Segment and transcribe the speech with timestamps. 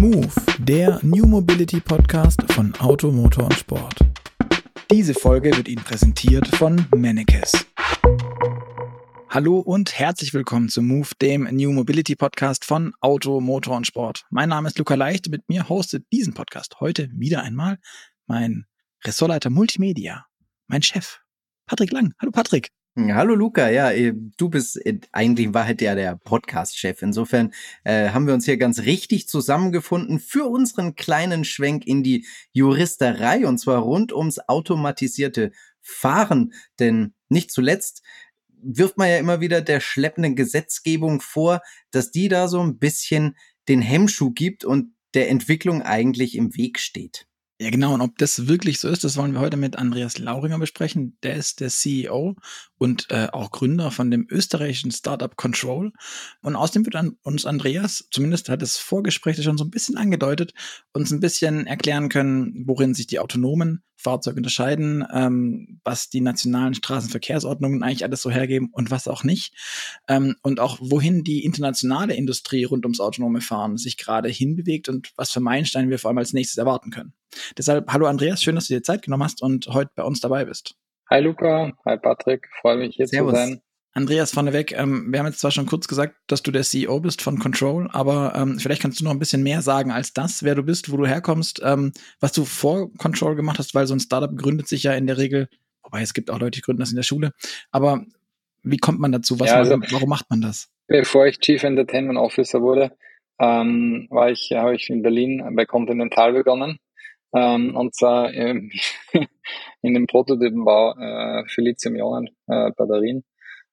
[0.00, 3.96] Move, der New Mobility Podcast von Auto, Motor und Sport.
[4.90, 7.66] Diese Folge wird Ihnen präsentiert von Mannekes.
[9.28, 14.24] Hallo und herzlich willkommen zu Move, dem New Mobility Podcast von Auto, Motor und Sport.
[14.30, 17.76] Mein Name ist Luca Leicht mit mir hostet diesen Podcast heute wieder einmal
[18.26, 18.64] mein
[19.04, 20.24] Ressortleiter Multimedia,
[20.66, 21.18] mein Chef,
[21.66, 22.14] Patrick Lang.
[22.18, 22.70] Hallo Patrick.
[22.96, 27.02] Hallo Luca, ja, äh, du bist äh, eigentlich in Wahrheit ja der Podcast-Chef.
[27.02, 27.52] Insofern
[27.84, 33.46] äh, haben wir uns hier ganz richtig zusammengefunden für unseren kleinen Schwenk in die Juristerei
[33.46, 36.52] und zwar rund ums automatisierte Fahren.
[36.80, 38.02] Denn nicht zuletzt
[38.60, 41.60] wirft man ja immer wieder der schleppenden Gesetzgebung vor,
[41.92, 43.36] dass die da so ein bisschen
[43.68, 47.28] den Hemmschuh gibt und der Entwicklung eigentlich im Weg steht.
[47.60, 47.92] Ja, genau.
[47.92, 51.18] Und ob das wirklich so ist, das wollen wir heute mit Andreas Lauringer besprechen.
[51.22, 52.36] Der ist der CEO
[52.80, 55.92] und äh, auch Gründer von dem österreichischen Startup Control.
[56.40, 60.54] Und außerdem wird an uns Andreas, zumindest hat das Vorgespräch schon so ein bisschen angedeutet,
[60.94, 66.72] uns ein bisschen erklären können, worin sich die autonomen Fahrzeuge unterscheiden, ähm, was die nationalen
[66.72, 69.54] Straßenverkehrsordnungen eigentlich alles so hergeben und was auch nicht.
[70.08, 75.12] Ähm, und auch wohin die internationale Industrie rund ums autonome Fahren sich gerade hinbewegt und
[75.16, 77.12] was für Meilensteine wir vor allem als nächstes erwarten können.
[77.58, 80.46] Deshalb, hallo Andreas, schön, dass du dir Zeit genommen hast und heute bei uns dabei
[80.46, 80.76] bist.
[81.12, 83.32] Hi Luca, hi Patrick, freue mich hier Servus.
[83.32, 83.60] zu sein.
[83.92, 87.20] Andreas vorneweg, ähm, wir haben jetzt zwar schon kurz gesagt, dass du der CEO bist
[87.20, 90.54] von Control, aber ähm, vielleicht kannst du noch ein bisschen mehr sagen als das, wer
[90.54, 93.98] du bist, wo du herkommst, ähm, was du vor Control gemacht hast, weil so ein
[93.98, 95.48] Startup gründet sich ja in der Regel,
[95.82, 97.32] wobei es gibt auch Leute, die gründen das in der Schule,
[97.72, 98.04] aber
[98.62, 99.40] wie kommt man dazu?
[99.40, 100.70] Was ja, also, warum macht man das?
[100.86, 102.92] Bevor ich Chief Entertainment Officer wurde,
[103.40, 106.78] ähm, war ich, habe ich in Berlin bei Continental begonnen
[107.32, 108.70] ähm, und zwar ähm,
[109.82, 113.18] in dem Prototypenbau äh, für Lithium-Ionen-Batterien.
[113.18, 113.22] Äh,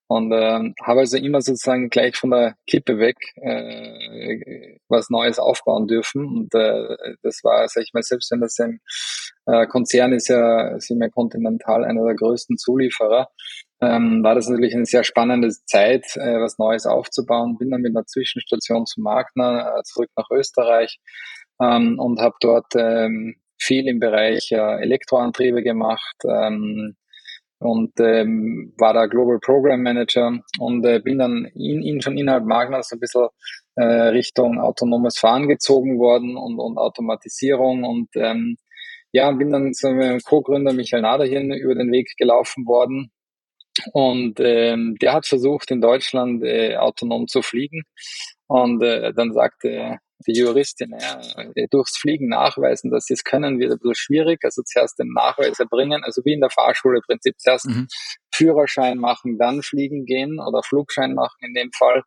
[0.09, 5.85] und ähm, habe also immer sozusagen gleich von der Kippe weg äh, was Neues aufbauen
[5.85, 6.25] dürfen.
[6.25, 8.79] Und äh, das war, sag ich mal, selbst wenn das ein
[9.47, 13.27] äh, Konzern ist ja, sind wir Continental einer der größten Zulieferer,
[13.81, 17.57] ähm, war das natürlich eine sehr spannende Zeit, äh, was Neues aufzubauen.
[17.57, 20.99] Bin dann mit einer Zwischenstation zu Magna äh, zurück nach Österreich
[21.61, 23.35] ähm, und habe dort ähm,
[23.67, 26.95] viel im Bereich äh, Elektroantriebe gemacht ähm,
[27.59, 32.45] und ähm, war da Global Program Manager und äh, bin dann in, in schon innerhalb
[32.45, 33.27] Magnas ein bisschen
[33.75, 38.57] äh, Richtung autonomes Fahren gezogen worden und, und Automatisierung und ähm,
[39.11, 43.11] ja, bin dann zu meinem Co-Gründer Michael Naderhin über den Weg gelaufen worden
[43.93, 47.83] und ähm, der hat versucht in Deutschland äh, autonom zu fliegen
[48.47, 51.21] und äh, dann sagte die Juristin, ja,
[51.69, 54.39] durchs Fliegen nachweisen, dass sie es können, wird ein bisschen schwierig.
[54.43, 57.87] Also zuerst den Nachweis erbringen, also wie in der Fahrschule im Prinzip zuerst mhm.
[58.33, 62.03] Führerschein machen, dann fliegen gehen oder Flugschein machen in dem Fall.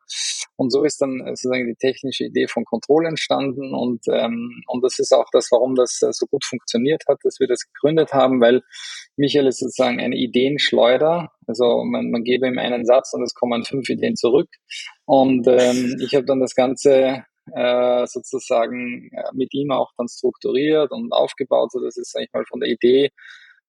[0.55, 4.99] Und so ist dann sozusagen die technische Idee von Control entstanden und, ähm, und das
[4.99, 8.39] ist auch das, warum das äh, so gut funktioniert hat, dass wir das gegründet haben,
[8.41, 8.61] weil
[9.17, 11.31] Michael ist sozusagen eine Ideenschleuder.
[11.47, 14.49] Also man, man gebe ihm einen Satz und es kommen fünf Ideen zurück.
[15.05, 20.91] Und ähm, ich habe dann das Ganze äh, sozusagen äh, mit ihm auch dann strukturiert
[20.91, 23.11] und aufgebaut, so dass es eigentlich mal von der Idee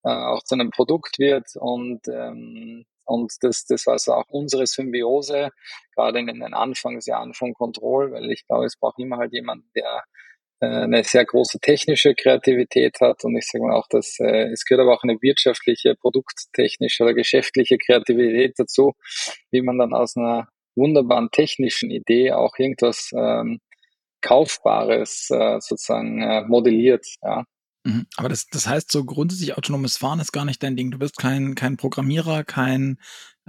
[0.05, 1.47] äh, auch zu einem Produkt wird.
[1.57, 5.51] Und ähm, und das, das war so auch unsere Symbiose,
[5.95, 10.05] gerade in den Anfangsjahren von Control, weil ich glaube, es braucht immer halt jemand, der
[10.61, 13.25] äh, eine sehr große technische Kreativität hat.
[13.25, 17.15] Und ich sage mal auch, dass äh, es gehört aber auch eine wirtschaftliche, produkttechnische oder
[17.15, 18.95] geschäftliche Kreativität dazu,
[19.51, 23.61] wie man dann aus einer wunderbaren technischen Idee auch irgendwas ähm,
[24.21, 27.07] Kaufbares äh, sozusagen äh, modelliert.
[27.23, 27.45] Ja.
[27.85, 28.07] Mhm.
[28.17, 30.91] Aber das, das heißt, so grundsätzlich autonomes Fahren ist gar nicht dein Ding.
[30.91, 32.99] Du bist kein, kein Programmierer, kein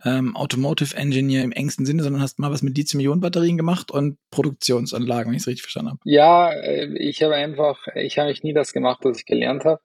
[0.04, 5.30] ähm, Automotive Engineer im engsten Sinne, sondern hast mal was mit Lithium-Ionen-Batterien gemacht und Produktionsanlagen,
[5.30, 6.00] wenn ich es richtig verstanden habe.
[6.06, 9.82] Ja, äh, ich habe einfach, ich habe nicht nie das gemacht, was ich gelernt habe.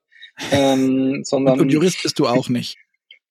[0.50, 2.78] Ähm, sondern, und, und Jurist bist du auch nicht.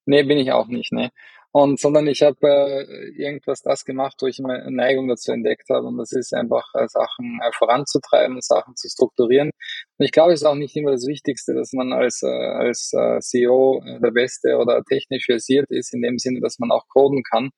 [0.06, 1.12] Nee, bin ich auch nicht, ne.
[1.59, 5.88] Und sondern ich habe äh, irgendwas das gemacht, wo ich eine Neigung dazu entdeckt habe.
[5.88, 9.50] Und das ist einfach äh, Sachen äh, voranzutreiben, Sachen zu strukturieren.
[9.98, 12.94] Und ich glaube, es ist auch nicht immer das Wichtigste, dass man als, äh, als
[12.94, 16.83] äh, CEO äh, der Beste oder technisch versiert ist, in dem Sinne, dass man auch
[16.89, 17.50] coden kann.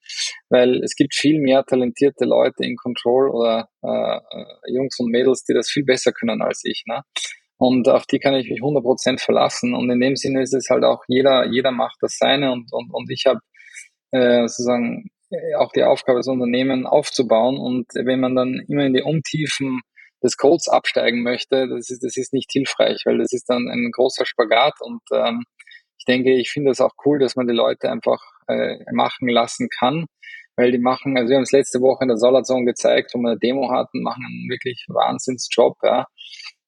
[0.48, 5.44] Weil es gibt viel mehr talentierte Leute in Control oder äh, äh Jungs und Mädels,
[5.44, 6.84] die das viel besser können als ich.
[6.88, 7.02] Ne?
[7.58, 9.74] Und auf die kann ich mich 100% verlassen.
[9.74, 12.54] Und in dem Sinne ist es halt auch, jeder, jeder macht das seine.
[12.54, 13.42] Und, und, und ich habe
[14.12, 17.58] äh, sozusagen äh, auch die Aufgabe, das Unternehmen aufzubauen.
[17.58, 19.82] Und wenn man dann immer in die Untiefen
[20.24, 23.92] des Codes absteigen möchte, das ist, das ist nicht hilfreich, weil das ist dann ein
[23.92, 24.76] großer Spagat.
[24.82, 25.44] Und ähm,
[25.98, 29.70] ich denke, ich finde es auch cool, dass man die Leute einfach äh, machen lassen
[29.70, 30.06] kann,
[30.56, 33.32] weil die machen, also wir haben es letzte Woche in der Solarzone gezeigt, wo wir
[33.32, 36.06] eine Demo hatten, machen einen wirklich Wahnsinnsjob, ja.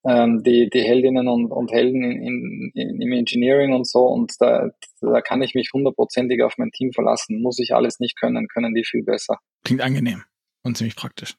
[0.04, 4.72] Ähm, die, die Heldinnen und, und Helden in, in, im Engineering und so und da,
[5.00, 7.42] da kann ich mich hundertprozentig auf mein Team verlassen.
[7.42, 9.38] Muss ich alles nicht können, können die viel besser.
[9.64, 10.24] Klingt angenehm
[10.64, 11.36] und ziemlich praktisch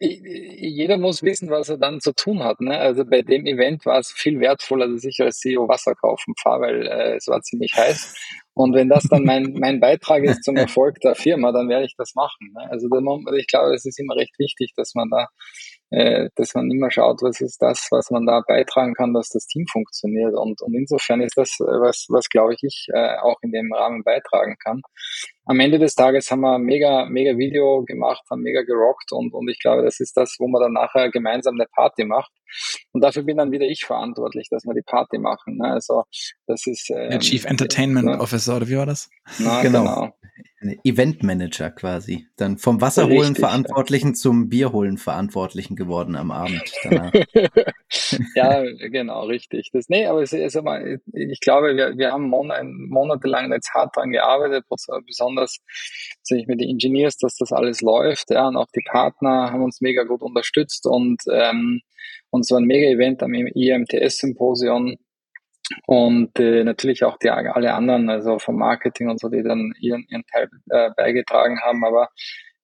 [0.00, 2.60] jeder muss wissen, was er dann zu tun hat.
[2.60, 2.76] Ne?
[2.78, 6.62] Also bei dem Event war es viel wertvoller, dass ich als CEO Wasser kaufen fahre,
[6.62, 8.14] weil äh, es war ziemlich heiß.
[8.54, 11.94] Und wenn das dann mein, mein Beitrag ist zum Erfolg der Firma, dann werde ich
[11.96, 12.52] das machen.
[12.54, 12.68] Ne?
[12.70, 12.88] Also
[13.36, 15.28] ich glaube, es ist immer recht wichtig, dass man da
[15.90, 19.64] dass man immer schaut, was ist das, was man da beitragen kann, dass das Team
[19.70, 20.34] funktioniert.
[20.34, 24.02] Und, und insofern ist das äh, was, was glaube ich, äh, auch in dem Rahmen
[24.02, 24.82] beitragen kann.
[25.46, 29.48] Am Ende des Tages haben wir mega, mega Video gemacht, haben mega gerockt und, und
[29.48, 32.32] ich glaube, das ist das, wo man dann nachher gemeinsam eine Party macht.
[32.92, 35.58] Und dafür bin dann wieder ich verantwortlich, dass wir die Party machen.
[35.58, 35.70] Ne?
[35.70, 36.04] Also
[36.46, 39.10] das ist ähm, der Chief Entertainment äh, Officer oder wie war das?
[39.38, 39.82] Na, genau.
[39.82, 40.14] genau.
[40.82, 42.26] Eventmanager quasi.
[42.36, 44.14] Dann vom Wasserholen Richtig, Verantwortlichen ja.
[44.14, 46.62] zum Bierholen Verantwortlichen geworden am Abend
[48.34, 49.70] ja, genau, richtig.
[49.72, 52.50] Das, nee, aber es ist aber, ich glaube, wir, wir haben mon
[52.88, 54.64] monatelang jetzt hart dran gearbeitet,
[55.06, 55.58] besonders
[56.22, 58.30] sich mit den Engineers, dass das alles läuft.
[58.30, 61.80] Ja, und auch die Partner haben uns mega gut unterstützt und, ähm,
[62.30, 64.96] und so ein Mega-Event am IMTS-Symposium
[65.86, 70.06] und äh, natürlich auch die alle anderen, also vom Marketing und so, die dann ihren,
[70.08, 71.84] ihren Teil äh, beigetragen haben.
[71.84, 72.10] Aber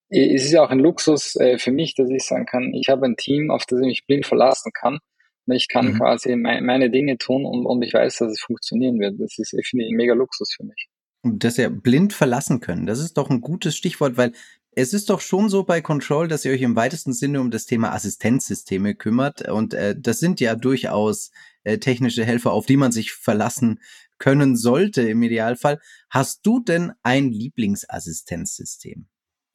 [0.09, 3.05] es ist ja auch ein Luxus äh, für mich, dass ich sagen kann, ich habe
[3.05, 4.99] ein Team, auf das ich mich blind verlassen kann.
[5.47, 5.97] Und ich kann mhm.
[5.97, 9.19] quasi me meine Dinge tun und, und ich weiß, dass es funktionieren wird.
[9.19, 10.87] Das ist, finde ich, ein mega Luxus für mich.
[11.23, 14.33] Und dass ihr blind verlassen können, das ist doch ein gutes Stichwort, weil
[14.73, 17.65] es ist doch schon so bei Control, dass ihr euch im weitesten Sinne um das
[17.65, 19.49] Thema Assistenzsysteme kümmert.
[19.49, 21.31] Und äh, das sind ja durchaus
[21.63, 23.79] äh, technische Helfer, auf die man sich verlassen
[24.17, 25.79] können sollte im Idealfall.
[26.09, 29.07] Hast du denn ein Lieblingsassistenzsystem?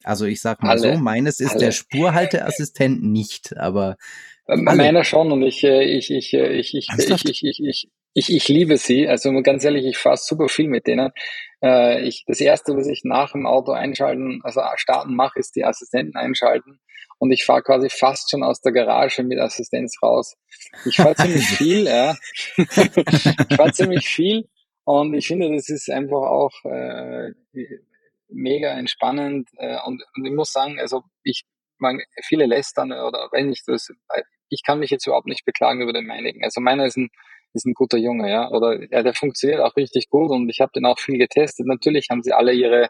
[0.03, 1.65] Also ich sag mal alle, so, meines ist alle.
[1.65, 3.97] der Spurhalteassistent nicht, aber
[4.47, 7.89] ähm, meiner schon und ich äh, ich ich äh, ich ich ich ich, ich, ich,
[8.17, 9.07] ich, ich liebe sie.
[9.07, 11.11] Also ganz ehrlich, ich fahre super viel mit denen.
[11.63, 15.63] Äh, ich, das erste, was ich nach dem Auto einschalten, also starten mache, ist die
[15.63, 16.79] Assistenten einschalten.
[17.19, 20.35] Und ich fahre quasi fast schon aus der Garage mit Assistenz raus.
[20.85, 22.15] Ich fahre ziemlich viel, ja.
[22.57, 24.49] ich fahre ziemlich viel.
[24.83, 27.33] Und ich finde, das ist einfach auch äh,
[28.29, 29.47] mega entspannend.
[29.57, 31.43] Äh, und, und ich muss sagen, also ich,
[31.77, 33.89] man, viele lästern oder wenn ich das,
[34.49, 36.43] ich kann mich jetzt überhaupt nicht beklagen über den meinigen.
[36.43, 37.09] Also meiner ist ein
[37.53, 38.49] ist ein guter Junge, ja.
[38.49, 41.65] Oder ja, der funktioniert auch richtig gut und ich habe den auch viel getestet.
[41.67, 42.89] Natürlich haben sie alle ihre,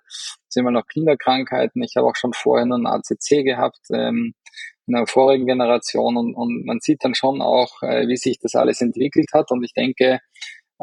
[0.50, 1.82] sind immer noch Kinderkrankheiten.
[1.84, 4.34] Ich habe auch schon vorher einen ACC gehabt ähm,
[4.88, 8.56] in der vorigen Generation und, und man sieht dann schon auch, äh, wie sich das
[8.56, 9.52] alles entwickelt hat.
[9.52, 10.20] Und ich denke,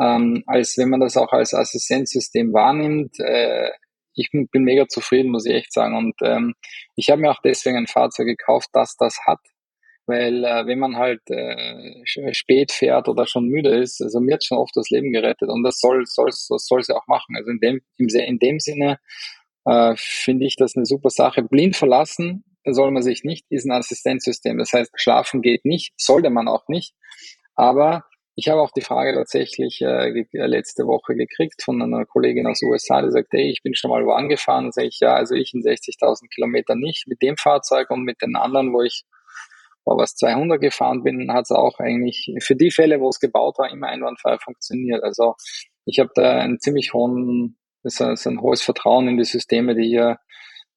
[0.01, 3.71] ähm, als wenn man das auch als Assistenzsystem wahrnimmt, äh,
[4.17, 5.97] ich bin, bin mega zufrieden, muss ich echt sagen.
[5.97, 6.55] Und ähm,
[6.97, 9.41] ich habe mir auch deswegen ein Fahrzeug gekauft, das das hat
[10.07, 14.45] weil äh, wenn man halt äh, spät fährt oder schon müde ist, also mir hat
[14.45, 17.37] schon oft das Leben gerettet und das soll soll soll sie auch machen.
[17.37, 18.99] Also in dem in dem Sinne
[19.65, 21.43] äh, finde ich das eine super Sache.
[21.43, 24.59] Blind verlassen soll man sich nicht, ist ein Assistenzsystem.
[24.59, 26.95] Das heißt, schlafen geht nicht, sollte man auch nicht.
[27.55, 28.05] Aber
[28.37, 32.63] ich habe auch die Frage tatsächlich äh, äh letzte Woche gekriegt von einer Kollegin aus
[32.63, 34.73] USA, die sagt, hey, ich bin schon mal wo angefahren.
[34.73, 38.35] Sag ich, ja, also ich in 60.000 Kilometern nicht mit dem Fahrzeug und mit den
[38.35, 39.05] anderen, wo ich
[39.85, 43.59] aber was 200 gefahren bin, hat es auch eigentlich für die Fälle, wo es gebaut
[43.59, 45.03] war, immer einwandfrei funktioniert.
[45.03, 45.35] Also
[45.85, 49.89] ich habe da einen ziemlich hohen, so, so ein hohes Vertrauen in die Systeme, die
[49.89, 50.19] hier,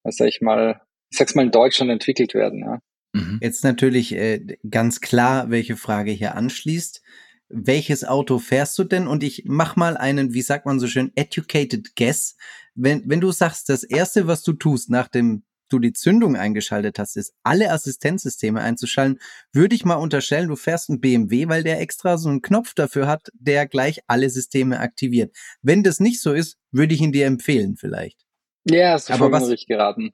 [0.04, 2.60] sag ich mal, ich sag's mal in Deutschland entwickelt werden.
[2.60, 2.80] Ja.
[3.14, 3.40] Mhm.
[3.42, 7.02] Jetzt natürlich äh, ganz klar, welche Frage hier anschließt.
[7.50, 9.08] Welches Auto fährst du denn?
[9.08, 12.36] Und ich mach mal einen, wie sagt man so schön, educated guess.
[12.76, 17.00] Wenn, wenn du sagst, das erste, was du tust nach dem du die Zündung eingeschaltet
[17.00, 19.20] hast, ist alle Assistenzsysteme einzuschalten,
[19.52, 23.08] würde ich mal unterstellen, du fährst einen BMW, weil der extra so einen Knopf dafür
[23.08, 25.36] hat, der gleich alle Systeme aktiviert.
[25.62, 28.26] Wenn das nicht so ist, würde ich ihn dir empfehlen vielleicht.
[28.66, 30.14] Ja, hast du Aber was, richtig geraten.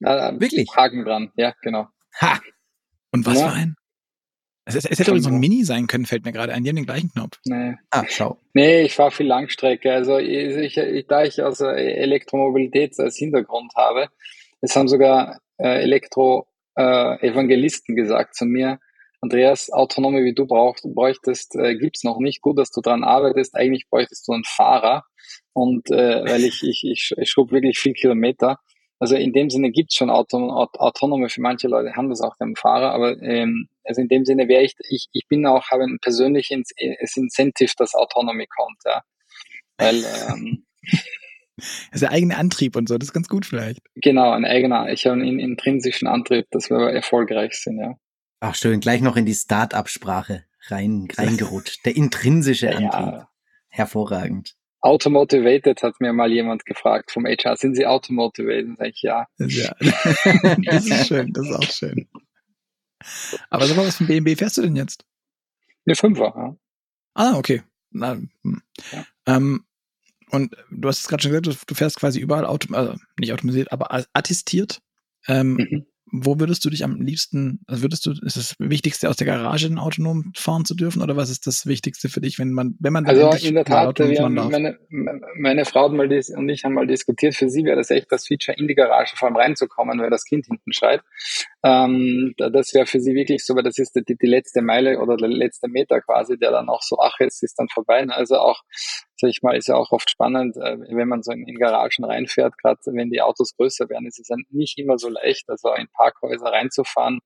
[0.00, 0.68] Ja, wirklich?
[0.76, 1.88] Haken dran, ja, genau.
[2.20, 2.40] Ha!
[3.12, 3.50] Und was ja.
[3.50, 3.76] für ein?
[4.64, 6.62] Es, es, es hätte übrigens so ein Mini sein können, fällt mir gerade ein.
[6.62, 7.38] Die haben den gleichen Knopf.
[7.44, 7.74] Nee.
[7.90, 8.38] Ah, schau.
[8.54, 9.92] Nee, ich fahre viel Langstrecke.
[9.92, 14.08] Also ich, ich, da ich also Elektromobilität als Hintergrund habe,
[14.62, 18.80] es haben sogar äh, Elektro-Evangelisten äh, gesagt zu mir,
[19.20, 22.40] Andreas, Autonome wie du brauchst, bräuchtest, äh, gibt's noch nicht.
[22.40, 23.54] Gut, dass du dran arbeitest.
[23.54, 25.04] Eigentlich bräuchtest du einen Fahrer.
[25.52, 28.58] Und äh, weil ich, ich, ich, ich schrub wirklich viel Kilometer.
[28.98, 31.28] Also in dem Sinne gibt's schon Auton Autonome.
[31.28, 32.92] Für manche Leute haben das auch den Fahrer.
[32.92, 36.72] Aber ähm, also in dem Sinne wäre ich, ich, ich bin auch, habe ein persönliches
[37.14, 38.78] Incentive, dass Autonomy kommt.
[38.84, 39.02] Ja.
[39.78, 40.66] Weil ähm,
[41.90, 43.80] Das ist der eigene Antrieb und so, das ist ganz gut vielleicht.
[43.94, 47.94] Genau, ein eigener, ich habe einen intrinsischen Antrieb, dass wir erfolgreich sind, ja.
[48.40, 51.84] Ach schön, gleich noch in die Start-up-Sprache rein, reingerutscht.
[51.86, 52.92] Der intrinsische Antrieb.
[52.92, 53.28] Ja.
[53.68, 54.56] Hervorragend.
[54.80, 57.56] Automotivated hat mir mal jemand gefragt vom HR.
[57.56, 58.76] Sind Sie automotivated?
[58.76, 59.26] Sag ich ja.
[59.38, 59.74] ja.
[60.64, 62.08] das ist schön, das ist auch schön.
[63.48, 65.04] Aber so was von BMW fährst du denn jetzt?
[65.86, 66.56] Eine Fünfer, ja.
[67.14, 67.62] Ah, okay.
[67.90, 68.62] Na, hm.
[68.92, 69.06] ja.
[69.26, 69.64] ähm,
[70.32, 73.72] und du hast es gerade schon gesagt, du, fährst quasi überall autom also nicht automatisiert,
[73.72, 74.80] aber attestiert.
[75.28, 79.16] Ähm, mhm wo würdest du dich am liebsten, also würdest du, ist das Wichtigste aus
[79.16, 82.52] der Garage ein autonom fahren zu dürfen oder was ist das Wichtigste für dich, wenn
[82.52, 84.78] man, wenn man Also in der Tat, wir meine,
[85.38, 88.68] meine Frau und ich haben mal diskutiert, für sie wäre das echt das Feature, in
[88.68, 91.00] die Garage vor allem reinzukommen, wenn das Kind hinten schreit.
[91.64, 95.16] Ähm, das wäre für sie wirklich so, weil das ist die, die letzte Meile oder
[95.16, 98.06] der letzte Meter quasi, der dann auch so, ach, jetzt ist dann vorbei.
[98.08, 98.60] Also auch
[99.30, 102.56] ich mal, ist ja auch oft spannend, äh, wenn man so in, in Garagen reinfährt,
[102.58, 105.88] gerade wenn die Autos größer werden, ist es dann nicht immer so leicht, also in
[105.92, 107.20] Parkhäuser reinzufahren.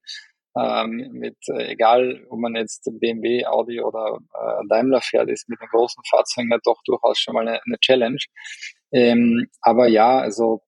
[0.55, 5.61] Ähm, mit, äh, egal, ob man jetzt BMW, Audi oder äh, Daimler fährt, ist mit
[5.61, 8.19] den großen Fahrzeugen ja doch durchaus schon mal eine, eine Challenge.
[8.91, 10.61] Ähm, aber ja, also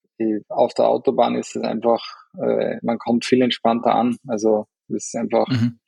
[0.50, 2.03] auf der Autobahn ist es einfach,
[2.39, 4.17] äh, man kommt viel entspannter an.
[4.27, 5.79] Also es ist einfach mhm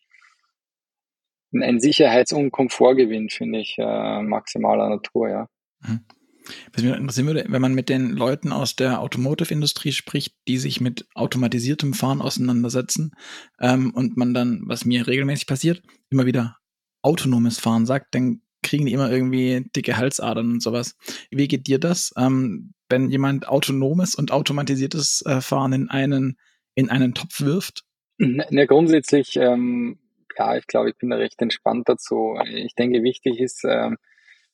[1.53, 5.47] ein Sicherheits- und Komfortgewinn, finde ich, äh, maximaler Natur, ja.
[5.81, 6.01] Mhm.
[6.73, 10.81] Was mich interessieren würde, wenn man mit den Leuten aus der Automotive-Industrie spricht, die sich
[10.81, 13.11] mit automatisiertem Fahren auseinandersetzen
[13.59, 16.57] ähm, und man dann, was mir regelmäßig passiert, immer wieder
[17.03, 20.95] autonomes Fahren sagt, dann kriegen die immer irgendwie dicke Halsadern und sowas.
[21.29, 26.37] Wie geht dir das, ähm, wenn jemand autonomes und automatisiertes äh, Fahren in einen,
[26.75, 27.83] in einen Topf wirft?
[28.17, 29.97] Ja, grundsätzlich ähm,
[30.41, 32.35] ja, ich glaube, ich bin da recht entspannt dazu.
[32.45, 33.97] Ich denke, wichtig ist, ähm,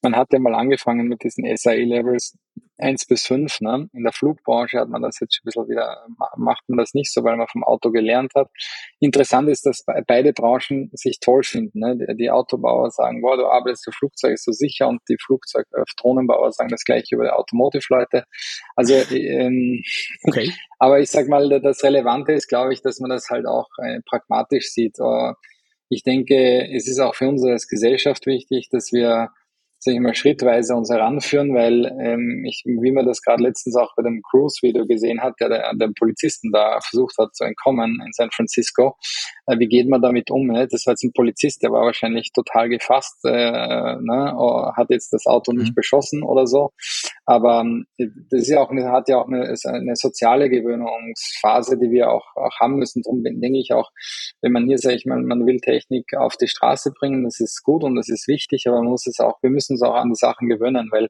[0.01, 2.37] man hat ja mal angefangen mit diesen SAE-Levels
[2.77, 3.61] 1 bis 5.
[3.61, 3.89] Ne?
[3.93, 7.23] In der Flugbranche hat man das jetzt ein bisschen wieder, macht man das nicht so,
[7.23, 8.49] weil man vom Auto gelernt hat.
[8.99, 11.79] Interessant ist, dass beide Branchen sich toll finden.
[11.79, 12.15] Ne?
[12.15, 16.83] Die Autobauer sagen, wow, du arbeitest für Flugzeuge so sicher und die Flugzeug-Drohnenbauer sagen das
[16.83, 18.25] gleiche über die Automotive-Leute.
[18.75, 19.81] Also, ähm,
[20.23, 20.51] okay.
[20.77, 24.01] aber ich sag mal, das Relevante ist, glaube ich, dass man das halt auch äh,
[24.05, 24.99] pragmatisch sieht.
[24.99, 25.33] Uh,
[25.89, 29.29] ich denke, es ist auch für uns als Gesellschaft wichtig, dass wir
[29.79, 33.93] sag ich mal, schrittweise uns heranführen, weil ähm, ich, wie man das gerade letztens auch
[33.95, 38.29] bei dem Cruise-Video gesehen hat, der, der Polizisten da versucht hat zu entkommen in San
[38.31, 38.95] Francisco,
[39.45, 40.47] äh, wie geht man damit um?
[40.47, 40.67] Ne?
[40.69, 44.35] Das war jetzt ein Polizist, der war wahrscheinlich total gefasst, äh, ne?
[44.37, 45.75] Oh, hat jetzt das Auto nicht mhm.
[45.75, 46.71] beschossen oder so,
[47.25, 51.91] aber ähm, das ist ja auch eine, hat ja auch eine, eine soziale Gewöhnungsphase, die
[51.91, 53.01] wir auch, auch haben müssen.
[53.03, 53.91] Darum denke ich auch,
[54.41, 57.63] wenn man hier, sage ich mal, man will Technik auf die Straße bringen, das ist
[57.63, 60.09] gut und das ist wichtig, aber man muss es auch, wir müssen uns auch an
[60.09, 61.07] die Sachen gewöhnen, weil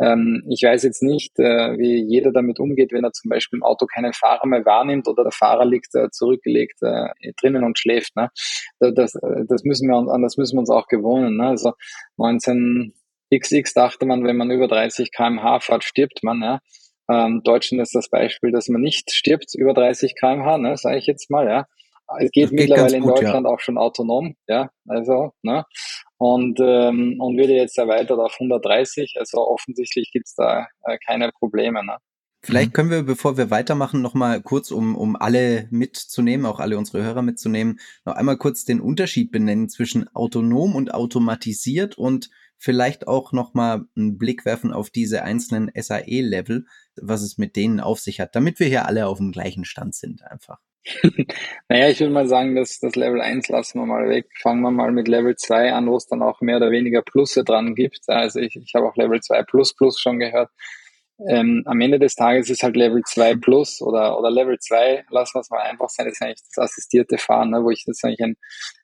[0.00, 3.62] ähm, ich weiß jetzt nicht, äh, wie jeder damit umgeht, wenn er zum Beispiel im
[3.62, 7.08] Auto keinen Fahrer mehr wahrnimmt oder der Fahrer liegt äh, zurückgelegt äh,
[7.40, 8.16] drinnen und schläft.
[8.16, 8.30] Ne?
[8.78, 11.36] Das, das müssen wir uns, an das müssen wir uns auch gewöhnen.
[11.36, 11.48] Ne?
[11.48, 11.72] Also
[12.18, 16.40] 19XX dachte man, wenn man über 30 kmh fährt, stirbt man.
[16.40, 16.60] Ja?
[17.10, 21.06] Ähm, Deutschland ist das Beispiel, dass man nicht stirbt über 30 kmh, ne, sage ich
[21.06, 21.66] jetzt mal, ja.
[22.18, 23.52] Es geht, geht mittlerweile in Deutschland ja.
[23.52, 25.64] auch schon autonom, ja, also, ne?
[26.20, 29.14] Und, ähm, und wird jetzt erweitert auf 130.
[29.18, 31.82] Also offensichtlich gibt's da äh, keine Probleme.
[31.82, 31.96] Ne?
[32.42, 32.72] Vielleicht mhm.
[32.74, 37.02] können wir, bevor wir weitermachen, noch mal kurz, um, um alle mitzunehmen, auch alle unsere
[37.02, 43.32] Hörer mitzunehmen, noch einmal kurz den Unterschied benennen zwischen autonom und automatisiert und vielleicht auch
[43.32, 48.20] noch mal einen Blick werfen auf diese einzelnen SAE-Level, was es mit denen auf sich
[48.20, 50.60] hat, damit wir hier alle auf dem gleichen Stand sind einfach.
[51.68, 54.26] naja, ich würde mal sagen, dass das Level 1 lassen wir mal weg.
[54.40, 57.44] Fangen wir mal mit Level 2 an, wo es dann auch mehr oder weniger Plusse
[57.44, 58.08] dran gibt.
[58.08, 60.50] Also ich, ich habe auch Level 2 Plus Plus schon gehört.
[61.28, 65.34] Ähm, am Ende des Tages ist halt Level 2 Plus oder, oder Level 2, lassen
[65.34, 68.02] wir es mal einfach sein, das ist eigentlich das assistierte Fahren, ne, wo ich jetzt
[68.04, 68.36] eigentlich ein,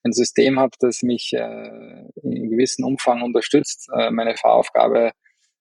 [0.05, 5.13] ein System habe, das mich äh, in gewissem Umfang unterstützt, äh, meine Fahraufgabe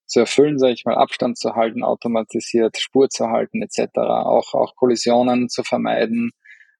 [0.06, 4.76] zu erfüllen, sage ich mal, Abstand zu halten, automatisiert Spur zu halten etc., auch, auch
[4.76, 6.30] Kollisionen zu vermeiden.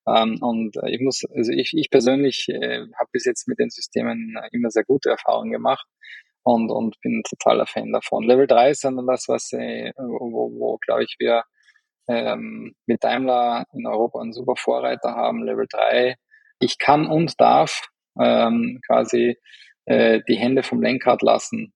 [0.08, 4.36] Ähm, und ich muss, also ich, ich persönlich äh, habe bis jetzt mit den Systemen
[4.52, 5.86] immer sehr gute Erfahrungen gemacht
[6.42, 8.24] und, und bin totaler Fan davon.
[8.24, 11.42] Level 3 ist dann das, was äh, wo, wo glaube ich, wir
[12.08, 15.42] ähm, mit Daimler in Europa einen super Vorreiter haben.
[15.42, 16.14] Level 3,
[16.60, 17.88] ich kann und darf
[18.20, 19.36] ähm, quasi
[19.86, 21.72] äh, die Hände vom Lenkrad lassen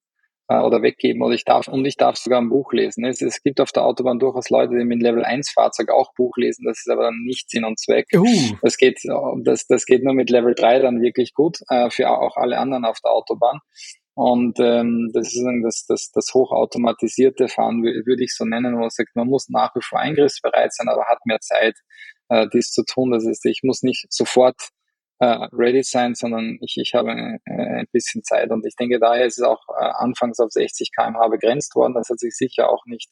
[0.51, 3.05] äh, oder weggeben oder ich darf und ich darf sogar ein Buch lesen.
[3.05, 6.37] Es, es gibt auf der Autobahn durchaus Leute, die mit Level 1 Fahrzeug auch Buch
[6.37, 8.09] lesen, das ist aber dann nicht Sinn und Zweck.
[8.13, 8.27] Uh.
[8.61, 9.01] Das geht
[9.45, 12.85] das, das geht nur mit Level 3 dann wirklich gut, äh, für auch alle anderen
[12.85, 13.61] auf der Autobahn.
[14.15, 18.91] Und ähm, das ist das, das, das hochautomatisierte Fahren, würde ich so nennen, wo man
[18.91, 21.77] sagt, man muss nach wie vor eingriffsbereit sein, aber hat mehr Zeit,
[22.29, 23.13] äh, dies zu tun.
[23.13, 24.57] Das ist, ich muss nicht sofort
[25.21, 28.51] äh, ready sein, sondern ich, ich habe äh, ein bisschen Zeit.
[28.51, 31.95] Und ich denke, daher ist es auch äh, anfangs auf 60 kmh begrenzt worden.
[31.95, 33.11] Das hat sich sicher auch nicht,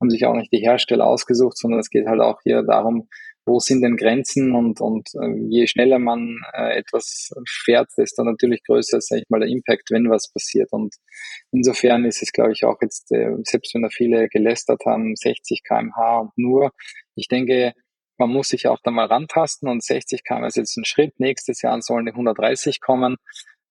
[0.00, 3.08] haben sich auch nicht die Hersteller ausgesucht, sondern es geht halt auch hier darum,
[3.48, 8.64] wo sind denn Grenzen und, und äh, je schneller man äh, etwas fährt, desto natürlich
[8.64, 10.72] größer ist, sag ich mal, der Impact, wenn was passiert.
[10.72, 10.96] Und
[11.52, 15.62] insofern ist es, glaube ich, auch jetzt, äh, selbst wenn da viele gelästert haben, 60
[15.62, 16.72] kmh und nur,
[17.14, 17.72] ich denke,
[18.18, 21.18] man muss sich auch da mal rantasten und 60 km ist jetzt ein Schritt.
[21.18, 23.16] Nächstes Jahr sollen die 130 kommen.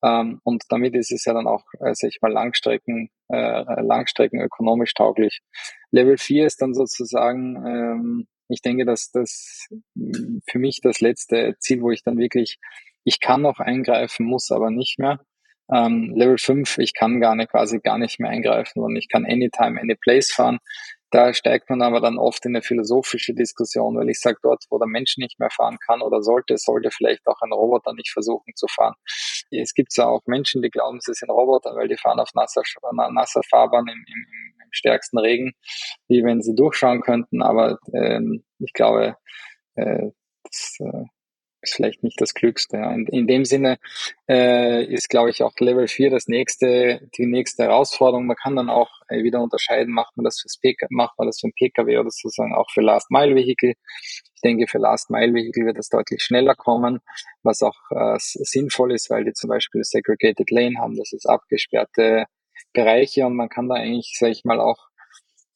[0.03, 4.39] Ähm, und damit ist es ja dann auch, äh, sag ich mal, Langstrecken, äh, Langstrecken
[4.39, 5.41] ökonomisch tauglich.
[5.91, 9.67] Level 4 ist dann sozusagen, ähm, ich denke, dass das
[10.47, 12.59] für mich das letzte Ziel, wo ich dann wirklich,
[13.03, 15.19] ich kann noch eingreifen, muss aber nicht mehr.
[15.71, 19.25] Ähm, Level 5, ich kann gar nicht, quasi gar nicht mehr eingreifen, sondern ich kann
[19.25, 20.59] anytime, any place fahren.
[21.15, 24.77] Da steigt man aber dann oft in eine philosophische Diskussion, weil ich sage, dort, wo
[24.77, 28.53] der Mensch nicht mehr fahren kann oder sollte, sollte vielleicht auch ein Roboter nicht versuchen
[28.53, 28.95] zu fahren.
[29.49, 32.63] Es gibt ja auch Menschen, die glauben, sie sind Roboter, weil die fahren auf nasser,
[32.91, 34.25] nasser Fahrbahn im, im,
[34.61, 35.53] im stärksten Regen,
[36.09, 37.41] wie wenn sie durchschauen könnten.
[37.41, 39.15] Aber ähm, ich glaube,
[39.75, 40.09] äh,
[40.43, 41.05] das, äh,
[41.65, 42.77] ist vielleicht nicht das Klügste.
[42.77, 43.77] In, in dem Sinne
[44.29, 48.25] äh, ist, glaube ich, auch Level 4 das nächste, die nächste Herausforderung.
[48.25, 51.39] Man kann dann auch äh, wieder unterscheiden, macht man das fürs PK, macht man das
[51.39, 53.73] für ein PKW oder sozusagen auch für Last Mile Vehicle.
[54.35, 56.99] Ich denke, für Last Mile Vehicle wird das deutlich schneller kommen,
[57.43, 62.25] was auch äh, sinnvoll ist, weil die zum Beispiel Segregated Lane haben, das ist abgesperrte
[62.73, 64.89] Bereiche und man kann da eigentlich, sage ich mal, auch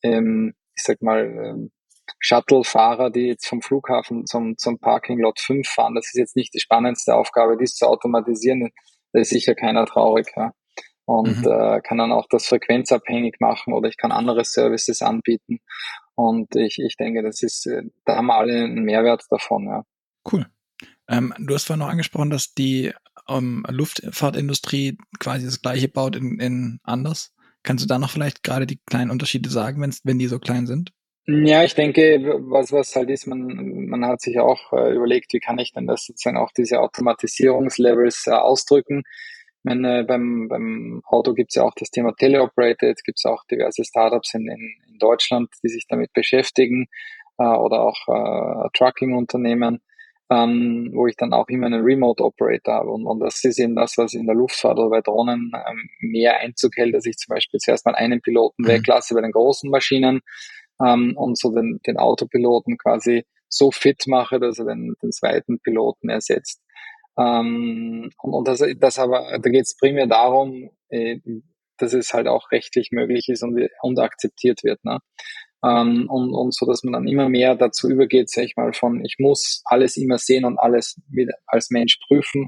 [0.04, 1.72] ähm, ich sag mal, ähm,
[2.20, 5.96] Shuttle-Fahrer, die jetzt vom Flughafen zum, zum Parking Lot 5 fahren.
[5.96, 8.70] Das ist jetzt nicht die spannendste Aufgabe, dies zu automatisieren.
[9.14, 10.28] Da ist sicher keiner traurig.
[10.36, 10.54] Ja.
[11.06, 11.52] Und mhm.
[11.52, 15.60] äh, kann dann auch das frequenzabhängig machen oder ich kann andere Services anbieten.
[16.16, 19.66] Und ich, ich denke, das ist, äh, da haben wir alle einen Mehrwert davon.
[19.66, 19.84] Ja.
[20.32, 20.46] Cool.
[21.08, 22.94] Ähm, du hast vorhin noch angesprochen, dass die
[23.28, 27.34] ähm, Luftfahrtindustrie quasi das gleiche baut in, in anders.
[27.64, 30.92] Kannst du da noch vielleicht gerade die kleinen Unterschiede sagen, wenn die so klein sind?
[31.32, 35.40] Ja, ich denke, was, was halt ist, man, man hat sich auch äh, überlegt, wie
[35.40, 39.04] kann ich denn das sozusagen auch diese Automatisierungslevels äh, ausdrücken.
[39.60, 43.44] Ich meine, beim, beim Auto gibt es ja auch das Thema Teleoperated, gibt es auch
[43.46, 46.88] diverse Startups in, in, in Deutschland, die sich damit beschäftigen
[47.38, 49.82] äh, oder auch äh, Trucking-Unternehmen,
[50.32, 52.90] ähm, wo ich dann auch immer einen Remote Operator habe.
[52.90, 56.40] Und, und das ist eben das, was in der Luftfahrt oder bei Drohnen ähm, mehr
[56.40, 58.68] Einzug hält, dass ich zum Beispiel zuerst mal einen Piloten mhm.
[58.68, 60.22] weglasse bei den großen Maschinen
[60.84, 65.60] ähm, und so den, den Autopiloten quasi so fit mache, dass er den, den zweiten
[65.60, 66.62] Piloten ersetzt.
[67.18, 71.20] Ähm, und, und das, das aber, da geht es primär darum, äh,
[71.78, 74.84] dass es halt auch rechtlich möglich ist und, und akzeptiert wird.
[74.84, 75.00] Ne?
[75.64, 79.04] Ähm, und, und so, dass man dann immer mehr dazu übergeht, sag ich mal, von
[79.04, 82.48] ich muss alles immer sehen und alles wieder als Mensch prüfen,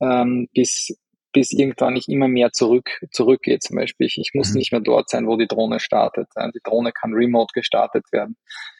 [0.00, 0.96] ähm, bis
[1.32, 3.62] bis irgendwann nicht immer mehr zurück, zurückgeht.
[3.62, 4.58] Zum Beispiel, ich, ich muss mhm.
[4.58, 6.28] nicht mehr dort sein, wo die Drohne startet.
[6.54, 8.36] Die Drohne kann remote gestartet werden,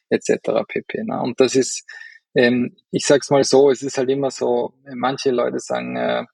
[0.09, 0.65] etc.
[0.67, 1.05] pp.
[1.05, 1.21] Ne?
[1.21, 1.89] Und das ist,
[2.35, 6.25] ähm, ich sag's mal so, es ist halt immer so, manche Leute sagen, äh,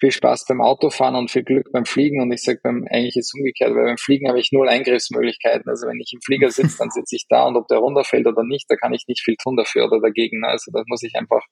[0.00, 2.20] viel Spaß beim Autofahren und viel Glück beim Fliegen.
[2.20, 5.68] Und ich sage beim eigentlich ist umgekehrt, weil beim Fliegen habe ich null Eingriffsmöglichkeiten.
[5.68, 8.44] Also wenn ich im Flieger sitze, dann sitze ich da und ob der runterfällt oder
[8.44, 10.40] nicht, da kann ich nicht viel tun dafür oder dagegen.
[10.40, 10.48] Ne?
[10.48, 11.42] Also da muss ich einfach,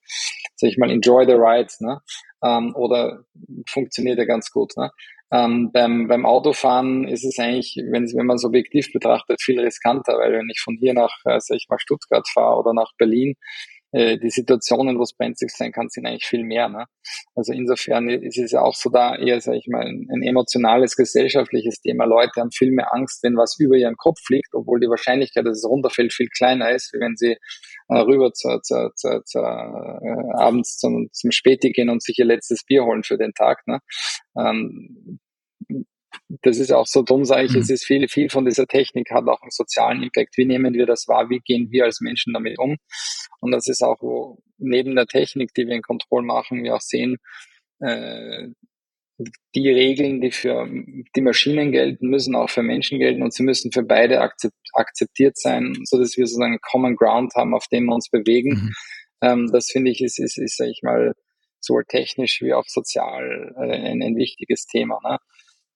[0.56, 1.72] sag ich mal, enjoy the ride.
[1.80, 2.00] Ne?
[2.42, 3.24] Ähm, oder
[3.68, 4.76] funktioniert ja ganz gut.
[4.76, 4.90] Ne?
[5.32, 10.18] Ähm, beim, beim Autofahren ist es eigentlich, wenn, wenn man es objektiv betrachtet, viel riskanter,
[10.18, 13.34] weil wenn ich von hier nach, äh, sag ich mal, Stuttgart fahre oder nach Berlin,
[13.92, 16.68] äh, die Situationen, wo es brenzlig sein kann, sind eigentlich viel mehr.
[16.68, 16.84] Ne?
[17.34, 20.96] Also insofern ist es ja auch so da eher, sage ich mal, ein, ein, emotionales,
[20.96, 22.04] gesellschaftliches Thema.
[22.04, 25.58] Leute haben viel mehr Angst, wenn was über ihren Kopf fliegt, obwohl die Wahrscheinlichkeit, dass
[25.58, 27.36] es runterfällt, viel kleiner ist, wie wenn sie
[27.88, 32.64] rüber zu, zu, zu, zu äh, abends zum, zum Späti gehen und sich ihr letztes
[32.64, 33.66] Bier holen für den Tag.
[33.66, 33.81] Ne?
[34.37, 35.20] Ähm,
[36.42, 37.61] das ist auch so dumm, sage ich, mhm.
[37.61, 40.37] es ist viel, viel von dieser Technik hat auch einen sozialen Impact.
[40.37, 41.31] Wie nehmen wir das wahr?
[41.31, 42.77] Wie gehen wir als Menschen damit um?
[43.40, 46.81] Und das ist auch, wo neben der Technik, die wir in Kontroll machen, wir auch
[46.81, 47.18] sehen,
[47.81, 48.49] äh,
[49.18, 53.72] die Regeln, die für die Maschinen gelten, müssen auch für Menschen gelten und sie müssen
[53.72, 57.94] für beide akzeptiert sein, so dass wir sozusagen einen Common Ground haben, auf dem wir
[57.94, 58.50] uns bewegen.
[58.50, 58.72] Mhm.
[59.22, 61.14] Ähm, das finde ich ist, ist, ist, sag ich mal,
[61.61, 65.00] sowohl technisch wie auch sozial äh, ein, ein wichtiges Thema.
[65.02, 65.18] Ne?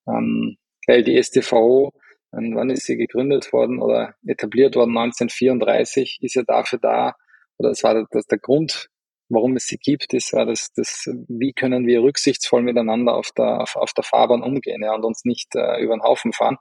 [0.07, 1.93] Ähm, weil die STVO,
[2.33, 4.97] wann ist sie gegründet worden oder etabliert worden?
[4.97, 7.15] 1934 ist ja dafür da,
[7.59, 8.89] oder das war das der Grund,
[9.31, 13.61] warum es sie gibt, ist ja, dass das, wie können wir rücksichtsvoll miteinander auf der,
[13.63, 16.59] auf, auf der Fahrbahn umgehen ja, und uns nicht äh, über den Haufen fahren.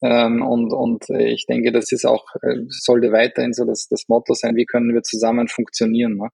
[0.00, 4.32] Ähm, und, und ich denke, das ist auch, äh, sollte weiterhin so das, das Motto
[4.34, 6.16] sein, wie können wir zusammen funktionieren.
[6.16, 6.28] Ne?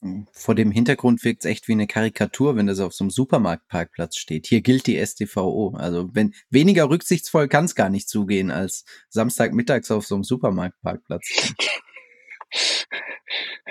[0.00, 0.26] Mhm.
[0.32, 4.16] Vor dem Hintergrund wirkt es echt wie eine Karikatur, wenn das auf so einem Supermarktparkplatz
[4.16, 4.46] steht.
[4.46, 5.74] Hier gilt die STVO.
[5.76, 11.54] Also wenn weniger rücksichtsvoll kann es gar nicht zugehen als Samstagmittags auf so einem Supermarktparkplatz.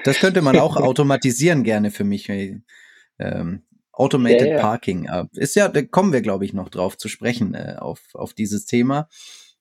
[0.03, 2.29] Das könnte man auch automatisieren gerne für mich.
[3.19, 3.63] Ähm,
[3.93, 4.61] Automated ja, ja.
[4.61, 5.07] Parking.
[5.33, 8.65] Ist ja, da kommen wir, glaube ich, noch drauf zu sprechen äh, auf, auf dieses
[8.65, 9.09] Thema.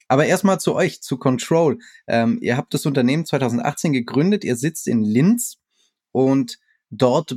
[0.09, 1.79] Aber erstmal zu euch, zu Control.
[2.09, 5.59] Ähm, ihr habt das Unternehmen 2018 gegründet, ihr sitzt in Linz
[6.11, 6.59] und
[6.91, 7.37] dort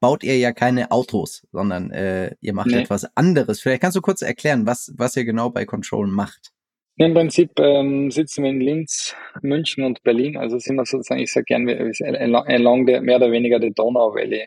[0.00, 2.80] baut ihr ja keine Autos, sondern äh, ihr macht nee.
[2.80, 3.60] etwas anderes.
[3.60, 6.52] Vielleicht kannst du kurz erklären, was, was ihr genau bei Control macht.
[6.98, 10.38] Im Prinzip ähm, sitzen wir in Linz, München und Berlin.
[10.38, 14.46] Also sind wir sozusagen, ich sage gerne, along the, mehr oder weniger der Donau Valley.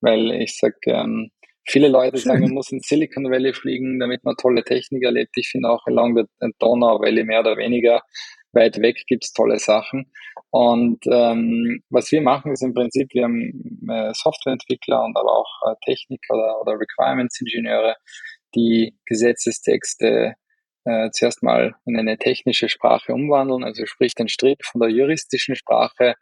[0.00, 1.30] Weil ich sage, ähm,
[1.66, 5.32] viele Leute sagen, man muss in Silicon Valley fliegen, damit man tolle Technik erlebt.
[5.34, 8.02] Ich finde auch along the Donau Valley mehr oder weniger
[8.52, 10.10] weit weg gibt's tolle Sachen.
[10.50, 15.50] Und ähm, was wir machen, ist im Prinzip, wir haben äh, Softwareentwickler und aber auch
[15.66, 17.96] äh, Techniker oder, oder Requirements-Ingenieure,
[18.54, 20.34] die Gesetzestexte
[20.88, 25.54] äh, zuerst mal in eine technische Sprache umwandeln, also sprich den Strip von der juristischen
[25.54, 26.14] Sprache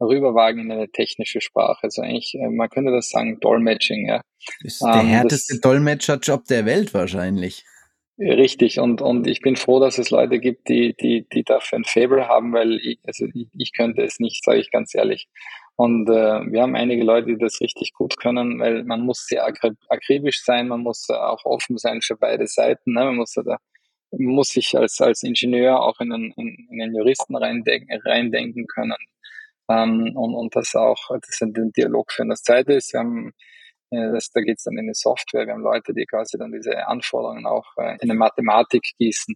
[0.00, 1.84] rüberwagen in eine technische Sprache.
[1.84, 4.22] Also eigentlich, äh, man könnte das sagen, Dolmetsching, ja.
[4.60, 7.64] ist der ähm, härteste Dolmetscherjob der Welt wahrscheinlich.
[8.18, 11.84] Richtig, und, und ich bin froh, dass es Leute gibt, die, die, die dafür ein
[11.84, 15.28] Fable haben, weil ich, also ich, ich könnte es nicht, sage ich ganz ehrlich.
[15.76, 19.46] Und äh, wir haben einige Leute, die das richtig gut können, weil man muss sehr
[19.46, 22.94] akribisch sein, man muss auch offen sein für beide Seiten.
[22.94, 23.04] Ne?
[23.04, 23.58] Man muss da
[24.10, 28.96] muss sich als, als Ingenieur auch in einen, in, in einen Juristen reindenken, reindenken können
[29.68, 32.28] ähm, und, und das auch, das den Dialog führen.
[32.28, 33.32] Das zweite ist, wir haben
[33.90, 35.46] äh, das, da geht es dann in die Software.
[35.46, 39.34] Wir haben Leute, die quasi dann diese Anforderungen auch äh, in eine Mathematik gießen.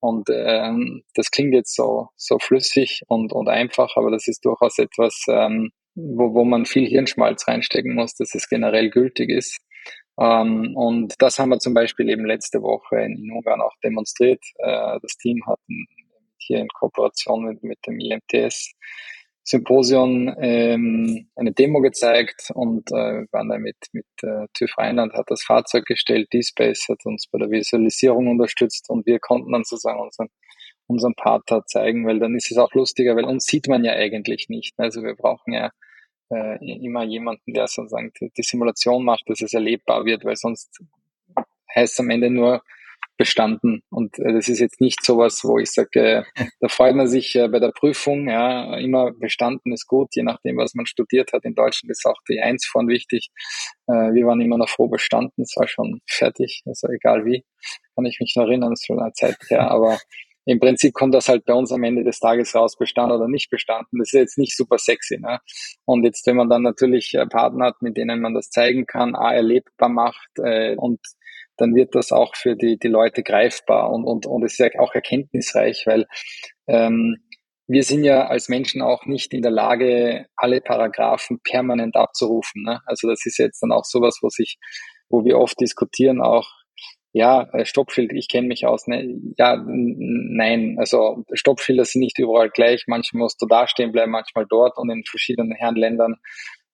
[0.00, 4.78] Und ähm, das klingt jetzt so, so flüssig und, und einfach, aber das ist durchaus
[4.78, 9.58] etwas, ähm, wo, wo man viel Hirnschmalz reinstecken muss, dass es generell gültig ist.
[10.18, 14.44] Ähm, und das haben wir zum Beispiel eben letzte Woche in, Ungarn auch demonstriert.
[14.58, 15.60] Äh, das Team hat
[16.38, 18.74] hier in Kooperation mit, mit dem IMTS
[19.44, 25.30] Symposion ähm, eine Demo gezeigt und äh, waren da mit, mit äh, TÜV Rheinland, hat
[25.30, 30.00] das Fahrzeug gestellt, D-Space hat uns bei der Visualisierung unterstützt und wir konnten dann sozusagen
[30.00, 30.28] unseren,
[30.86, 34.48] unseren Partner zeigen, weil dann ist es auch lustiger, weil uns sieht man ja eigentlich
[34.48, 34.74] nicht.
[34.78, 35.72] Also wir brauchen ja
[36.32, 40.80] äh, immer jemanden, der sozusagen die, die Simulation macht, dass es erlebbar wird, weil sonst
[41.74, 42.62] heißt es am Ende nur,
[43.22, 43.82] bestanden.
[43.90, 46.24] Und äh, das ist jetzt nicht sowas, wo ich sage, äh,
[46.60, 50.56] da freut man sich äh, bei der Prüfung, ja, immer bestanden ist gut, je nachdem,
[50.56, 51.44] was man studiert hat.
[51.44, 53.30] In Deutschland ist auch die Eins vorn wichtig.
[53.86, 57.44] Äh, wir waren immer noch froh bestanden, es war schon fertig, also egal wie,
[57.94, 59.98] kann ich mich noch erinnern, es ist schon eine Zeit her, aber
[60.44, 63.50] im Prinzip kommt das halt bei uns am Ende des Tages raus, bestanden oder nicht
[63.50, 63.98] bestanden.
[63.98, 65.18] Das ist jetzt nicht super sexy.
[65.18, 65.38] Ne?
[65.84, 69.14] Und jetzt, wenn man dann natürlich äh, Partner hat, mit denen man das zeigen kann,
[69.14, 71.00] A, erlebbar macht äh, und
[71.56, 74.80] dann wird das auch für die, die Leute greifbar und, und, und es ist ja
[74.80, 76.06] auch erkenntnisreich, weil
[76.66, 77.18] ähm,
[77.68, 82.64] wir sind ja als Menschen auch nicht in der Lage, alle Paragraphen permanent abzurufen.
[82.64, 82.80] Ne?
[82.86, 84.58] Also das ist jetzt dann auch sowas, wo sich,
[85.08, 86.48] wo wir oft diskutieren, auch
[87.12, 88.86] ja, äh, Stoppschild, ich kenne mich aus.
[88.86, 89.20] Ne?
[89.38, 92.84] Ja, nein, also Stoppschilder sind nicht überall gleich.
[92.86, 96.16] Manchmal musst du da stehen bleiben, manchmal dort und in verschiedenen Herrenländern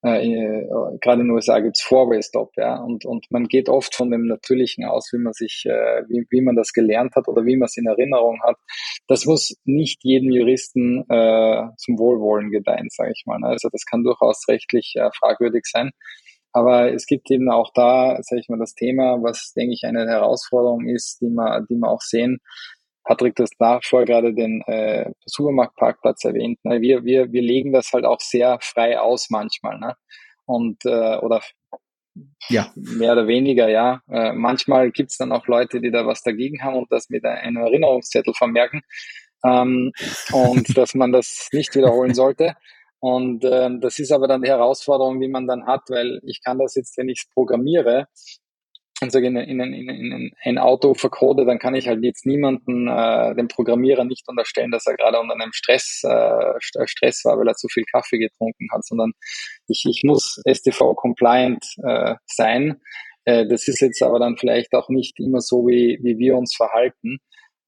[0.04, 0.68] äh, äh,
[1.00, 4.84] gerade in den USA gibt's Four-Way-Stop, ja, und, und man geht oft von dem Natürlichen
[4.84, 7.76] aus, wie man sich, äh, wie, wie man das gelernt hat oder wie man es
[7.76, 8.56] in Erinnerung hat.
[9.08, 13.40] Das muss nicht jedem Juristen äh, zum Wohlwollen gedeihen, sage ich mal.
[13.40, 13.48] Ne?
[13.48, 15.90] Also das kann durchaus rechtlich äh, fragwürdig sein.
[16.52, 20.06] Aber es gibt eben auch da, sage ich mal, das Thema, was, denke ich, eine
[20.06, 22.38] Herausforderung ist, die man, die man auch sehen,
[23.04, 26.58] Patrick, das nachher gerade den äh, Supermarktparkplatz erwähnt.
[26.64, 26.82] Ne?
[26.82, 29.78] Wir, wir, wir legen das halt auch sehr frei aus manchmal.
[29.78, 29.94] Ne?
[30.44, 31.40] Und äh, oder
[32.48, 32.70] ja.
[32.74, 34.02] mehr oder weniger, ja.
[34.10, 37.56] Äh, manchmal gibt's dann auch Leute, die da was dagegen haben und das mit einem
[37.56, 38.82] Erinnerungszettel vermerken.
[39.42, 39.92] Ähm,
[40.32, 42.56] und dass man das nicht wiederholen sollte.
[43.00, 46.58] Und ähm, das ist aber dann die Herausforderung, die man dann hat, weil ich kann
[46.58, 48.08] das jetzt, wenn ich es programmiere,
[49.00, 52.88] und sage in, in, in, in ein Auto verkode, dann kann ich halt jetzt niemanden,
[52.88, 57.46] äh, dem Programmierer nicht unterstellen, dass er gerade unter einem Stress, äh, Stress war, weil
[57.46, 59.12] er zu viel Kaffee getrunken hat, sondern
[59.68, 62.80] ich, ich muss STV-compliant äh, sein.
[63.24, 66.56] Äh, das ist jetzt aber dann vielleicht auch nicht immer so, wie, wie wir uns
[66.56, 67.18] verhalten.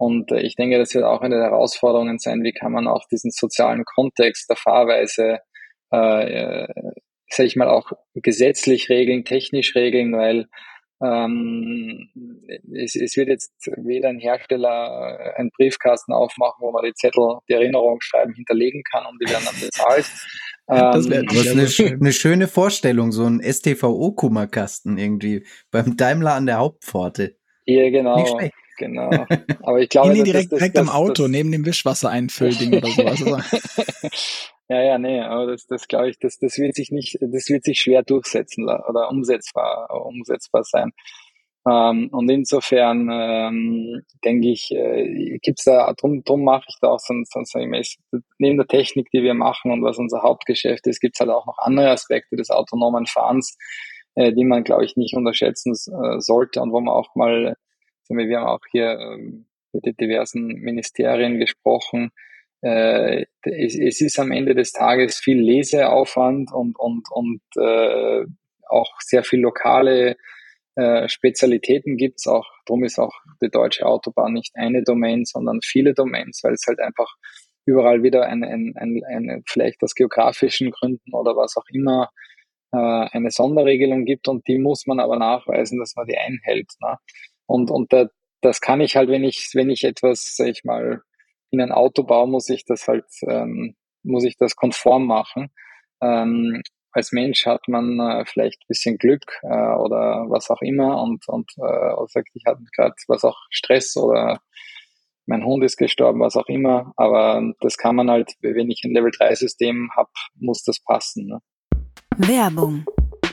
[0.00, 3.06] Und äh, ich denke, das wird auch eine der Herausforderungen sein, wie kann man auch
[3.08, 5.40] diesen sozialen Kontext der Fahrweise
[5.90, 6.66] äh,
[7.30, 10.46] sage ich mal, auch gesetzlich regeln, technisch regeln, weil
[11.02, 12.10] ähm,
[12.74, 17.54] es, es wird jetzt weder ein Hersteller einen Briefkasten aufmachen, wo man die Zettel, die
[17.54, 20.06] Erinnerung schreiben, hinterlegen kann und die werden dann bezahlt.
[20.66, 26.58] das wäre ähm, eine, eine, schöne Vorstellung, so ein STVO-Kummerkasten irgendwie beim Daimler an der
[26.58, 27.36] Hauptpforte.
[27.64, 28.16] Ja, genau.
[28.80, 29.10] Genau.
[29.62, 33.14] Aber ich glaube, nee, direkt, das, direkt das, am Auto, das, neben dem Wischwasser-Einfüllding oder
[33.14, 33.44] sowas.
[34.70, 37.64] ja, ja, nee, aber das, das glaube ich, das, das wird sich nicht, das wird
[37.64, 40.92] sich schwer durchsetzen oder umsetzbar, umsetzbar sein.
[41.68, 47.00] Ähm, und insofern ähm, denke ich, äh, gibt's da, drum, drum mache ich da auch
[47.00, 47.58] so, so, so
[48.38, 51.58] neben der Technik, die wir machen und was unser Hauptgeschäft ist, gibt's halt auch noch
[51.58, 53.58] andere Aspekte des autonomen Fahrens,
[54.14, 57.56] äh, die man, glaube ich, nicht unterschätzen äh, sollte und wo man auch mal
[58.18, 62.10] wir haben auch hier ähm, mit den diversen Ministerien gesprochen.
[62.62, 68.24] Äh, es, es, ist am Ende des Tages viel Leseaufwand und, und, und äh,
[68.68, 70.16] auch sehr viel lokale
[70.76, 72.46] äh, Spezialitäten gibt's auch.
[72.66, 76.80] Drum ist auch die deutsche Autobahn nicht eine Domain, sondern viele Domains, weil es halt
[76.80, 77.14] einfach
[77.64, 82.10] überall wieder eine, eine, eine, eine vielleicht aus geografischen Gründen oder was auch immer
[82.72, 86.70] eine Sonderregelung gibt und die muss man aber nachweisen, dass man die einhält.
[86.80, 86.98] Ne?
[87.50, 88.06] Und, und da,
[88.42, 91.02] das kann ich halt, wenn ich, wenn ich etwas, sag ich mal,
[91.50, 95.50] in ein Auto baue, muss ich das halt, ähm, muss ich das konform machen.
[96.00, 101.26] Ähm, als Mensch hat man äh, vielleicht bisschen Glück äh, oder was auch immer und,
[101.26, 104.40] und äh, sagt, ich hatte gerade was auch Stress oder
[105.26, 106.92] mein Hund ist gestorben, was auch immer.
[106.96, 111.26] Aber das kann man halt, wenn ich ein Level 3 System habe, muss das passen.
[111.26, 111.40] Ne?
[112.16, 112.84] Werbung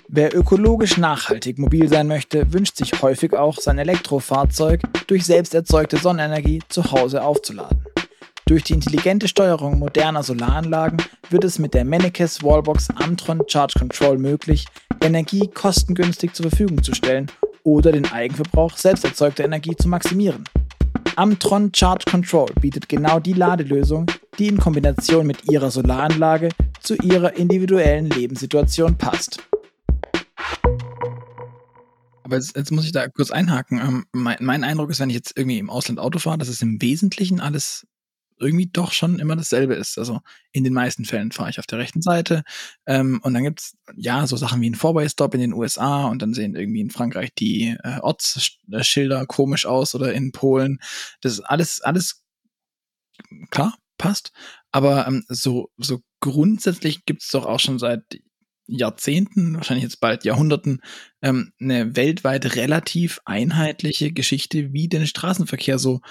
[0.09, 5.97] Wer ökologisch nachhaltig mobil sein möchte, wünscht sich häufig auch sein Elektrofahrzeug durch selbst erzeugte
[5.97, 7.83] Sonnenenergie zu Hause aufzuladen.
[8.45, 14.17] Durch die intelligente Steuerung moderner Solaranlagen wird es mit der Mennekes Wallbox Amtron Charge Control
[14.17, 14.65] möglich,
[15.01, 17.29] Energie kostengünstig zur Verfügung zu stellen
[17.63, 20.45] oder den Eigenverbrauch selbst erzeugter Energie zu maximieren.
[21.17, 24.05] Amtron Charge Control bietet genau die Ladelösung,
[24.39, 26.47] die in Kombination mit ihrer Solaranlage
[26.79, 29.43] zu ihrer individuellen Lebenssituation passt.
[32.27, 33.79] Aber jetzt, jetzt muss ich da kurz einhaken.
[33.79, 36.61] Ähm, mein, mein, Eindruck ist, wenn ich jetzt irgendwie im Ausland Auto fahre, dass es
[36.61, 37.87] im Wesentlichen alles
[38.37, 39.97] irgendwie doch schon immer dasselbe ist.
[39.97, 40.19] Also
[40.51, 42.43] in den meisten Fällen fahre ich auf der rechten Seite
[42.85, 46.33] ähm, und dann gibt's ja so Sachen wie ein Four-Way-Stop in den USA und dann
[46.33, 50.79] sehen irgendwie in Frankreich die äh, Ortsschilder komisch aus oder in Polen.
[51.21, 52.25] Das ist alles, alles
[53.51, 54.33] klar, passt.
[54.73, 58.03] Aber ähm, so, so grundsätzlich gibt's doch auch schon seit
[58.67, 60.81] Jahrzehnten, wahrscheinlich jetzt bald Jahrhunderten,
[61.21, 66.01] ähm, eine weltweit relativ einheitliche Geschichte, wie der Straßenverkehr so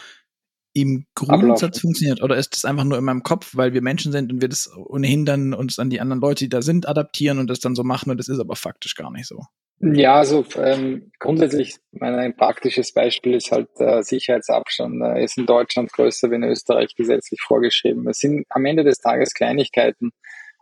[0.73, 1.81] im Grundsatz Ablauf.
[1.81, 2.23] funktioniert.
[2.23, 4.71] Oder ist das einfach nur in meinem Kopf, weil wir Menschen sind und wir das
[4.77, 7.83] ohnehin dann uns an die anderen Leute, die da sind, adaptieren und das dann so
[7.83, 9.40] machen und das ist aber faktisch gar nicht so.
[9.79, 15.03] Ja, also ähm, grundsätzlich mein, ein praktisches Beispiel ist halt äh, Sicherheitsabstand.
[15.03, 18.09] Er ist in Deutschland größer wie in Österreich gesetzlich vorgeschrieben.
[18.09, 20.12] Es sind am Ende des Tages Kleinigkeiten,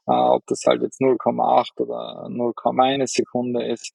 [0.07, 3.93] äh, ob das halt jetzt 0,8 oder 0,1 Sekunde ist.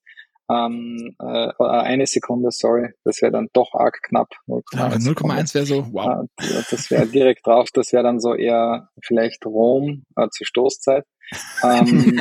[0.52, 4.30] Ähm, äh, eine Sekunde, sorry, das wäre dann doch arg knapp.
[4.48, 6.26] 0,1 wäre so, wow.
[6.40, 11.06] Äh, das wäre direkt drauf, das wäre dann so eher vielleicht Rom äh, zur Stoßzeit.
[11.64, 12.18] Ähm,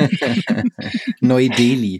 [1.19, 1.99] Neu-Delhi.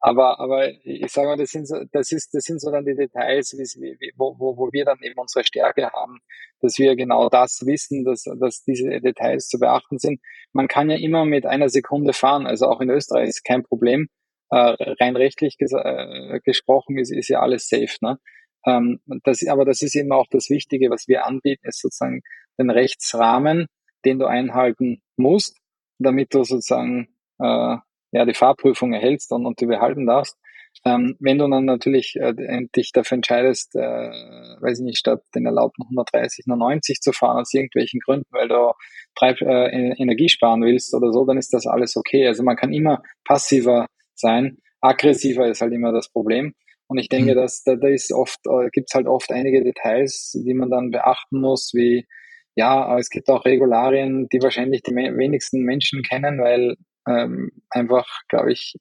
[0.00, 2.96] Aber, aber ich sage mal, das sind so, das ist, das sind so dann die
[2.96, 6.18] Details, wie, wo, wo, wo wir dann eben unsere Stärke haben,
[6.60, 10.20] dass wir genau das wissen, dass, dass diese Details zu beachten sind.
[10.52, 14.08] Man kann ja immer mit einer Sekunde fahren, also auch in Österreich ist kein Problem.
[14.50, 17.96] Äh, rein rechtlich ges äh, gesprochen ist, ist ja alles safe.
[18.00, 18.18] Ne?
[18.66, 22.22] Ähm, das, aber das ist eben auch das Wichtige, was wir anbieten, ist sozusagen
[22.58, 23.66] den Rechtsrahmen,
[24.04, 25.56] den du einhalten musst,
[25.98, 27.76] damit du sozusagen äh,
[28.12, 30.38] ja, die Fahrprüfung erhältst und, und die behalten darfst.
[30.84, 32.32] Ähm, wenn du dann natürlich äh,
[32.74, 37.40] dich dafür entscheidest, äh, weiß ich nicht, statt den erlaubten 130 nur 90 zu fahren
[37.40, 38.72] aus irgendwelchen Gründen, weil du
[39.14, 42.26] Treib, äh, Energie sparen willst oder so, dann ist das alles okay.
[42.26, 44.58] Also man kann immer passiver sein.
[44.80, 46.54] Aggressiver ist halt immer das Problem.
[46.88, 47.36] Und ich denke, mhm.
[47.36, 51.40] dass da, da ist oft, äh, gibt's halt oft einige Details, die man dann beachten
[51.40, 52.06] muss, wie
[52.54, 58.52] ja, es gibt auch Regularien, die wahrscheinlich die wenigsten Menschen kennen, weil ähm, einfach, glaube
[58.52, 58.76] ich,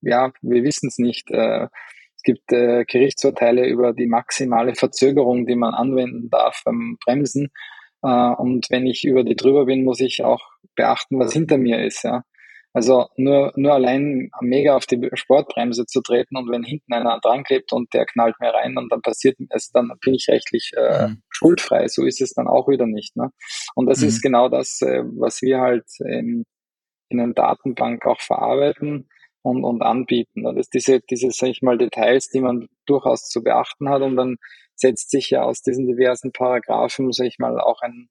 [0.00, 1.30] ja, wir wissen es nicht.
[1.30, 1.68] Äh,
[2.16, 7.50] es gibt äh, Gerichtsurteile über die maximale Verzögerung, die man anwenden darf beim Bremsen.
[8.02, 10.42] Äh, und wenn ich über die drüber bin, muss ich auch
[10.76, 12.04] beachten, was hinter mir ist.
[12.04, 12.22] Ja.
[12.74, 17.44] Also nur, nur allein mega auf die Sportbremse zu treten und wenn hinten einer dran
[17.44, 21.08] klebt und der knallt mir rein und dann passiert es, dann bin ich rechtlich äh,
[21.08, 21.22] mhm.
[21.28, 21.88] schuldfrei.
[21.88, 23.14] So ist es dann auch wieder nicht.
[23.14, 23.30] Ne?
[23.74, 24.08] Und das mhm.
[24.08, 26.46] ist genau das, äh, was wir halt ähm,
[27.12, 29.08] in einer Datenbank auch verarbeiten
[29.42, 30.44] und, und anbieten.
[30.44, 34.16] Das ist diese, diese, sag ich mal, Details, die man durchaus zu beachten hat und
[34.16, 34.36] dann
[34.74, 38.08] setzt sich ja aus diesen diversen Paragraphen, sag ich mal, auch ein,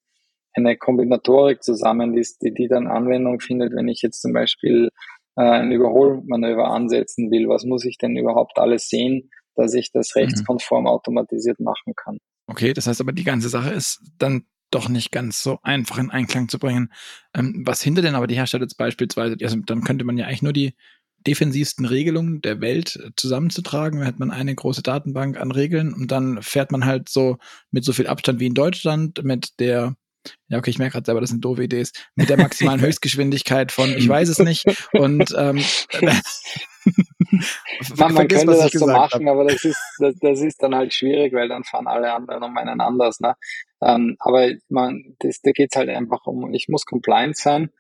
[0.54, 4.90] eine Kombinatorik zusammen, die, die dann Anwendung findet, wenn ich jetzt zum Beispiel
[5.38, 7.48] äh, ein Überholmanöver ansetzen will.
[7.48, 10.22] Was muss ich denn überhaupt alles sehen, dass ich das mhm.
[10.22, 12.18] rechtskonform automatisiert machen kann?
[12.48, 16.12] Okay, das heißt aber, die ganze Sache ist dann doch nicht ganz so einfach in
[16.12, 16.92] Einklang zu bringen.
[17.34, 19.38] Ähm, was hindert denn aber die Hersteller jetzt beispielsweise?
[19.42, 20.74] Also dann könnte man ja eigentlich nur die
[21.28, 24.00] defensivsten Regelungen der Welt zusammenzutragen.
[24.00, 27.38] Da hat man eine große Datenbank an Regeln und dann fährt man halt so
[27.70, 29.96] mit so viel Abstand wie in Deutschland mit der
[30.48, 31.88] ja, okay, ich merke gerade selber, das sind doofe Ideen.
[32.16, 34.66] Mit der maximalen Höchstgeschwindigkeit von, ich weiß es nicht.
[34.94, 35.64] Und ähm,
[37.98, 39.34] man, man könnte das so machen, hab.
[39.34, 42.58] aber das ist, das, das ist dann halt schwierig, weil dann fahren alle anderen um
[42.58, 43.20] einen anders.
[43.20, 43.36] Ne?
[43.82, 47.72] Ähm, aber man, das, da geht's halt einfach um, ich muss compliant sein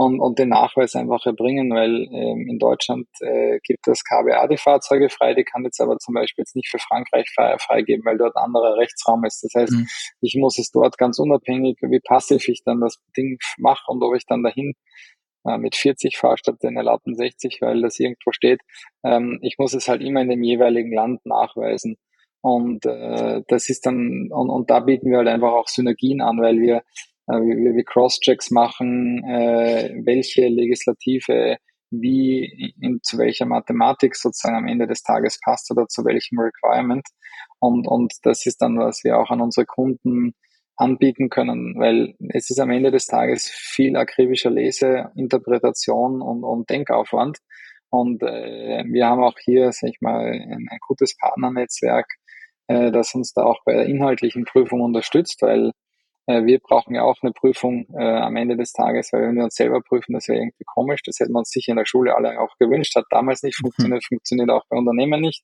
[0.00, 4.56] und, und den Nachweis einfach erbringen, weil ähm, in Deutschland äh, gibt das KBA die
[4.56, 8.16] Fahrzeuge frei, die kann jetzt aber zum Beispiel jetzt nicht für Frankreich frei, freigeben, weil
[8.16, 9.44] dort anderer Rechtsraum ist.
[9.44, 9.86] Das heißt, mhm.
[10.22, 14.16] ich muss es dort ganz unabhängig, wie passiv ich dann das Ding mache und ob
[14.16, 14.72] ich dann dahin
[15.44, 18.62] äh, mit 40 fahre statt den erlaubten 60, weil das irgendwo steht.
[19.04, 21.96] Ähm, ich muss es halt immer in dem jeweiligen Land nachweisen.
[22.40, 26.40] Und äh, das ist dann, und, und da bieten wir halt einfach auch Synergien an,
[26.40, 26.84] weil wir
[27.30, 31.56] äh, wie wir Cross-Checks machen, äh, welche Legislative
[31.90, 37.06] wie in, zu welcher Mathematik sozusagen am Ende des Tages passt oder zu welchem Requirement.
[37.58, 40.34] Und, und das ist dann, was wir auch an unsere Kunden
[40.76, 46.70] anbieten können, weil es ist am Ende des Tages viel akribischer Lese, Interpretation und, und
[46.70, 47.38] Denkaufwand.
[47.90, 52.06] Und äh, wir haben auch hier, sag ich mal, ein, ein gutes Partnernetzwerk,
[52.68, 55.72] äh, das uns da auch bei der inhaltlichen Prüfung unterstützt, weil äh,
[56.26, 59.54] wir brauchen ja auch eine Prüfung äh, am Ende des Tages, weil wenn wir uns
[59.54, 61.00] selber prüfen, das wäre irgendwie komisch.
[61.04, 63.66] Das hätte man sich in der Schule alle auch gewünscht, hat damals nicht mhm.
[63.66, 65.42] funktioniert, funktioniert auch bei Unternehmen nicht.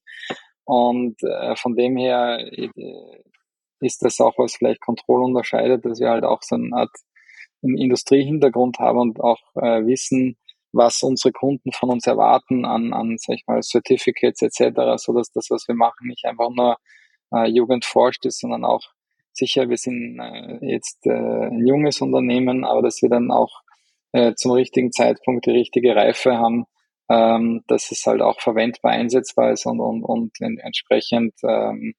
[0.64, 2.68] Und äh, von dem her äh,
[3.80, 6.90] ist das auch, was vielleicht Kontrolle unterscheidet, dass wir halt auch so eine Art
[7.62, 10.36] einen Industriehintergrund haben und auch äh, wissen,
[10.72, 15.30] was unsere Kunden von uns erwarten an, an sag ich mal, Certificates etc., so dass
[15.32, 16.76] das, was wir machen, nicht einfach nur
[17.32, 18.82] äh, Jugend forscht ist, sondern auch
[19.36, 23.62] sicher, wir sind äh, jetzt äh, ein junges Unternehmen, aber dass wir dann auch
[24.12, 26.64] äh, zum richtigen Zeitpunkt die richtige Reife haben,
[27.08, 31.94] ähm, dass es halt auch verwendbar einsetzbar ist und, und, und entsprechend ähm,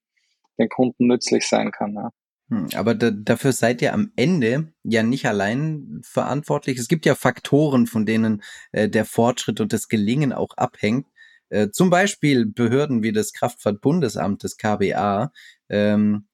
[0.58, 1.94] den Kunden nützlich sein kann.
[1.94, 2.10] Ja.
[2.50, 6.78] Hm, aber da, dafür seid ihr am Ende ja nicht allein verantwortlich.
[6.78, 11.08] Es gibt ja Faktoren, von denen äh, der Fortschritt und das Gelingen auch abhängt.
[11.50, 15.32] Äh, zum Beispiel Behörden wie das Kraftfahrtbundesamt, das KBA,
[15.70, 16.28] ähm,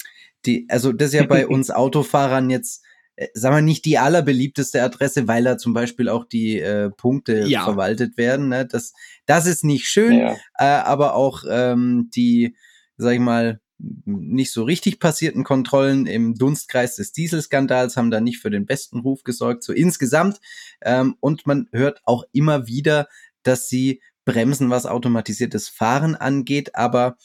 [0.46, 2.84] die, also das ist ja bei uns Autofahrern jetzt,
[3.16, 7.46] äh, sagen wir nicht die allerbeliebteste Adresse, weil da zum Beispiel auch die äh, Punkte
[7.48, 7.64] ja.
[7.64, 8.50] verwaltet werden.
[8.50, 8.66] Ne?
[8.66, 8.94] Das,
[9.26, 10.36] das ist nicht schön, ja.
[10.58, 12.56] äh, aber auch ähm, die,
[12.98, 13.60] sag ich mal,
[14.06, 19.00] nicht so richtig passierten Kontrollen im Dunstkreis des Dieselskandals haben da nicht für den besten
[19.00, 20.40] Ruf gesorgt, so insgesamt.
[20.82, 23.10] Ähm, und man hört auch immer wieder,
[23.44, 27.18] dass sie bremsen, was automatisiertes Fahren angeht, aber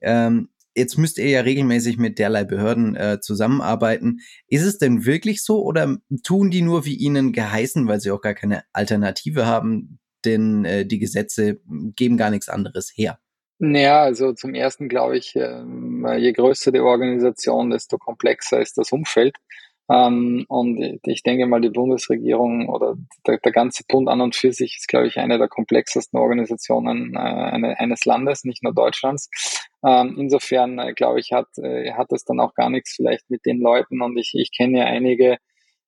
[0.00, 4.18] ähm, jetzt müsst ihr ja regelmäßig mit derlei Behörden äh, zusammenarbeiten.
[4.48, 8.20] Ist es denn wirklich so oder tun die nur wie ihnen geheißen, weil sie auch
[8.20, 11.60] gar keine Alternative haben, denn äh, die Gesetze
[11.96, 13.18] geben gar nichts anderes her?
[13.58, 18.92] Naja, also zum ersten glaube ich, ähm, je größer die Organisation, desto komplexer ist das
[18.92, 19.36] Umfeld.
[19.88, 22.96] Ähm, und ich denke mal, die Bundesregierung oder
[23.26, 27.14] der, der, ganze Bund an und für sich ist, glaube ich, eine der komplexesten Organisationen
[27.14, 29.30] äh, eine, eines Landes, nicht nur Deutschlands.
[29.84, 33.46] Ähm, insofern, äh, glaube ich, hat, äh, hat das dann auch gar nichts vielleicht mit
[33.46, 34.02] den Leuten.
[34.02, 35.38] Und ich, ich kenne ja einige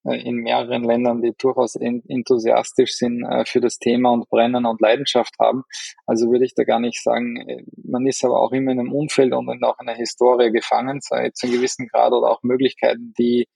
[0.04, 4.80] äh, in mehreren Ländern, die durchaus enthusiastisch sind äh, für das Thema und brennen und
[4.80, 5.64] Leidenschaft haben.
[6.06, 8.92] Also würde ich da gar nicht sagen, äh, man ist aber auch immer in einem
[8.92, 13.12] Umfeld und auch in einer Historie gefangen, sei zu einem gewissen Grad oder auch Möglichkeiten,
[13.18, 13.48] die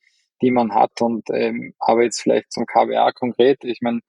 [0.42, 1.00] die man hat.
[1.00, 3.64] Und ähm, aber jetzt vielleicht zum KBA konkret.
[3.64, 4.00] Ich meine,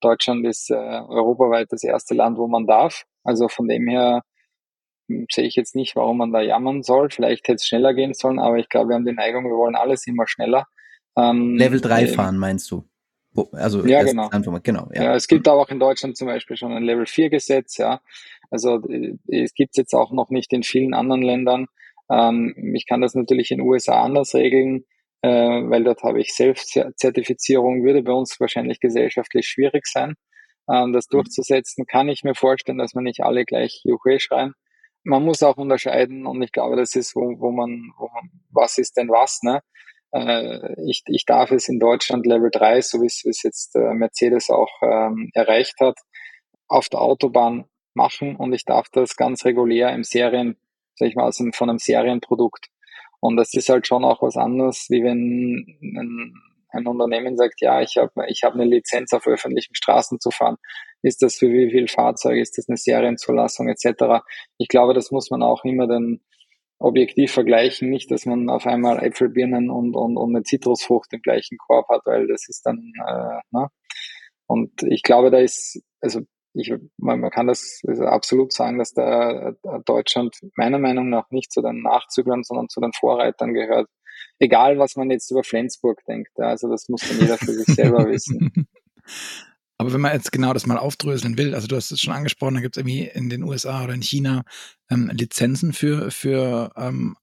[0.00, 3.04] Deutschland ist äh, europaweit das erste Land, wo man darf.
[3.24, 4.22] Also von dem her
[5.08, 7.10] hm, sehe ich jetzt nicht, warum man da jammern soll.
[7.10, 9.76] Vielleicht hätte es schneller gehen sollen, aber ich glaube, wir haben die Neigung, wir wollen
[9.76, 10.66] alles immer schneller.
[11.16, 12.84] Ähm, Level 3 äh, fahren, meinst du?
[13.52, 14.30] Also ja, genau.
[14.62, 15.04] genau ja.
[15.04, 15.14] ja.
[15.14, 18.00] es gibt auch in Deutschland zum Beispiel schon ein Level 4 Gesetz, ja.
[18.50, 21.66] Also äh, es gibt es jetzt auch noch nicht in vielen anderen Ländern.
[22.10, 24.84] Ähm, ich kann das natürlich in den USA anders regeln
[25.26, 30.14] äh, weil dort habe ich Selbstzertifizierung, würde bei uns wahrscheinlich gesellschaftlich schwierig sein,
[30.70, 31.18] ähm, das mhm.
[31.18, 31.86] durchzusetzen.
[31.86, 34.54] Kann ich mir vorstellen, dass man nicht alle gleich Juche schreien.
[35.04, 38.78] Man muss auch unterscheiden und ich glaube, das ist, wo, wo, man, wo man, was
[38.78, 39.60] ist denn was, ne?
[40.12, 43.76] äh, ich, ich darf es in Deutschland Level 3, so wie es, wie es jetzt
[43.76, 45.98] äh, Mercedes auch ähm, erreicht hat,
[46.68, 50.56] auf der Autobahn machen und ich darf das ganz regulär im Serien,
[50.94, 52.68] sag ich mal, also von einem Serienprodukt.
[53.26, 56.32] Und das ist halt schon auch was anderes, wie wenn ein,
[56.70, 60.58] ein Unternehmen sagt, ja, ich habe ich hab eine Lizenz auf öffentlichen Straßen zu fahren.
[61.02, 62.40] Ist das für wie viel Fahrzeuge?
[62.40, 64.22] Ist das eine Serienzulassung etc.?
[64.58, 66.20] Ich glaube, das muss man auch immer dann
[66.78, 67.90] objektiv vergleichen.
[67.90, 72.02] Nicht, dass man auf einmal Äpfelbirnen und, und, und eine Zitrusfrucht im gleichen Korb hat,
[72.04, 73.66] weil das ist dann, äh, ne?
[74.46, 76.20] Und ich glaube, da ist, also
[76.56, 79.52] ich, man, man kann das also absolut sagen, dass da
[79.84, 83.88] Deutschland meiner Meinung nach nicht zu den Nachzüglern, sondern zu den Vorreitern gehört.
[84.38, 86.38] Egal, was man jetzt über Flensburg denkt.
[86.38, 88.66] Also das muss dann jeder für sich selber wissen.
[89.78, 92.54] Aber wenn man jetzt genau das mal aufdröseln will, also du hast es schon angesprochen,
[92.54, 94.44] da gibt es irgendwie in den USA oder in China
[94.90, 97.16] ähm, Lizenzen für, für ähm,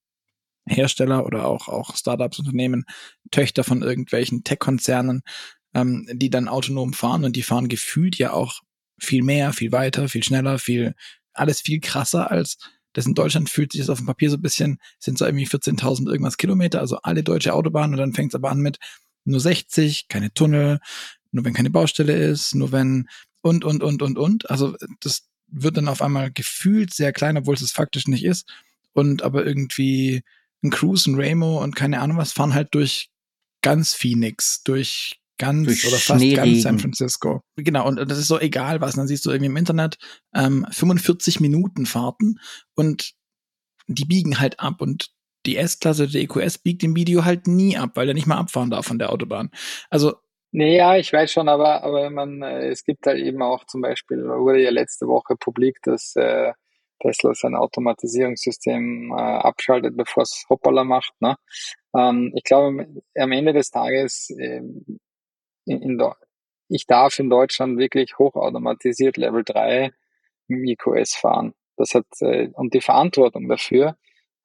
[0.68, 2.86] Hersteller oder auch, auch Startups, Unternehmen,
[3.32, 5.24] Töchter von irgendwelchen Tech-Konzernen,
[5.74, 8.62] ähm, die dann autonom fahren und die fahren gefühlt ja auch
[9.04, 10.96] viel mehr, viel weiter, viel schneller, viel,
[11.34, 12.58] alles viel krasser als
[12.94, 15.48] das in Deutschland fühlt sich das auf dem Papier so ein bisschen, sind so irgendwie
[15.48, 18.78] 14.000 irgendwas Kilometer, also alle deutsche Autobahnen und dann fängt es aber an mit
[19.26, 20.80] nur 60, keine Tunnel,
[21.32, 23.08] nur wenn keine Baustelle ist, nur wenn
[23.42, 24.50] und, und, und, und, und.
[24.50, 28.52] Also das wird dann auf einmal gefühlt sehr klein, obwohl es es faktisch nicht ist.
[28.94, 30.22] Und aber irgendwie
[30.64, 33.10] ein Cruise, ein Raymo und keine Ahnung was fahren halt durch
[33.62, 37.42] ganz Phoenix, durch ganz Durch oder fast ganz San Francisco.
[37.56, 38.96] Genau, und das ist so egal was.
[38.96, 39.98] Dann siehst du irgendwie im Internet
[40.36, 42.40] ähm, 45 Minuten Fahrten
[42.76, 43.14] und
[43.88, 45.10] die biegen halt ab und
[45.46, 48.70] die S-Klasse, der EQS biegt im Video halt nie ab, weil er nicht mal abfahren
[48.70, 49.50] darf von der Autobahn.
[49.90, 50.14] Also
[50.56, 53.82] Nee, ja, ich weiß schon, aber, aber man, äh, es gibt halt eben auch zum
[53.82, 56.54] Beispiel, wurde ja letzte Woche publik, dass äh,
[57.00, 61.14] Tesla sein Automatisierungssystem äh, abschaltet, bevor es Hoppala macht.
[61.22, 61.36] Ne?
[61.96, 64.62] Ähm, ich glaube, am Ende des Tages äh,
[65.66, 66.02] in, in
[66.70, 69.92] ich darf in Deutschland wirklich hochautomatisiert Level 3
[70.48, 71.54] im EQS fahren.
[71.78, 73.98] Das hat, äh, und die Verantwortung dafür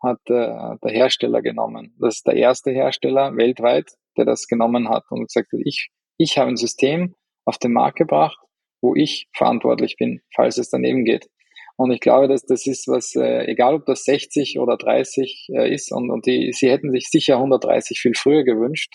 [0.03, 1.95] hat äh, der Hersteller genommen.
[1.99, 6.39] Das ist der erste Hersteller weltweit, der das genommen hat und gesagt hat, ich, ich
[6.39, 7.15] habe ein System
[7.45, 8.39] auf den Markt gebracht,
[8.81, 11.29] wo ich verantwortlich bin, falls es daneben geht.
[11.77, 15.73] Und ich glaube, dass das ist was, äh, egal ob das 60 oder 30 äh,
[15.73, 18.95] ist, und, und die, sie hätten sich sicher 130 viel früher gewünscht.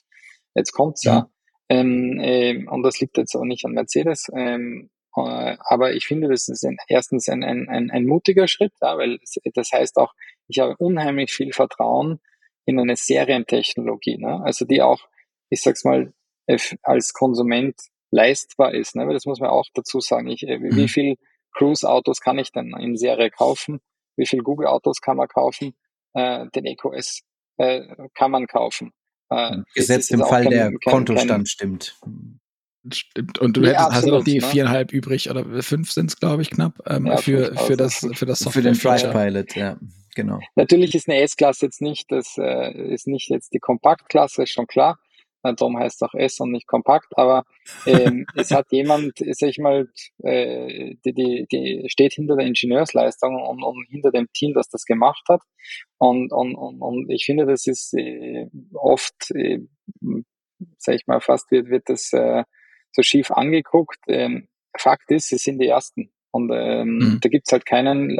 [0.53, 1.13] Jetzt kommt's ja.
[1.13, 1.30] ja.
[1.74, 4.30] Ähm, äh, und das liegt jetzt auch nicht an Mercedes.
[4.36, 8.74] Ähm, äh, aber ich finde, das ist ein, erstens ein, ein, ein, ein mutiger Schritt,
[8.82, 9.19] ja, weil
[9.53, 10.13] das heißt auch,
[10.47, 12.19] ich habe unheimlich viel Vertrauen
[12.65, 14.41] in eine Serientechnologie, ne?
[14.43, 15.07] also die auch,
[15.49, 16.13] ich sag's mal,
[16.84, 17.76] als Konsument
[18.11, 18.95] leistbar ist.
[18.95, 19.07] Ne?
[19.07, 20.28] Weil das muss man auch dazu sagen.
[20.28, 20.88] Ich, äh, wie mhm.
[20.88, 21.15] viel
[21.53, 23.82] Cruise-Autos kann ich denn in Serie kaufen?
[24.15, 25.74] Wie viel Google-Autos kann man kaufen?
[26.13, 27.21] Äh, den EcoS
[27.57, 27.82] äh,
[28.13, 28.91] kann man kaufen.
[29.30, 31.95] Äh, Gesetzt im Fall kein, der kein, Kontostand kein, stimmt.
[32.91, 33.39] Stimmt.
[33.39, 34.47] Und du ja, hättest, absolut, hast noch die ne?
[34.47, 38.26] viereinhalb übrig oder fünf sind es, glaube ich, knapp ähm, ja, für, für, das, für
[38.26, 38.61] das Software.
[38.61, 39.78] Für den Flight Pilot, ja,
[40.15, 40.39] genau.
[40.55, 44.67] Natürlich ist eine S-Klasse jetzt nicht, das äh, ist nicht jetzt die Kompaktklasse, ist schon
[44.67, 44.99] klar.
[45.44, 47.44] Darum heißt es auch S und nicht kompakt, aber
[47.86, 49.89] ähm, es hat jemand, sag ich mal,
[50.24, 54.86] äh, die, die, die steht hinter der Ingenieursleistung und, und hinter dem Team, das das
[54.86, 55.41] gemacht hat.
[55.98, 59.60] Und, und, und, und ich finde, das ist äh, oft, äh,
[60.78, 62.44] sag ich mal, fast wird, wird das äh,
[62.91, 64.00] so schief angeguckt.
[64.08, 66.12] Ähm, Fakt ist, sie sind die Ersten.
[66.32, 67.20] Und ähm, mhm.
[67.22, 68.18] da gibt's halt keinen,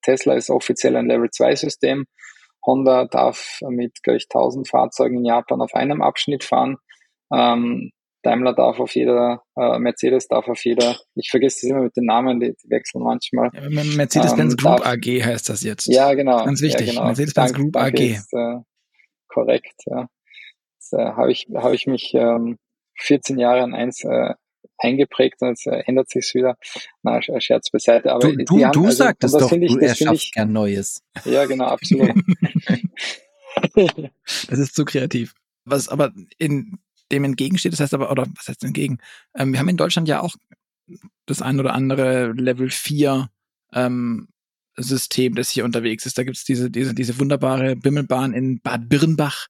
[0.00, 2.06] Tesla ist offiziell ein Level 2 System
[2.64, 6.76] Honda darf mit gleich 1000 Fahrzeugen in Japan auf einem Abschnitt fahren.
[7.32, 7.92] Ähm,
[8.22, 12.04] Daimler darf auf jeder, äh, Mercedes darf auf jeder, ich vergesse es immer mit den
[12.04, 13.50] Namen, die, die wechseln manchmal.
[13.54, 15.86] Ja, Mercedes-Benz ähm, Group darf, AG heißt das jetzt.
[15.86, 16.44] Ja, genau.
[16.44, 16.88] Ganz wichtig.
[16.88, 17.06] Ja, genau.
[17.06, 17.98] Mercedes-Benz Group AG.
[17.98, 18.56] Ist, äh,
[19.28, 20.08] korrekt, ja.
[20.76, 22.58] Das äh, habe ich, hab ich mich ähm,
[22.98, 24.34] 14 Jahre an eins äh,
[24.80, 26.56] eingeprägt und jetzt äh, ändert sich's wieder.
[27.02, 28.12] Na, Scherz beiseite.
[28.12, 31.02] Aber du, du, haben, du also, sagtest doch, ich, du erschaffst gern Neues.
[31.24, 32.10] Ja, genau, absolut.
[34.48, 35.34] das ist zu kreativ.
[35.64, 36.78] Was aber in
[37.12, 38.98] dem entgegensteht, das heißt aber, oder was heißt entgegen?
[39.36, 40.34] Ähm, wir haben in Deutschland ja auch
[41.26, 43.28] das ein oder andere Level 4
[43.72, 44.28] ähm,
[44.76, 46.16] System, das hier unterwegs ist.
[46.16, 49.48] Da gibt's diese, diese, diese wunderbare Bimmelbahn in Bad Birnbach.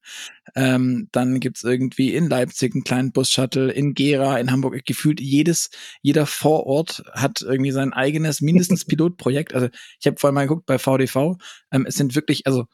[0.54, 4.84] Ähm, dann gibt's irgendwie in Leipzig einen kleinen Bus-Shuttle, in Gera, in Hamburg.
[4.84, 5.70] Gefühlt jedes,
[6.02, 9.54] jeder Vorort hat irgendwie sein eigenes, mindestens Pilotprojekt.
[9.54, 9.68] Also
[10.00, 11.36] ich habe vorhin mal geguckt bei VDV.
[11.70, 12.66] Ähm, es sind wirklich, also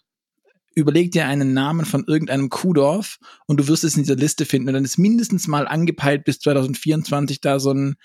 [0.75, 4.69] überleg dir einen Namen von irgendeinem Kuhdorf und du wirst es in dieser Liste finden.
[4.69, 7.97] Und dann ist mindestens mal angepeilt bis 2024 da so ein,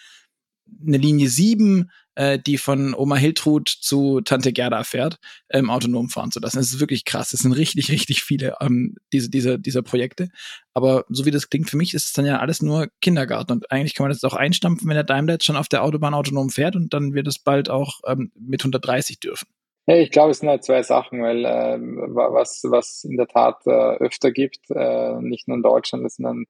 [0.86, 5.18] eine Linie 7 äh, die von Oma Hiltrud zu Tante Gerda fährt,
[5.50, 6.58] ähm, autonom fahren zu lassen.
[6.58, 7.32] Das ist wirklich krass.
[7.32, 10.30] Das sind richtig, richtig viele ähm, diese, diese, dieser Projekte.
[10.76, 13.54] Aber so wie das klingt, für mich ist es dann ja alles nur Kindergarten.
[13.54, 16.14] Und eigentlich kann man das auch einstampfen, wenn der Daimler jetzt schon auf der Autobahn
[16.14, 19.48] autonom fährt und dann wird es bald auch ähm, mit 130 dürfen.
[19.88, 23.66] Ja, ich glaube, es sind halt zwei Sachen, weil äh, was, was in der Tat
[23.66, 26.46] äh, öfter gibt, äh, nicht nur in Deutschland, das sind dann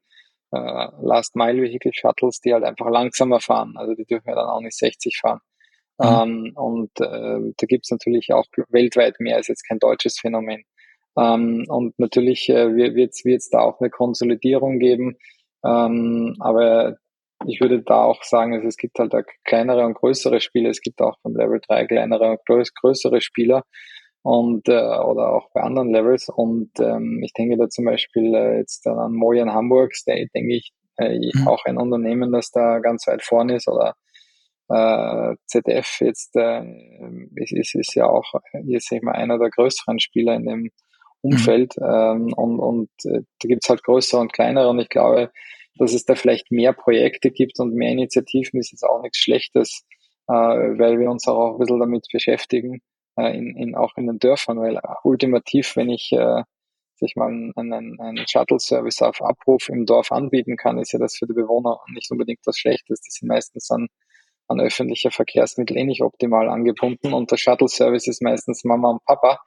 [0.52, 3.76] äh, Last Mile Vehicle Shuttles, die halt einfach langsamer fahren.
[3.78, 5.40] Also die dürfen ja dann auch nicht 60 fahren.
[6.02, 6.08] Mhm.
[6.08, 10.64] Ähm, und äh, da gibt's natürlich auch weltweit mehr, ist jetzt kein deutsches Phänomen.
[11.18, 15.18] Ähm, und natürlich äh, wird es da auch eine Konsolidierung geben.
[15.64, 16.98] Ähm, aber
[17.46, 20.70] ich würde da auch sagen, also es gibt halt kleinere und größere Spieler.
[20.70, 23.64] Es gibt auch beim Level 3 kleinere und größere Spieler
[24.24, 26.30] und äh, oder auch bei anderen Levels.
[26.30, 30.72] Und ähm, ich denke da zum Beispiel äh, jetzt an Mojan Hamburgs, der denke ich
[30.98, 31.48] äh, mhm.
[31.48, 33.96] auch ein Unternehmen, das da ganz weit vorne ist oder
[34.72, 36.64] äh, ZDF jetzt äh,
[37.36, 40.72] ist, ist, ist ja auch hier sag ich mal einer der größeren Spieler in dem
[41.22, 41.86] Umfeld mhm.
[41.86, 45.32] ähm, und, und äh, da gibt's halt größere und kleinere und ich glaube,
[45.76, 49.84] dass es da vielleicht mehr Projekte gibt und mehr Initiativen ist jetzt auch nichts Schlechtes,
[50.28, 52.82] äh, weil wir uns auch ein bisschen damit beschäftigen,
[53.18, 56.44] äh, in, in, auch in den Dörfern, weil ultimativ, wenn ich äh,
[56.96, 61.26] sich mal einen, einen Shuttle-Service auf Abruf im Dorf anbieten kann, ist ja das für
[61.26, 63.02] die Bewohner nicht unbedingt was Schlechtes.
[63.02, 63.88] Die sind meistens an,
[64.48, 69.40] an öffentliche Verkehrsmittel eh nicht optimal angebunden und der Shuttle-Service ist meistens Mama und Papa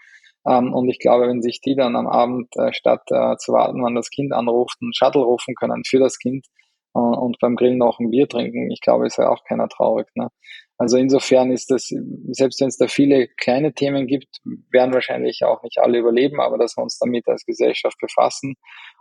[0.46, 3.82] ähm, und ich glaube, wenn sich die dann am Abend, äh, statt äh, zu warten,
[3.82, 6.46] wann das Kind anruft, einen Shuttle rufen können für das Kind
[6.94, 10.06] äh, und beim Grillen noch ein Bier trinken, ich glaube, ist ja auch keiner traurig.
[10.14, 10.28] Ne?
[10.76, 11.88] Also insofern ist das,
[12.32, 14.40] selbst wenn es da viele kleine Themen gibt,
[14.70, 18.56] werden wahrscheinlich auch nicht alle überleben, aber dass wir uns damit als Gesellschaft befassen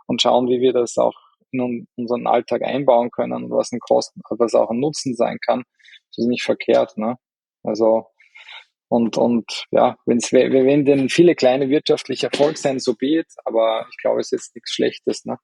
[0.06, 1.14] und schauen, wie wir das auch
[1.60, 5.64] in unseren Alltag einbauen können und was ein Kosten, was auch ein Nutzen sein kann,
[6.10, 6.96] das ist nicht verkehrt.
[6.96, 7.16] Ne?
[7.62, 8.06] Also
[8.88, 13.86] und, und ja, wenn's, wenn denn viele kleine wirtschaftliche Erfolg sein, so be it, aber
[13.90, 15.24] ich glaube, es ist jetzt nichts Schlechtes.
[15.24, 15.38] Ne?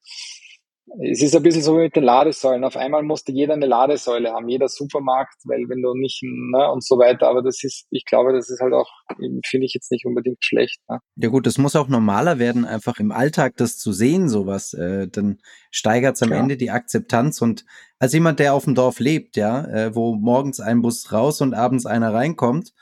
[0.98, 2.64] Es ist ein bisschen so wie mit den Ladesäulen.
[2.64, 6.84] Auf einmal musste jeder eine Ladesäule haben, jeder Supermarkt, weil wenn du nicht, ne, und
[6.84, 7.28] so weiter.
[7.28, 8.90] Aber das ist, ich glaube, das ist halt auch,
[9.46, 10.80] finde ich jetzt nicht unbedingt schlecht.
[10.88, 10.98] Ne?
[11.16, 14.74] Ja gut, das muss auch normaler werden, einfach im Alltag das zu sehen, sowas.
[14.74, 15.38] Äh, dann
[15.70, 16.40] steigert es am Klar.
[16.40, 17.40] Ende die Akzeptanz.
[17.40, 17.64] Und
[17.98, 21.54] als jemand, der auf dem Dorf lebt, ja, äh, wo morgens ein Bus raus und
[21.54, 22.72] abends einer reinkommt,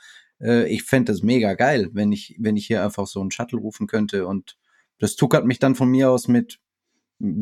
[0.41, 3.59] äh, ich fände das mega geil, wenn ich, wenn ich hier einfach so einen Shuttle
[3.59, 4.57] rufen könnte und
[4.99, 6.59] das tuckert mich dann von mir aus mit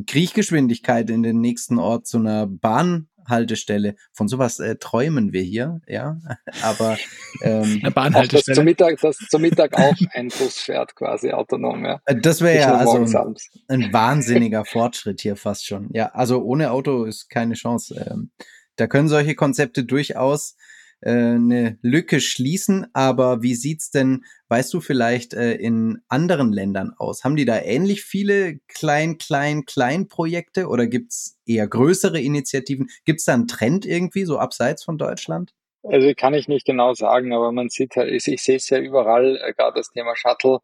[0.06, 3.96] Kriechgeschwindigkeit in den nächsten Ort zu einer Bahnhaltestelle.
[4.12, 6.20] Von sowas äh, träumen wir hier, ja.
[6.64, 6.98] Aber
[7.42, 8.42] ähm, Eine Bahnhaltestelle.
[8.42, 12.02] Auch, dass, zum Mittag, dass zum Mittag auch ein Bus fährt, quasi autonom, ja.
[12.06, 13.36] Äh, das wäre ja also ein,
[13.68, 15.90] ein, wahnsinniger Fortschritt hier fast schon.
[15.94, 18.08] Ja, also ohne Auto ist keine Chance.
[18.10, 18.32] Ähm,
[18.78, 20.56] da können solche Konzepte durchaus
[21.02, 22.88] äh, eine Lücke schließen.
[22.94, 27.24] Aber wie sieht's denn, weißt du vielleicht, äh, in anderen Ländern aus?
[27.24, 32.88] Haben die da ähnlich viele klein, klein, klein Projekte oder gibt's eher größere Initiativen?
[33.06, 35.54] Gibt's da einen Trend irgendwie, so abseits von Deutschland?
[35.84, 39.38] Also kann ich nicht genau sagen, aber man sieht halt, ich, sehe es ja überall,
[39.38, 40.60] äh, gerade das Thema Shuttle,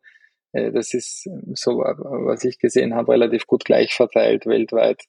[0.52, 5.04] äh, das ist so, was ich gesehen habe, relativ gut gleich verteilt weltweit.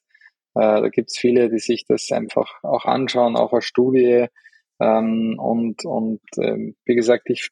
[0.57, 4.27] Da gibt's viele, die sich das einfach auch anschauen, auch als Studie
[4.79, 7.49] ähm, und und ähm, wie gesagt, ich,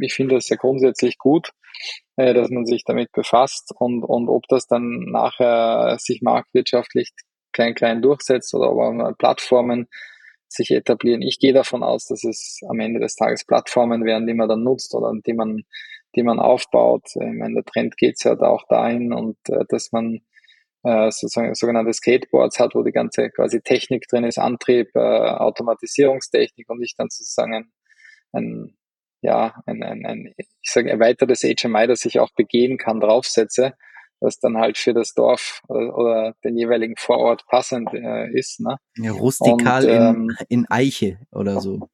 [0.00, 1.50] ich finde es ja grundsätzlich gut,
[2.16, 7.12] äh, dass man sich damit befasst und, und ob das dann nachher sich marktwirtschaftlich
[7.52, 9.88] klein, klein durchsetzt oder ob Plattformen
[10.48, 11.22] sich etablieren.
[11.22, 14.62] Ich gehe davon aus, dass es am Ende des Tages Plattformen werden, die man dann
[14.62, 15.62] nutzt oder die man,
[16.14, 17.06] die man aufbaut.
[17.14, 20.20] Ich meine, der Trend geht ja da auch dahin und äh, dass man
[20.84, 26.68] äh, sozusagen sogenannte Skateboards hat, wo die ganze quasi Technik drin ist, Antrieb, äh, Automatisierungstechnik
[26.68, 27.72] und ich dann sozusagen ein,
[28.32, 28.76] ein
[29.22, 33.72] ja, ein, ein, ein ich sage erweitertes HMI, das ich auch begehen kann, draufsetze,
[34.20, 38.60] das dann halt für das Dorf oder, oder den jeweiligen Vorort passend äh, ist.
[38.60, 38.76] Ne?
[38.96, 41.88] Ja, rustikal und, ähm, in, in Eiche oder so.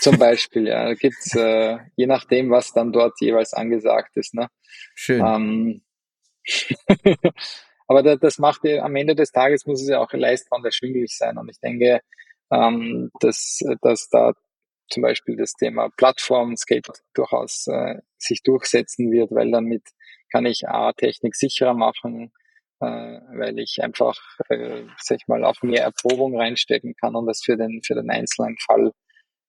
[0.00, 0.84] Zum Beispiel, ja.
[0.84, 4.34] Da gibt's äh, je nachdem, was dann dort jeweils angesagt ist.
[4.34, 4.48] Ne?
[4.94, 5.24] Schön.
[5.26, 5.82] Ähm,
[7.86, 11.36] Aber da, das macht am Ende des Tages muss es ja auch leistbar erschwinglich sein.
[11.38, 12.00] Und ich denke,
[12.50, 14.32] ähm, dass, dass da
[14.88, 19.82] zum Beispiel das Thema Plattform Skate durchaus äh, sich durchsetzen wird, weil damit
[20.30, 22.32] kann ich A, Technik sicherer machen,
[22.80, 24.18] äh, weil ich einfach,
[24.48, 28.10] äh, sag ich mal, auch mehr Erprobung reinstecken kann und das für den, für den
[28.10, 28.92] einzelnen Fall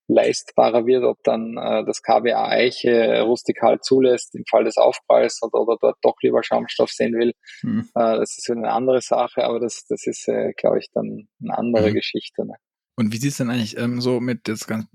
[0.07, 5.61] leistbarer wird, ob dann äh, das KWA Eiche rustikal zulässt im Fall des Aufpralls oder,
[5.61, 7.33] oder dort doch lieber Schaumstoff sehen will.
[7.63, 7.89] Mhm.
[7.95, 11.57] Äh, das ist eine andere Sache, aber das, das ist, äh, glaube ich, dann eine
[11.57, 11.95] andere mhm.
[11.95, 12.45] Geschichte.
[12.45, 12.55] Ne?
[12.95, 14.87] Und wie sieht es denn eigentlich ähm, so mit das ganze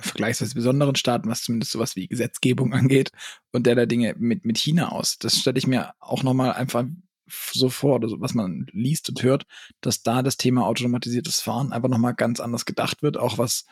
[0.00, 3.10] vergleichsweise besonderen Staaten, was zumindest sowas wie Gesetzgebung angeht
[3.52, 5.18] und der da Dinge mit, mit China aus.
[5.18, 6.84] Das stelle ich mir auch nochmal einfach
[7.26, 9.46] so vor, oder so, was man liest und hört,
[9.80, 13.66] dass da das Thema automatisiertes Fahren einfach nochmal ganz anders gedacht wird, auch was,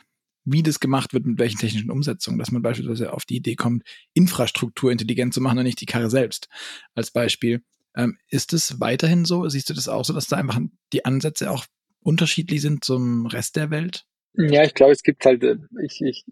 [0.44, 3.84] wie das gemacht wird, mit welchen technischen Umsetzungen, dass man beispielsweise auf die Idee kommt,
[4.14, 6.48] Infrastruktur intelligent zu machen und nicht die Karre selbst.
[6.94, 7.62] Als Beispiel.
[7.94, 9.48] Ähm, ist es weiterhin so?
[9.48, 10.60] Siehst du das auch so, dass da einfach
[10.92, 11.66] die Ansätze auch
[12.00, 14.06] unterschiedlich sind zum Rest der Welt?
[14.34, 16.24] Ja, ich glaube, es gibt halt, äh, ich, ich,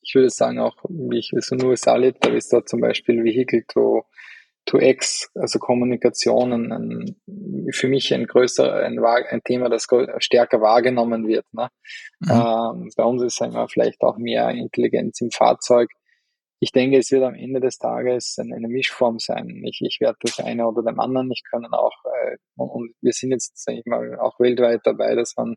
[0.00, 2.80] ich würde sagen, auch wie ich so in den USA lebe, da ist da zum
[2.80, 4.04] Beispiel Vehicle to,
[4.66, 7.16] to X, also Kommunikation, ein,
[7.72, 9.86] für mich ein größer, ein, ein Thema, das
[10.18, 11.46] stärker wahrgenommen wird.
[11.52, 11.68] Ne?
[12.20, 12.30] Mhm.
[12.30, 15.90] Ähm, bei uns ist wir, vielleicht auch mehr Intelligenz im Fahrzeug.
[16.60, 19.62] Ich denke, es wird am Ende des Tages eine, eine Mischform sein.
[19.64, 23.32] Ich, ich werde das eine oder dem anderen nicht können auch, äh, und wir sind
[23.32, 25.56] jetzt, sage ich mal, auch weltweit dabei, dass man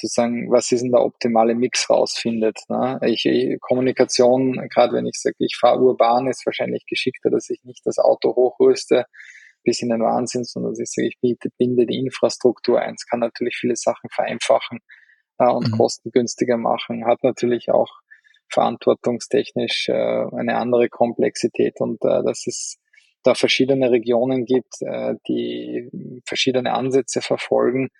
[0.00, 2.58] sozusagen, was ist denn der optimale Mix rausfindet.
[2.68, 2.98] Ne?
[3.04, 3.26] Ich,
[3.60, 7.98] Kommunikation, gerade wenn ich sage, ich fahre urban, ist wahrscheinlich geschickter, dass ich nicht das
[7.98, 9.04] Auto hochrüste
[9.62, 12.94] bis in den Wahnsinn, sondern dass ich sage, ich binde die Infrastruktur ein.
[12.94, 14.78] Es kann natürlich viele Sachen vereinfachen
[15.38, 15.76] äh, und mhm.
[15.76, 17.90] kostengünstiger machen, hat natürlich auch
[18.48, 22.78] verantwortungstechnisch äh, eine andere Komplexität und äh, das ist
[23.22, 25.90] da verschiedene Regionen gibt, äh, die
[26.26, 27.90] verschiedene Ansätze verfolgen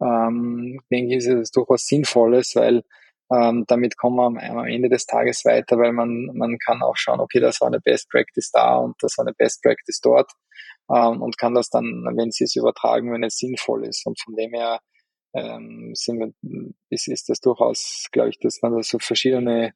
[0.00, 2.82] ähm, denke ich, ist es durchaus Sinnvolles, weil
[3.32, 7.20] ähm, damit kommen wir am, Ende des Tages weiter, weil man, man kann auch schauen,
[7.20, 10.30] okay, das war eine Best Practice da und das war eine Best Practice dort
[10.90, 14.06] ähm, und kann das dann, wenn sie es übertragen, wenn es sinnvoll ist.
[14.06, 14.80] Und von dem her
[15.34, 19.74] ähm, sind wir, ist, ist das durchaus, glaube ich, dass man da so verschiedene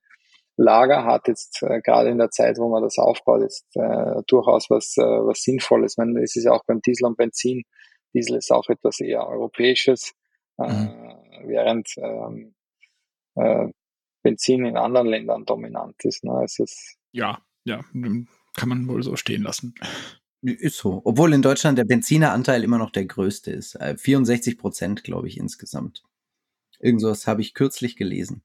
[0.56, 4.68] Lager hat, jetzt äh, gerade in der Zeit, wo man das aufbaut, jetzt äh, durchaus
[4.68, 5.94] was, äh, was Sinnvolles.
[5.94, 7.64] Ich meine, es ist ja auch beim Diesel und Benzin
[8.14, 10.12] Diesel ist auch etwas eher Europäisches,
[10.58, 10.90] äh, mhm.
[11.44, 12.54] während ähm,
[13.36, 13.68] äh,
[14.22, 16.24] Benzin in anderen Ländern dominant ist.
[16.24, 16.42] Ne?
[16.44, 17.84] Es ist ja, ja,
[18.54, 19.74] kann man wohl so stehen lassen.
[20.42, 21.02] Ist so.
[21.04, 23.78] Obwohl in Deutschland der Benzineranteil immer noch der größte ist.
[23.96, 26.02] 64 äh, Prozent, glaube ich, insgesamt.
[26.78, 28.42] Irgendwas habe ich kürzlich gelesen.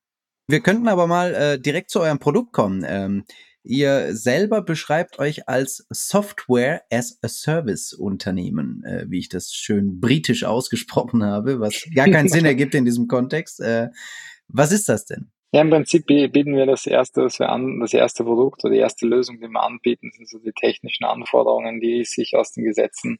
[0.47, 2.83] Wir könnten aber mal äh, direkt zu eurem Produkt kommen.
[2.85, 3.23] Ähm,
[3.67, 9.99] Ihr selber beschreibt euch als Software as a Service Unternehmen, äh, wie ich das schön
[9.99, 13.59] britisch ausgesprochen habe, was gar keinen Sinn ergibt in diesem Kontext.
[13.59, 13.89] Äh,
[14.47, 15.31] was ist das denn?
[15.51, 18.79] Ja, im Prinzip bieten wir das erste, was wir an, das erste Produkt oder die
[18.79, 23.17] erste Lösung, die wir anbieten, sind so die technischen Anforderungen, die sich aus den Gesetzen,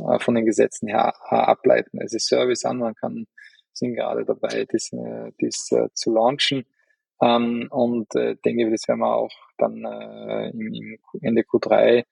[0.00, 1.98] äh, von den Gesetzen her äh, ableiten.
[2.02, 3.26] Es ist Service an, man kann,
[3.72, 6.66] sind gerade dabei, dies, äh, dies äh, zu launchen
[7.22, 12.04] ähm, und äh, denke, das werden wir auch dann äh, im, im Ende Q3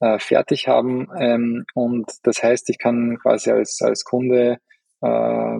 [0.00, 1.08] äh, fertig haben.
[1.18, 4.58] Ähm, und das heißt, ich kann quasi als, als Kunde
[5.00, 5.58] äh,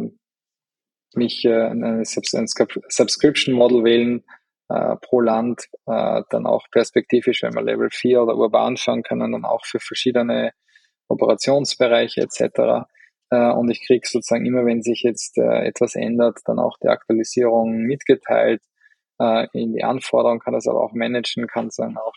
[1.14, 4.24] mich äh, ein Subscription Model wählen
[4.68, 9.32] äh, pro Land, äh, dann auch perspektivisch, wenn wir Level 4 oder urban schauen können,
[9.32, 10.52] dann auch für verschiedene
[11.08, 12.86] Operationsbereiche etc.
[13.30, 16.88] Äh, und ich kriege sozusagen immer, wenn sich jetzt äh, etwas ändert, dann auch die
[16.88, 18.62] Aktualisierung mitgeteilt
[19.22, 22.14] äh, in die Anforderungen, kann das aber auch managen, kann dann auch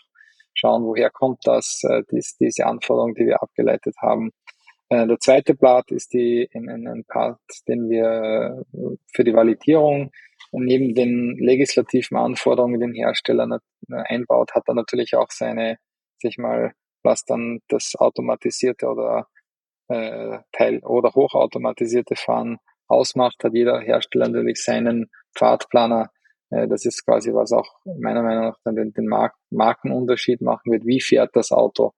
[0.54, 4.32] schauen, woher kommt das, äh, dies, diese Anforderung, die wir abgeleitet haben.
[4.88, 8.64] Äh, der zweite Part ist die, in, in ein Part, den wir
[9.12, 10.10] für die Validierung
[10.52, 15.78] neben den legislativen Anforderungen den Hersteller einbaut, hat er natürlich auch seine,
[16.18, 19.26] sich mal, was dann das automatisierte oder
[19.88, 26.15] äh, Teil oder hochautomatisierte Fahren ausmacht, hat jeder Hersteller natürlich seinen Pfadplaner, äh,
[26.50, 30.86] das ist quasi, was auch meiner Meinung nach dann den, den Mark Markenunterschied machen wird.
[30.86, 31.92] Wie fährt das Auto?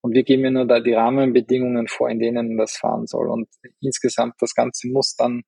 [0.00, 3.28] Und wir geben ja nur da die Rahmenbedingungen vor, in denen das fahren soll.
[3.28, 3.48] Und
[3.80, 5.42] insgesamt das Ganze muss dann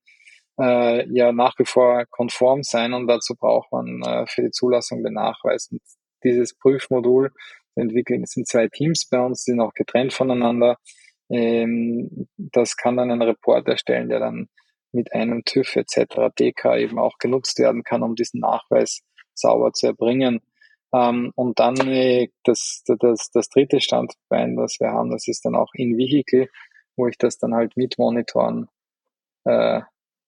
[0.60, 5.02] äh, ja nach wie vor konform sein und dazu braucht man äh, für die Zulassung
[5.02, 5.68] den Nachweis.
[5.70, 5.80] Und
[6.24, 7.30] dieses Prüfmodul
[7.76, 10.76] entwickeln, es sind zwei Teams bei uns, die sind auch getrennt voneinander.
[11.30, 14.48] Ähm, das kann dann ein Report erstellen, der dann
[14.92, 16.32] mit einem TÜV etc.
[16.38, 19.02] DK eben auch genutzt werden kann, um diesen Nachweis
[19.34, 20.40] sauber zu erbringen.
[20.92, 25.54] Ähm, und dann äh, das, das, das dritte Standbein, das wir haben, das ist dann
[25.54, 26.48] auch in Vehicle,
[26.96, 28.68] wo ich das dann halt mit monitoren
[29.44, 29.80] äh,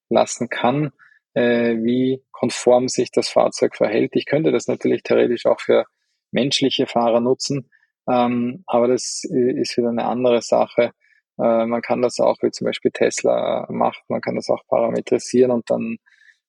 [0.09, 0.93] lassen kann,
[1.35, 4.15] äh, wie konform sich das Fahrzeug verhält.
[4.15, 5.85] Ich könnte das natürlich theoretisch auch für
[6.31, 7.71] menschliche Fahrer nutzen,
[8.09, 10.93] ähm, aber das äh, ist wieder eine andere Sache.
[11.39, 15.51] Äh, man kann das auch, wie zum Beispiel Tesla macht, man kann das auch parametrisieren
[15.51, 15.99] und dann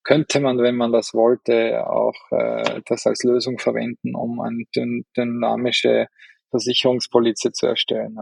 [0.04, 4.66] könnte man, wenn man das wollte, auch äh, das als Lösung verwenden, um eine
[5.16, 6.08] dynamische
[6.52, 8.18] Versicherungspolize zu erstellen.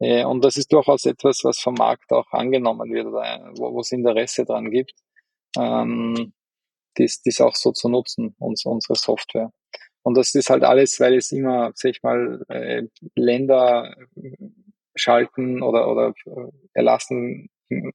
[0.00, 3.92] Äh, und das ist durchaus etwas, was vom Markt auch angenommen wird, oder wo, es
[3.92, 4.94] Interesse dran gibt.
[5.58, 6.32] Ähm,
[6.96, 9.52] dies, dies auch so zu nutzen, uns, unsere Software.
[10.02, 12.84] Und das ist halt alles, weil es immer, sag ich mal, äh,
[13.16, 13.94] Länder
[15.00, 17.48] schalten oder, oder äh, erlassen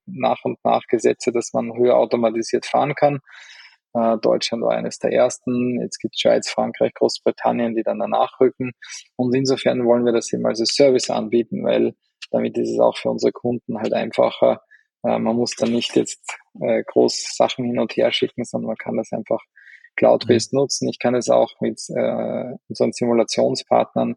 [0.06, 3.20] nach und nach Gesetze, dass man höher automatisiert fahren kann.
[3.93, 5.82] Äh, Deutschland war eines der ersten.
[5.82, 8.72] Jetzt gibt es Schweiz, Frankreich, Großbritannien, die dann danach rücken.
[9.16, 11.95] Und insofern wollen wir das eben als Service anbieten, weil
[12.32, 14.62] damit ist es auch für unsere Kunden halt einfacher.
[15.03, 18.78] Äh, man muss dann nicht jetzt äh, groß Sachen hin und her schicken, sondern man
[18.78, 19.41] kann das einfach
[19.95, 20.60] cloud-based mhm.
[20.60, 20.89] nutzen.
[20.89, 24.16] Ich kann es auch mit äh, unseren Simulationspartnern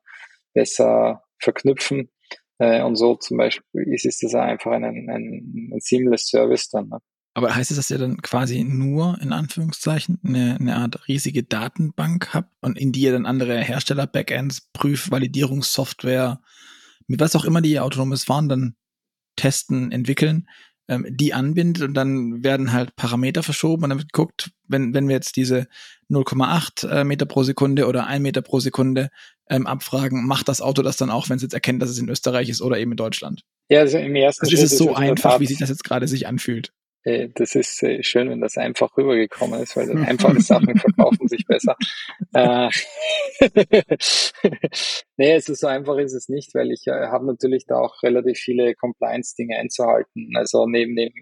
[0.55, 2.11] besser verknüpfen.
[2.59, 6.89] Äh, und so zum Beispiel ist, ist das einfach ein, ein, ein seamless Service dann.
[6.89, 6.99] Ne?
[7.35, 12.35] Aber heißt es, dass ihr dann quasi nur in Anführungszeichen eine, eine Art riesige Datenbank
[12.35, 16.41] habt und in die ihr dann andere Hersteller-Backends, Prüfvalidierungssoftware,
[17.07, 18.75] mit was auch immer die autonomes Fahren dann
[19.37, 20.49] testen, entwickeln,
[20.89, 25.07] ähm, die anbindet und dann werden halt Parameter verschoben und dann wird geguckt, wenn, wenn
[25.07, 25.69] wir jetzt diese
[26.11, 29.11] 0,8 äh, Meter pro Sekunde oder 1 Meter pro Sekunde
[29.51, 32.09] ähm, abfragen, macht das Auto das dann auch, wenn es jetzt erkennt, dass es in
[32.09, 33.43] Österreich ist oder eben in Deutschland?
[33.69, 36.27] Ja, also im ersten also ist es so einfach, wie sich das jetzt gerade sich
[36.27, 36.73] anfühlt.
[37.05, 41.47] Äh, das ist äh, schön, wenn das einfach rübergekommen ist, weil einfache Sachen verkaufen sich
[41.47, 41.77] besser.
[42.35, 42.69] Äh,
[45.17, 48.03] nee, es ist so einfach ist es nicht, weil ich äh, habe natürlich da auch
[48.03, 50.33] relativ viele Compliance-Dinge einzuhalten.
[50.37, 51.13] Also neben dem,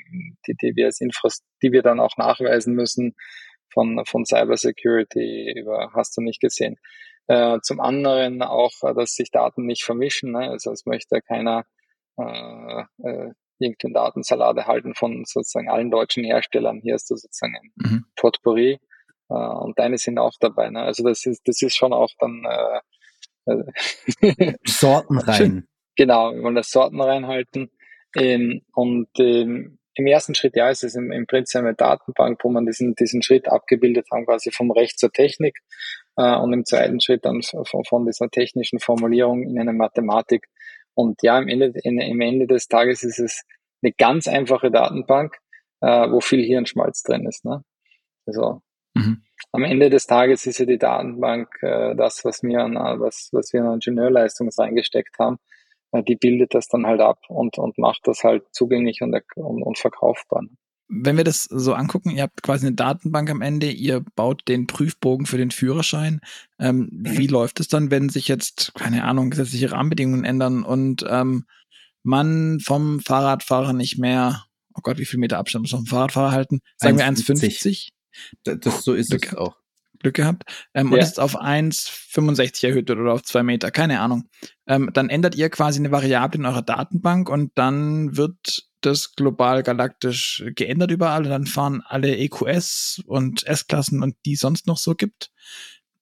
[0.47, 3.15] die, die wir als Infrast die wir dann auch nachweisen müssen
[3.73, 6.77] von, von Cybersecurity über hast du nicht gesehen.
[7.29, 10.33] Äh, zum anderen auch, dass sich Daten nicht vermischen.
[10.33, 10.51] Ne?
[10.51, 11.65] Also es möchte keiner
[12.19, 16.81] äh, äh, irgendeinen Datensalat erhalten von sozusagen allen deutschen Herstellern.
[16.83, 18.05] Hier hast du sozusagen ein mhm.
[18.17, 18.79] Potpourri
[19.29, 20.71] äh, und deine sind auch dabei.
[20.71, 20.83] Ne?
[20.83, 22.45] Also das ist, das ist schon auch dann
[23.47, 23.61] äh,
[24.27, 25.67] äh Sorten rein.
[25.97, 27.71] Genau, wir wollen das Sorten reinhalten.
[28.17, 32.51] Ähm, und ähm, im ersten Schritt, ja, ist es im, im Prinzip eine Datenbank, wo
[32.51, 35.59] man diesen, diesen Schritt abgebildet haben, quasi vom Recht zur Technik.
[36.17, 40.49] Äh, und im zweiten Schritt dann von, von dieser technischen Formulierung in eine Mathematik,
[40.97, 43.45] und ja, am Ende, in, am Ende des Tages ist es
[43.83, 45.37] eine ganz einfache Datenbank,
[45.83, 47.45] äh, wo viel Hirnschmalz drin ist.
[47.45, 47.63] Ne?
[48.25, 48.63] Also
[48.95, 49.23] mhm.
[49.53, 53.53] am Ende des Tages ist ja die Datenbank äh, das, was wir an was, was
[53.53, 55.37] wir an Ingenieurleistung reingesteckt haben.
[55.93, 59.63] Äh, die bildet das dann halt ab und, und macht das halt zugänglich und, und,
[59.63, 60.43] und verkaufbar.
[60.45, 60.49] Ne?
[60.89, 64.67] Wenn wir das so angucken, ihr habt quasi eine Datenbank am Ende, ihr baut den
[64.67, 66.21] Prüfbogen für den Führerschein.
[66.59, 67.19] Ähm, mhm.
[67.19, 71.47] Wie läuft es dann, wenn sich jetzt, keine Ahnung, gesetzliche Rahmenbedingungen ändern und ähm,
[72.03, 76.33] man vom Fahrradfahrer nicht mehr, oh Gott, wie viel Meter Abstand muss man vom Fahrradfahrer
[76.33, 76.61] halten?
[76.77, 77.89] Sagen 1, wir 1,50?
[78.45, 79.57] Das, so ist Glück, es auch.
[79.99, 80.45] Glück gehabt.
[80.73, 80.95] Ähm, ja.
[80.95, 84.29] Und ist auf 1,65 erhöht wird oder auf zwei Meter, keine Ahnung.
[84.67, 89.63] Ähm, dann ändert ihr quasi eine Variable in eurer Datenbank und dann wird das global
[89.63, 94.95] galaktisch geändert überall und dann fahren alle EQS und S-Klassen und die sonst noch so
[94.95, 95.31] gibt,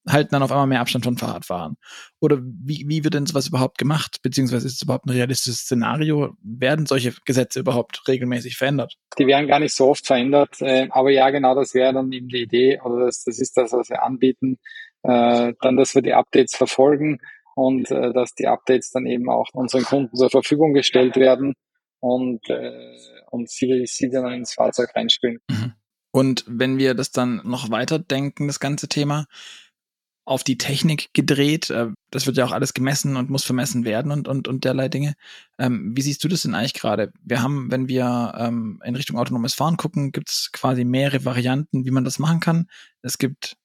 [0.07, 1.77] halten dann auf einmal mehr Abstand von Fahrradfahrern.
[2.21, 4.19] Oder wie, wie wird denn sowas überhaupt gemacht?
[4.23, 6.35] Beziehungsweise ist es überhaupt ein realistisches Szenario?
[6.43, 8.97] Werden solche Gesetze überhaupt regelmäßig verändert?
[9.19, 12.29] Die werden gar nicht so oft verändert, äh, aber ja, genau das wäre dann eben
[12.29, 14.59] die Idee oder das, das ist das, was wir anbieten.
[15.03, 17.19] Äh, dann, dass wir die Updates verfolgen
[17.55, 21.55] und äh, dass die Updates dann eben auch unseren Kunden zur Verfügung gestellt werden
[22.05, 22.93] und, äh,
[23.31, 25.39] und sie, sie dann ins Fahrzeug reinspielen.
[25.49, 25.73] Mhm.
[26.11, 29.27] Und wenn wir das dann noch weiter denken, das ganze Thema,
[30.27, 31.69] auf die Technik gedreht.
[31.69, 34.89] Äh, das wird ja auch alles gemessen und muss vermessen werden und, und, und derlei
[34.89, 35.17] Dinge.
[35.59, 37.13] Ähm, wie siehst du das denn eigentlich gerade?
[37.23, 41.85] Wir haben, wenn wir ähm, in Richtung autonomes Fahren gucken, gibt es quasi mehrere Varianten,
[41.85, 42.69] wie man das machen kann.
[43.03, 43.59] Es gibt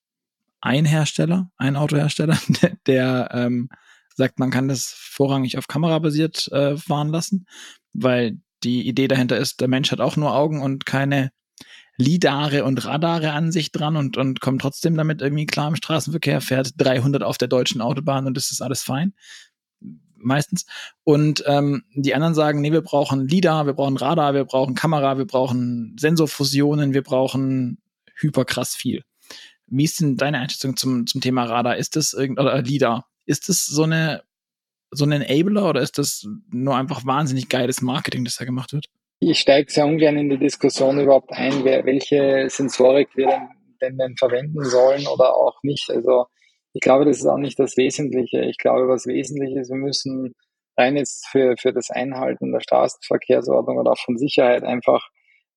[0.60, 3.70] einen Hersteller, einen Autohersteller, der, der ähm,
[4.18, 7.46] sagt, man kann das vorrangig auf Kamera basiert äh, fahren lassen
[7.94, 11.32] weil die Idee dahinter ist, der Mensch hat auch nur Augen und keine
[11.98, 16.40] Lidare und Radare an sich dran und, und kommt trotzdem damit irgendwie klar im Straßenverkehr,
[16.40, 19.14] fährt 300 auf der deutschen Autobahn und das ist alles fein.
[20.16, 20.66] Meistens.
[21.04, 25.18] Und ähm, die anderen sagen, nee, wir brauchen LIDAR, wir brauchen Radar, wir brauchen Kamera,
[25.18, 27.82] wir brauchen Sensorfusionen, wir brauchen
[28.16, 29.04] hyperkrass viel.
[29.68, 31.78] Wie ist denn deine Einschätzung zum, zum Thema Radar?
[31.78, 33.08] Ist das irgend oder LIDAR?
[33.26, 34.24] Ist das so eine
[34.92, 38.86] so ein Enabler oder ist das nur einfach wahnsinnig geiles Marketing, das da gemacht wird?
[39.20, 43.50] Ich steige sehr ungern in die Diskussion überhaupt ein, welche Sensorik wir denn,
[43.82, 45.90] denn, denn verwenden sollen oder auch nicht.
[45.90, 46.26] Also
[46.74, 48.42] ich glaube, das ist auch nicht das Wesentliche.
[48.46, 50.34] Ich glaube, was wesentlich ist, wir müssen
[50.78, 55.10] rein jetzt für, für das Einhalten der Straßenverkehrsordnung oder auch von Sicherheit einfach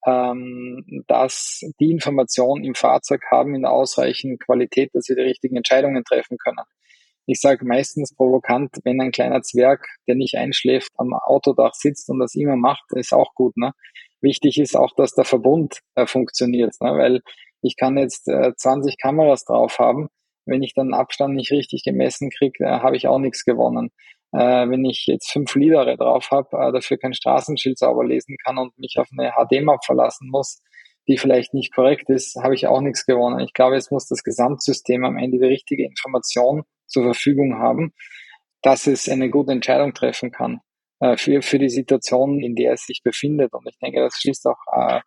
[0.06, 6.02] ähm, dass die Informationen im Fahrzeug haben in ausreichender Qualität, dass sie die richtigen Entscheidungen
[6.04, 6.58] treffen können.
[7.26, 12.18] Ich sage meistens provokant, wenn ein kleiner Zwerg, der nicht einschläft, am Autodach sitzt und
[12.18, 13.56] das immer macht, ist auch gut.
[13.56, 13.72] Ne?
[14.20, 16.96] Wichtig ist auch, dass der Verbund äh, funktioniert, ne?
[16.96, 17.20] weil
[17.60, 20.08] ich kann jetzt äh, 20 Kameras drauf haben.
[20.44, 23.90] Wenn ich dann Abstand nicht richtig gemessen kriege, äh, habe ich auch nichts gewonnen.
[24.32, 28.58] Äh, wenn ich jetzt fünf Lidere drauf habe, äh, dafür kein Straßenschild sauber lesen kann
[28.58, 30.60] und mich auf eine HD-Map verlassen muss,
[31.06, 33.40] die vielleicht nicht korrekt ist, habe ich auch nichts gewonnen.
[33.40, 37.92] Ich glaube, es muss das Gesamtsystem am Ende die richtige Information zur Verfügung haben,
[38.62, 40.60] dass es eine gute Entscheidung treffen kann
[41.00, 43.52] äh, für, für die Situation, in der es sich befindet.
[43.52, 45.00] Und ich denke, das schließt auch äh,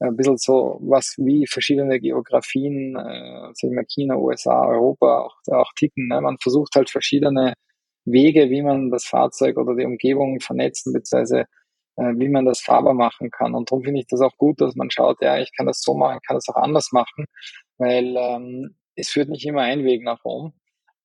[0.00, 5.72] ein bisschen so was wie verschiedene Geografien, äh, sagen wir China, USA, Europa auch, auch
[5.74, 6.08] ticken.
[6.08, 6.20] Ne?
[6.20, 7.54] Man versucht halt verschiedene
[8.04, 11.46] Wege, wie man das Fahrzeug oder die Umgebung vernetzen, beziehungsweise
[11.96, 13.54] äh, wie man das fahrbar machen kann.
[13.54, 15.94] Und darum finde ich das auch gut, dass man schaut, ja, ich kann das so
[15.94, 17.26] machen, ich kann das auch anders machen,
[17.78, 20.52] weil ähm, es führt nicht immer ein Weg nach Rom.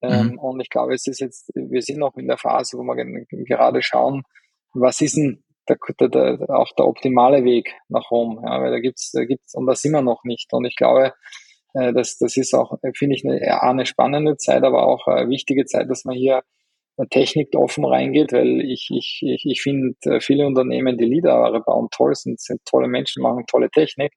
[0.04, 0.40] Ähm, mhm.
[0.40, 3.82] Und ich glaube, es ist jetzt, wir sind noch in der Phase, wo wir gerade
[3.82, 4.24] schauen,
[4.74, 8.80] was ist denn der, der, der, auch der optimale Weg nach Rom, ja, weil da
[8.80, 10.52] gibt's, da gibt's, und da sind wir noch nicht.
[10.52, 11.14] Und ich glaube,
[11.74, 15.66] äh, das, das ist auch, finde ich, eine, eine spannende Zeit, aber auch eine wichtige
[15.66, 16.44] Zeit, dass man hier
[17.10, 21.88] Technik offen reingeht, weil ich, ich, ich, ich finde, äh, viele Unternehmen, die Liederware bauen,
[21.92, 24.14] toll sind, sind tolle Menschen, machen tolle Technik.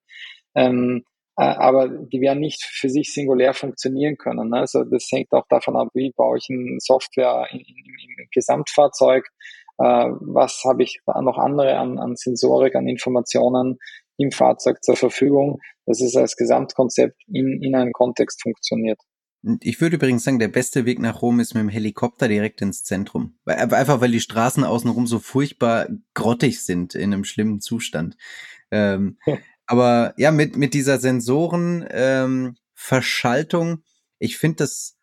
[0.55, 4.51] Ähm, äh, aber die werden nicht für sich singulär funktionieren können.
[4.51, 4.61] Ne?
[4.61, 9.27] Also das hängt auch davon ab, wie baue ich eine Software im, im, im Gesamtfahrzeug,
[9.79, 13.79] äh, was habe ich noch andere an, an Sensorik, an Informationen
[14.17, 18.99] im Fahrzeug zur Verfügung, dass es als Gesamtkonzept in, in einem Kontext funktioniert.
[19.61, 22.83] Ich würde übrigens sagen, der beste Weg nach Rom ist mit dem Helikopter direkt ins
[22.83, 23.39] Zentrum.
[23.45, 28.17] Einfach weil die Straßen außenrum so furchtbar grottig sind in einem schlimmen Zustand.
[28.71, 29.19] Ähm,
[29.67, 32.57] aber ja, mit, mit dieser Sensoren ähm,
[34.19, 34.97] ich finde das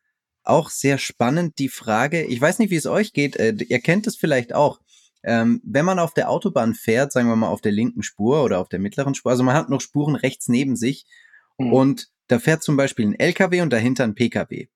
[0.43, 4.07] auch sehr spannend, die Frage, ich weiß nicht, wie es euch geht, äh, ihr kennt
[4.07, 4.79] es vielleicht auch.
[5.23, 8.59] Ähm, wenn man auf der Autobahn fährt, sagen wir mal auf der linken Spur oder
[8.59, 11.05] auf der mittleren Spur, also man hat noch Spuren rechts neben sich
[11.57, 11.71] mhm.
[11.71, 14.67] und da fährt zum Beispiel ein LKW und dahinter ein PKW.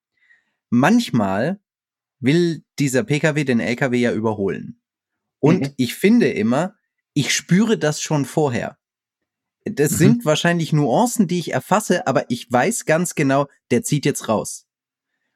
[0.69, 1.59] Manchmal
[2.19, 4.81] will dieser PKW den LKW ja überholen.
[5.39, 5.73] Und mhm.
[5.77, 6.75] ich finde immer,
[7.13, 8.77] ich spüre das schon vorher.
[9.71, 9.95] Das mhm.
[9.95, 14.65] sind wahrscheinlich Nuancen, die ich erfasse, aber ich weiß ganz genau, der zieht jetzt raus.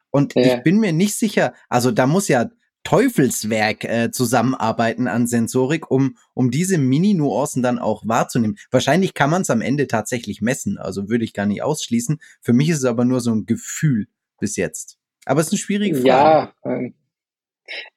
[0.10, 0.58] Und ja.
[0.58, 2.50] ich bin mir nicht sicher, also da muss ja
[2.84, 8.58] Teufelswerk äh, zusammenarbeiten an Sensorik, um, um diese Mini-Nuancen dann auch wahrzunehmen.
[8.72, 12.20] Wahrscheinlich kann man es am Ende tatsächlich messen, also würde ich gar nicht ausschließen.
[12.42, 14.08] Für mich ist es aber nur so ein Gefühl
[14.40, 14.98] bis jetzt.
[15.26, 16.08] Aber es ist eine schwierige Frage.
[16.08, 16.96] Ja, ähm,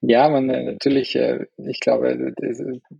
[0.00, 2.32] ja, man äh, natürlich, äh, ich glaube,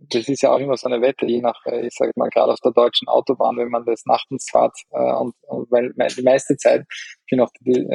[0.09, 2.51] das ist ja auch immer so eine Wette, je nach, äh, ich sage mal, gerade
[2.51, 6.85] auf der deutschen Autobahn, wenn man das nachtens fährt, und, und weil die meiste Zeit,
[7.27, 7.85] ich auch, die,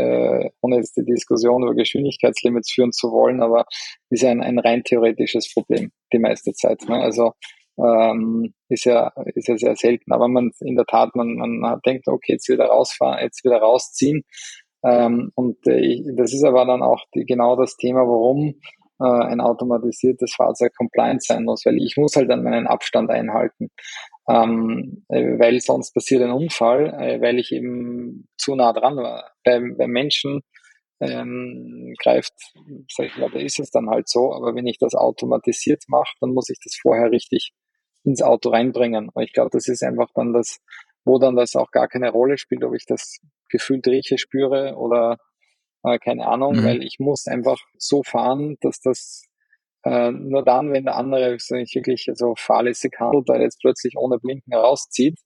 [0.61, 3.65] ohne jetzt die Diskussion über Geschwindigkeitslimits führen zu wollen, aber
[4.11, 6.83] ist ja ein, ein rein theoretisches Problem, die meiste Zeit.
[6.89, 7.01] Ne?
[7.01, 7.33] Also
[7.79, 12.09] ähm, ist ja ist ja sehr selten, aber man in der Tat, man, man denkt,
[12.09, 14.25] okay, jetzt wieder rausfahren, jetzt wieder rausziehen
[14.83, 18.55] ähm, und äh, das ist aber dann auch die, genau das Thema, warum
[19.01, 23.71] äh, ein automatisiertes Fahrzeug compliant sein muss, weil ich muss halt dann meinen Abstand einhalten.
[24.29, 29.33] Ähm, äh, weil sonst passiert ein Unfall, äh, weil ich eben zu nah dran war.
[29.45, 30.43] Bei, bei Menschen
[31.01, 32.35] ähm, greift,
[32.89, 36.15] sag ich mal, da ist es dann halt so, aber wenn ich das automatisiert mache,
[36.21, 37.53] dann muss ich das vorher richtig
[38.05, 39.09] ins Auto reinbringen.
[39.13, 40.61] Und ich glaube, das ist einfach dann das,
[41.05, 45.19] wo dann das auch gar keine Rolle spielt, ob ich das gefühlt rieche, spüre oder
[45.83, 46.65] äh, keine Ahnung, mhm.
[46.65, 49.25] weil ich muss einfach so fahren, dass das
[49.85, 53.97] äh, nur dann, wenn der andere ich, wirklich so fahrlässig handelt, weil er jetzt plötzlich
[53.97, 55.19] ohne Blinken rauszieht,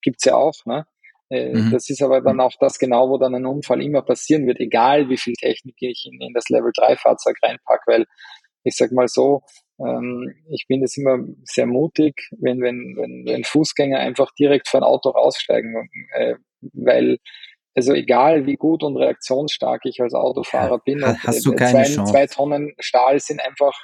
[0.00, 0.86] gibt's ja auch, ne?
[1.28, 1.72] Äh, mhm.
[1.72, 5.08] Das ist aber dann auch das genau, wo dann ein Unfall immer passieren wird, egal
[5.08, 8.06] wie viel Technik ich in, in das Level 3 Fahrzeug reinpack, weil
[8.62, 9.42] ich sag mal so,
[10.48, 14.84] ich bin das immer sehr mutig, wenn, wenn, wenn, wenn Fußgänger einfach direkt vor ein
[14.84, 16.36] Auto raussteigen, äh,
[16.72, 17.18] weil
[17.74, 22.12] also egal wie gut und reaktionsstark ich als Autofahrer bin, hast du keine zwei, Chance.
[22.12, 23.78] zwei Tonnen Stahl sind einfach,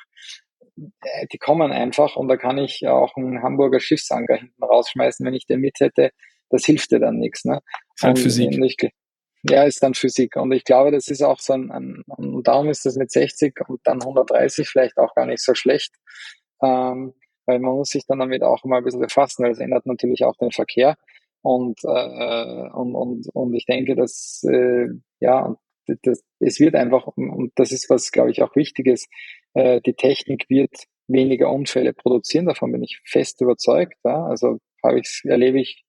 [0.78, 5.34] äh, die kommen einfach und da kann ich auch einen Hamburger Schiffsanker hinten rausschmeißen, wenn
[5.34, 6.10] ich den mit hätte,
[6.48, 7.44] das hilft dir dann nichts.
[7.44, 7.60] Ne?
[8.00, 8.58] Halt Physik.
[8.58, 8.90] Ich,
[9.42, 10.36] ja, ist dann Physik.
[10.36, 13.54] Und ich glaube, das ist auch so ein, ein, und darum ist das mit 60
[13.68, 15.94] und dann 130 vielleicht auch gar nicht so schlecht.
[16.62, 17.14] Ähm,
[17.46, 20.24] weil man muss sich dann damit auch mal ein bisschen befassen, weil es ändert natürlich
[20.24, 20.96] auch den Verkehr.
[21.42, 24.86] Und, äh, und, und, und ich denke, dass, äh,
[25.18, 25.56] ja,
[26.02, 29.08] das, es wird einfach, und das ist was, glaube ich, auch wichtig ist,
[29.54, 33.96] äh, die Technik wird weniger Unfälle produzieren, davon bin ich fest überzeugt.
[34.04, 34.24] Ja?
[34.26, 35.84] Also habe ich, erlebe ich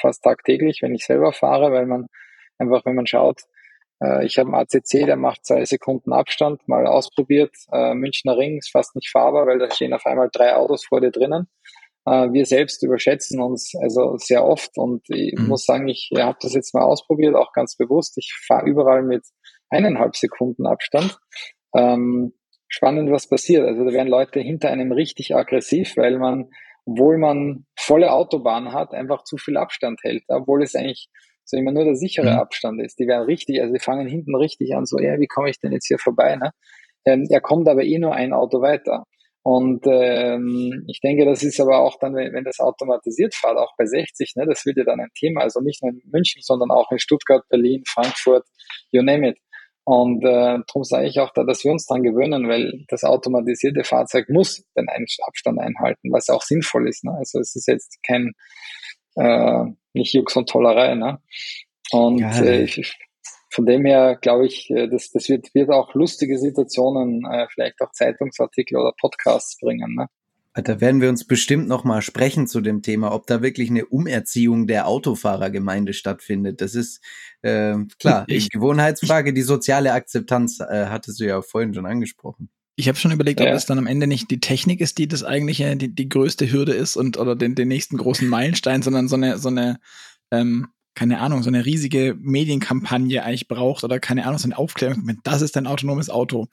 [0.00, 2.06] fast tagtäglich, wenn ich selber fahre, weil man
[2.58, 3.40] einfach, wenn man schaut,
[4.02, 8.58] äh, ich habe einen ACC, der macht zwei Sekunden Abstand, mal ausprobiert, äh, Münchner Ring
[8.58, 11.48] ist fast nicht fahrbar, weil da stehen auf einmal drei Autos vor dir drinnen
[12.06, 15.48] äh, wir selbst überschätzen uns also sehr oft und ich mhm.
[15.48, 18.18] muss sagen, ich habe das jetzt mal ausprobiert, auch ganz bewusst.
[18.18, 19.24] Ich fahre überall mit
[19.70, 21.18] eineinhalb Sekunden Abstand.
[21.74, 22.34] Ähm,
[22.68, 23.66] spannend, was passiert.
[23.66, 26.50] Also da werden Leute hinter einem richtig aggressiv, weil man,
[26.84, 31.08] obwohl man volle Autobahn hat, einfach zu viel Abstand hält, obwohl es eigentlich
[31.44, 32.38] so immer nur der sichere mhm.
[32.38, 32.98] Abstand ist.
[32.98, 35.72] Die werden richtig, also die fangen hinten richtig an, so, ja, wie komme ich denn
[35.72, 36.36] jetzt hier vorbei?
[36.36, 36.50] Ne?
[37.04, 39.04] Ähm, er kommt aber eh nur ein Auto weiter.
[39.42, 43.84] Und ähm, ich denke, das ist aber auch dann, wenn das automatisiert fährt, auch bei
[43.84, 45.42] 60, ne, das wird ja dann ein Thema.
[45.42, 48.46] Also nicht nur in München, sondern auch in Stuttgart, Berlin, Frankfurt,
[48.90, 49.38] you name it.
[49.84, 53.84] Und äh, darum sage ich auch da, dass wir uns dran gewöhnen, weil das automatisierte
[53.84, 54.88] Fahrzeug muss den
[55.26, 57.04] Abstand einhalten, was auch sinnvoll ist.
[57.04, 57.12] Ne?
[57.12, 58.32] Also es ist jetzt kein
[59.14, 60.94] äh, nicht Jux und Tollerei.
[60.94, 61.20] Ne?
[61.92, 62.96] Und ja, äh, ich,
[63.50, 67.80] von dem her glaube ich, äh, das, das wird, wird auch lustige Situationen, äh, vielleicht
[67.80, 69.94] auch Zeitungsartikel oder Podcasts bringen.
[69.94, 70.08] Ne?
[70.54, 73.86] Da werden wir uns bestimmt noch mal sprechen zu dem Thema, ob da wirklich eine
[73.86, 76.60] Umerziehung der Autofahrergemeinde stattfindet.
[76.60, 77.00] Das ist
[77.42, 82.50] äh, klar, ich, Gewohnheitsfrage, die soziale Akzeptanz äh, hattest du ja vorhin schon angesprochen.
[82.76, 83.54] Ich habe schon überlegt, ob ja.
[83.54, 86.72] es dann am Ende nicht die Technik ist, die das eigentliche, die, die größte Hürde
[86.72, 89.78] ist und oder den, den nächsten großen Meilenstein, sondern so eine, so eine
[90.30, 95.18] ähm, keine Ahnung, so eine riesige Medienkampagne eigentlich braucht oder keine Ahnung, so eine Aufklärung,
[95.24, 96.46] das ist ein autonomes Auto.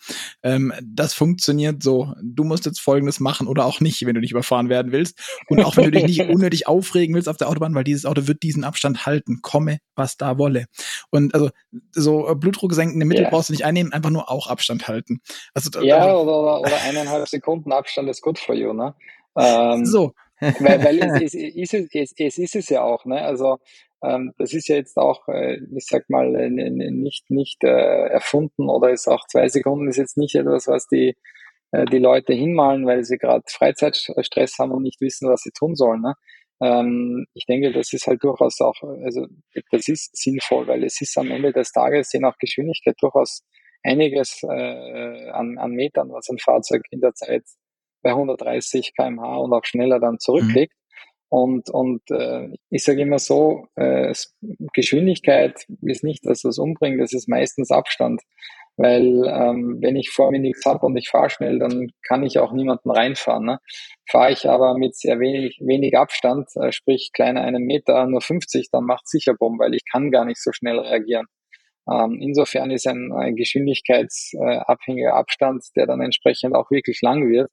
[0.44, 2.14] Ähm, das funktioniert so.
[2.22, 5.20] Du musst jetzt Folgendes machen oder auch nicht, wenn du nicht überfahren werden willst.
[5.48, 8.28] Und auch wenn du dich nicht unnötig aufregen willst auf der Autobahn, weil dieses Auto
[8.28, 10.66] wird diesen Abstand halten, komme, was da wolle.
[11.10, 11.50] Und also
[11.92, 13.30] so Blutdruck senkende Mittel yeah.
[13.30, 15.22] brauchst du nicht einnehmen, einfach nur auch Abstand halten.
[15.54, 18.96] Also, ja, also, oder, oder eineinhalb Sekunden Abstand ist gut for you, ne?
[19.38, 20.14] Ähm, so.
[20.42, 23.22] Weil, weil es, es, ist es, es, ist es ja auch, ne?
[23.22, 23.58] Also
[24.04, 28.70] ähm, das ist ja jetzt auch, äh, ich sag mal, äh, nicht, nicht äh, erfunden
[28.70, 31.16] oder ist auch zwei Sekunden ist jetzt nicht etwas, was die,
[31.72, 35.76] äh, die Leute hinmalen, weil sie gerade Freizeitstress haben und nicht wissen, was sie tun
[35.76, 36.02] sollen.
[36.02, 36.16] Ne?
[36.62, 39.28] Ähm, ich denke, das ist halt durchaus auch, also
[39.72, 43.44] das ist sinnvoll, weil es ist am Ende des Tages je nach Geschwindigkeit durchaus
[43.84, 47.44] einiges äh, an, an Metern, was ein Fahrzeug in der Zeit
[48.02, 50.74] bei 130 kmh und auch schneller dann zurücklegt.
[51.30, 54.14] Und, und äh, ich sage immer so, äh,
[54.74, 58.22] Geschwindigkeit ist nicht, dass das umbringt, das ist meistens Abstand.
[58.76, 62.40] Weil ähm, wenn ich vor mir nichts habe und ich fahre schnell, dann kann ich
[62.40, 63.46] auch niemanden reinfahren.
[63.46, 63.60] Ne?
[64.10, 68.70] Fahre ich aber mit sehr wenig, wenig Abstand, äh, sprich kleiner einen Meter, nur 50,
[68.70, 71.28] dann macht sicher Bumm, weil ich kann gar nicht so schnell reagieren.
[71.90, 77.50] Ähm, insofern ist ein, ein geschwindigkeitsabhängiger Abstand, der dann entsprechend auch wirklich lang wird,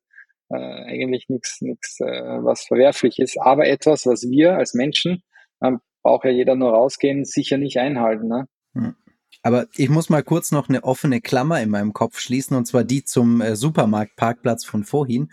[0.51, 2.05] äh, eigentlich nichts, nichts, äh,
[2.43, 5.23] was verwerflich ist, aber etwas, was wir als Menschen,
[5.63, 8.29] ähm, braucht ja jeder nur rausgehen, sicher nicht einhalten.
[8.29, 8.47] Ne?
[8.75, 8.95] Hm.
[9.43, 12.85] Aber ich muss mal kurz noch eine offene Klammer in meinem Kopf schließen, und zwar
[12.85, 15.31] die zum äh, Supermarktparkplatz von vorhin.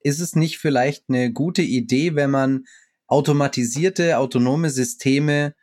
[0.00, 2.64] Ist es nicht vielleicht eine gute Idee, wenn man
[3.06, 5.54] automatisierte, autonome Systeme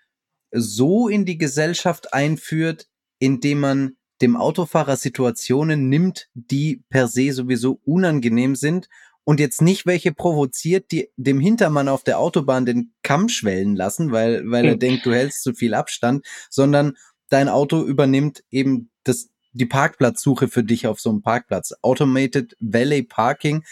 [0.51, 2.87] so in die Gesellschaft einführt,
[3.19, 8.87] indem man dem Autofahrer Situationen nimmt, die per se sowieso unangenehm sind
[9.25, 14.11] und jetzt nicht welche provoziert, die dem Hintermann auf der Autobahn den Kamm schwellen lassen,
[14.11, 14.79] weil, weil er hm.
[14.79, 16.95] denkt, du hältst zu viel Abstand, sondern
[17.29, 21.73] dein Auto übernimmt eben das, die Parkplatzsuche für dich auf so einem Parkplatz.
[21.81, 23.63] Automated Valet Parking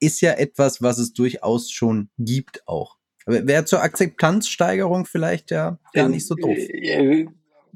[0.00, 2.96] ist ja etwas, was es durchaus schon gibt auch.
[3.26, 6.56] Wäre zur Akzeptanzsteigerung vielleicht ja gar nicht so doof.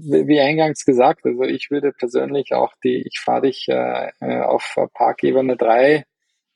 [0.02, 4.76] Wie eingangs gesagt, also ich würde persönlich auch die, ich fahre dich äh, äh auf
[4.94, 6.04] Parkebene 3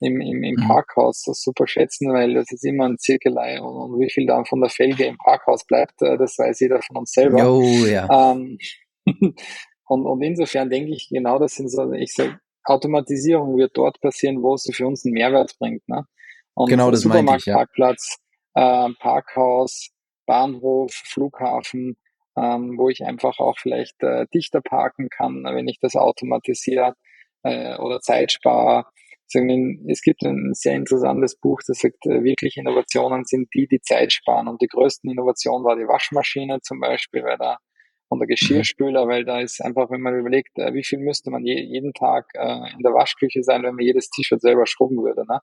[0.01, 0.69] im, im, im mhm.
[0.69, 4.61] Parkhaus super schätzen, weil das ist immer ein Zirkelei und, und, wie viel dann von
[4.61, 7.51] der Felge im Parkhaus bleibt, äh, das weiß jeder von uns selber.
[7.51, 8.33] Oh, ja.
[8.33, 8.59] Ähm,
[9.87, 14.43] und, und insofern denke ich, genau das sind so, ich sage, Automatisierung wird dort passieren,
[14.43, 15.87] wo sie für uns einen Mehrwert bringt.
[15.89, 16.07] Ne?
[16.55, 18.19] Und genau, das Supermarktparkplatz,
[18.57, 18.87] ja.
[18.87, 19.91] äh, Parkhaus,
[20.27, 21.97] Bahnhof, Flughafen,
[22.37, 26.95] ähm, wo ich einfach auch vielleicht äh, dichter parken kann, wenn ich das automatisiere
[27.43, 28.87] äh, oder Zeit spare.
[29.27, 34.13] Es gibt ein sehr interessantes Buch, das sagt, äh, wirklich Innovationen sind die, die Zeit
[34.13, 34.49] sparen.
[34.49, 37.59] Und die größten Innovationen war die Waschmaschine zum Beispiel, weil da
[38.09, 41.45] und der Geschirrspüler, weil da ist einfach, wenn man überlegt, äh, wie viel müsste man
[41.45, 45.25] je, jeden Tag äh, in der Waschküche sein, wenn man jedes T-Shirt selber schrubben würde.
[45.27, 45.41] Ne?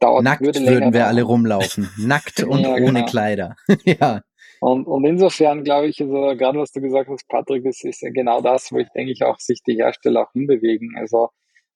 [0.00, 1.88] Dauert, Nackt würde würden wir alle rumlaufen.
[1.96, 3.06] Nackt und ja, ohne genau.
[3.06, 3.56] Kleider.
[3.84, 4.22] ja.
[4.64, 8.40] Und, und insofern glaube ich, also gerade was du gesagt hast, Patrick, ist, ist genau
[8.40, 10.94] das, wo ich denke ich auch sich die Hersteller auch hinbewegen.
[10.96, 11.28] Also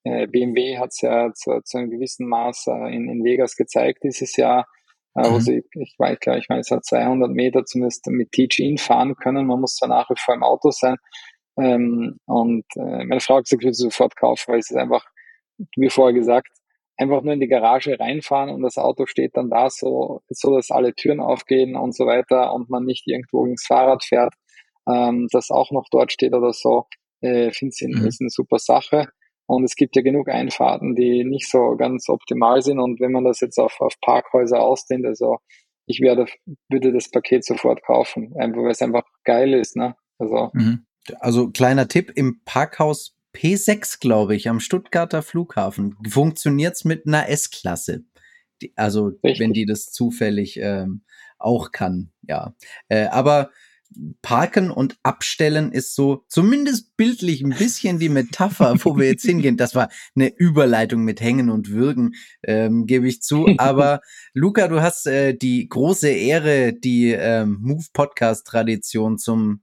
[0.04, 4.04] äh, BMW hat es ja zu, zu einem gewissen Maß äh, in, in Vegas gezeigt
[4.04, 4.66] dieses Jahr,
[5.14, 5.34] äh, mhm.
[5.34, 9.16] wo sie, ich weiß, glaube ich, meine, es hat 200 Meter zumindest mit Teach-In fahren
[9.16, 9.46] können.
[9.46, 10.96] Man muss zwar nach wie vor im Auto sein.
[11.60, 15.04] Ähm, und äh, meine Frau hat gesagt, ich würde sofort kaufen, weil es ist einfach,
[15.76, 16.48] wie vorher gesagt,
[16.98, 20.70] einfach nur in die Garage reinfahren und das Auto steht dann da so, so dass
[20.70, 24.34] alle Türen aufgehen und so weiter und man nicht irgendwo ins Fahrrad fährt,
[24.88, 26.86] ähm, das auch noch dort steht oder so,
[27.20, 28.06] äh, finde ich, mhm.
[28.06, 29.06] ist eine super Sache.
[29.46, 32.80] Und es gibt ja genug Einfahrten, die nicht so ganz optimal sind.
[32.80, 35.38] Und wenn man das jetzt auf, auf Parkhäuser ausdehnt, also
[35.86, 36.26] ich werde,
[36.68, 39.74] würde das Paket sofort kaufen, einfach weil es einfach geil ist.
[39.74, 39.96] Ne?
[40.18, 40.84] Also, mhm.
[41.20, 48.02] also kleiner Tipp, im Parkhaus P6, glaube ich, am Stuttgarter Flughafen funktioniert's mit einer S-Klasse.
[48.74, 49.38] Also Richtig.
[49.38, 51.02] wenn die das zufällig ähm,
[51.38, 52.56] auch kann, ja.
[52.88, 53.50] Äh, aber
[54.22, 59.56] Parken und Abstellen ist so zumindest bildlich ein bisschen die Metapher, wo wir jetzt hingehen.
[59.56, 63.46] Das war eine Überleitung mit Hängen und Würgen, ähm, gebe ich zu.
[63.56, 64.00] Aber
[64.34, 69.62] Luca, du hast äh, die große Ehre, die ähm, Move Podcast Tradition zum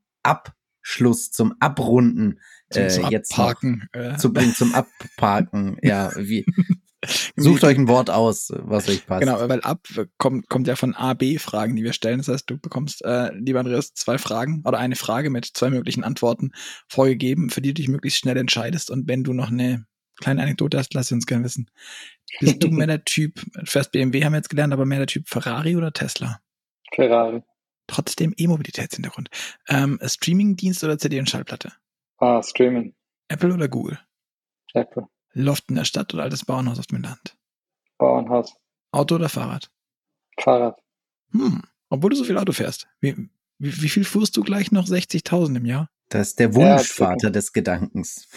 [0.85, 4.17] Abschluss, zum Abrunden äh, zum jetzt Abparken, äh.
[4.17, 5.77] zu bringen, zum Abparken.
[5.83, 6.45] ja, wie
[7.35, 9.21] Sucht euch ein Wort aus, was euch passt.
[9.21, 12.19] Genau, weil ab kommt, kommt ja von A, B Fragen, die wir stellen.
[12.19, 16.03] Das heißt, du bekommst, äh, lieber Andreas, zwei Fragen oder eine Frage mit zwei möglichen
[16.03, 16.51] Antworten
[16.87, 18.89] vorgegeben, für die du dich möglichst schnell entscheidest.
[18.89, 19.85] Und wenn du noch eine
[20.19, 21.69] kleine Anekdote hast, lass sie uns gerne wissen.
[22.39, 25.29] Bist du mehr der Typ, fährst BMW haben wir jetzt gelernt, aber mehr der Typ
[25.29, 26.39] Ferrari oder Tesla?
[26.93, 27.43] Ferrari.
[27.87, 29.29] Trotzdem E-Mobilitätshintergrund.
[29.67, 31.71] Ähm, Streaming-Dienst oder CD und Schallplatte?
[32.17, 32.95] Ah, Streaming.
[33.27, 33.99] Apple oder Google?
[34.73, 35.07] Apple.
[35.33, 37.37] Loft in der Stadt oder altes Bauernhaus auf dem Land?
[37.97, 38.55] Bauernhaus.
[38.91, 39.69] Auto oder Fahrrad?
[40.39, 40.79] Fahrrad.
[41.31, 42.87] Hm, obwohl du so viel Auto fährst.
[43.01, 43.15] Wie,
[43.57, 45.89] wie, wie viel fuhrst du gleich noch 60.000 im Jahr?
[46.09, 48.27] Das ist der Wunschvater ja, des Gedankens.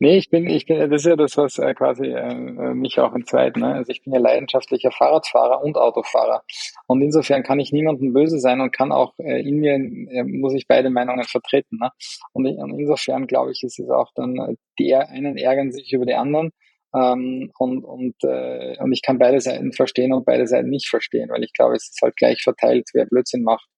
[0.00, 3.12] Nee, ich bin, ich bin, das ist ja das, was äh, quasi äh, mich auch
[3.14, 3.56] entzweit.
[3.56, 3.74] Ne?
[3.74, 6.44] Also ich bin ja leidenschaftlicher Fahrradfahrer und Autofahrer.
[6.86, 10.54] Und insofern kann ich niemandem böse sein und kann auch äh, in mir, äh, muss
[10.54, 11.78] ich beide Meinungen vertreten.
[11.80, 11.90] Ne?
[12.32, 15.92] Und, ich, und insofern glaube ich, ist es auch dann, äh, die einen ärgern sich
[15.92, 16.52] über die anderen.
[16.94, 21.28] Ähm, und, und, äh, und ich kann beide Seiten verstehen und beide Seiten nicht verstehen,
[21.30, 23.68] weil ich glaube, es ist halt gleich verteilt, wer Blödsinn macht.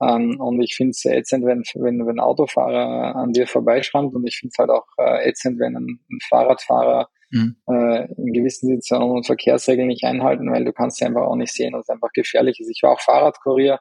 [0.00, 4.26] Ähm, und ich finde es ätzend, wenn, wenn, wenn ein Autofahrer an dir vorbeischrammt und
[4.26, 7.56] ich finde es halt auch äh, ätzend, wenn ein, ein Fahrradfahrer mhm.
[7.68, 11.52] äh, in gewissen Situationen und Verkehrsregeln nicht einhalten, weil du kannst sie einfach auch nicht
[11.52, 12.70] sehen und es einfach gefährlich ist.
[12.70, 13.78] Ich war auch Fahrradkurier,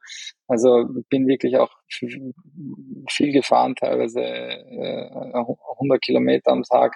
[0.47, 6.95] also bin wirklich auch viel gefahren, teilweise äh, 100 Kilometer am Tag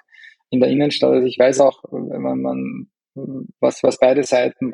[0.50, 1.12] in der Innenstadt.
[1.12, 2.88] Also ich weiß auch, wenn man, man
[3.60, 4.72] was, was beide Seiten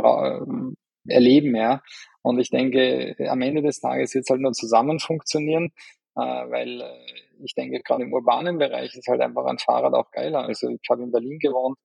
[1.08, 1.82] erleben, ja.
[2.22, 5.72] Und ich denke, am Ende des Tages wird es halt nur zusammen funktionieren,
[6.16, 10.12] äh, weil äh, ich denke, gerade im urbanen Bereich ist halt einfach ein Fahrrad auch
[10.12, 10.40] geiler.
[10.40, 11.78] Also ich habe in Berlin gewohnt.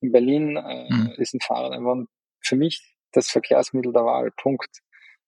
[0.00, 1.12] In Berlin äh, mhm.
[1.16, 1.96] ist ein Fahrrad einfach
[2.42, 4.30] für mich das Verkehrsmittel der Wahl.
[4.36, 4.80] Punkt.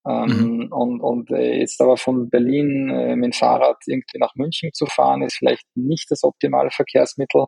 [0.07, 0.73] Ähm, mhm.
[0.73, 4.87] Und, und äh, jetzt aber von Berlin äh, mit dem Fahrrad irgendwie nach München zu
[4.87, 7.47] fahren, ist vielleicht nicht das optimale Verkehrsmittel.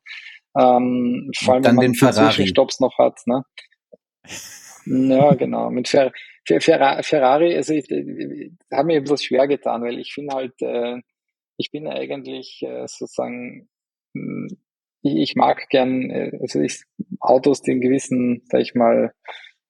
[0.59, 3.21] Ähm, vor allem, wenn man Zwischenstopps noch hat.
[3.27, 3.45] Ne?
[4.87, 5.71] Ja, genau.
[5.71, 6.13] Mit Fer
[6.47, 10.97] Fer Ferrari, also ich, ich habe mir etwas schwer getan, weil ich finde halt, äh,
[11.57, 13.69] ich bin eigentlich äh, sozusagen,
[14.15, 14.49] hm,
[15.03, 16.83] ich, ich mag gern, äh, also ich,
[17.21, 19.13] Autos, die einen gewissen, sag ich mal,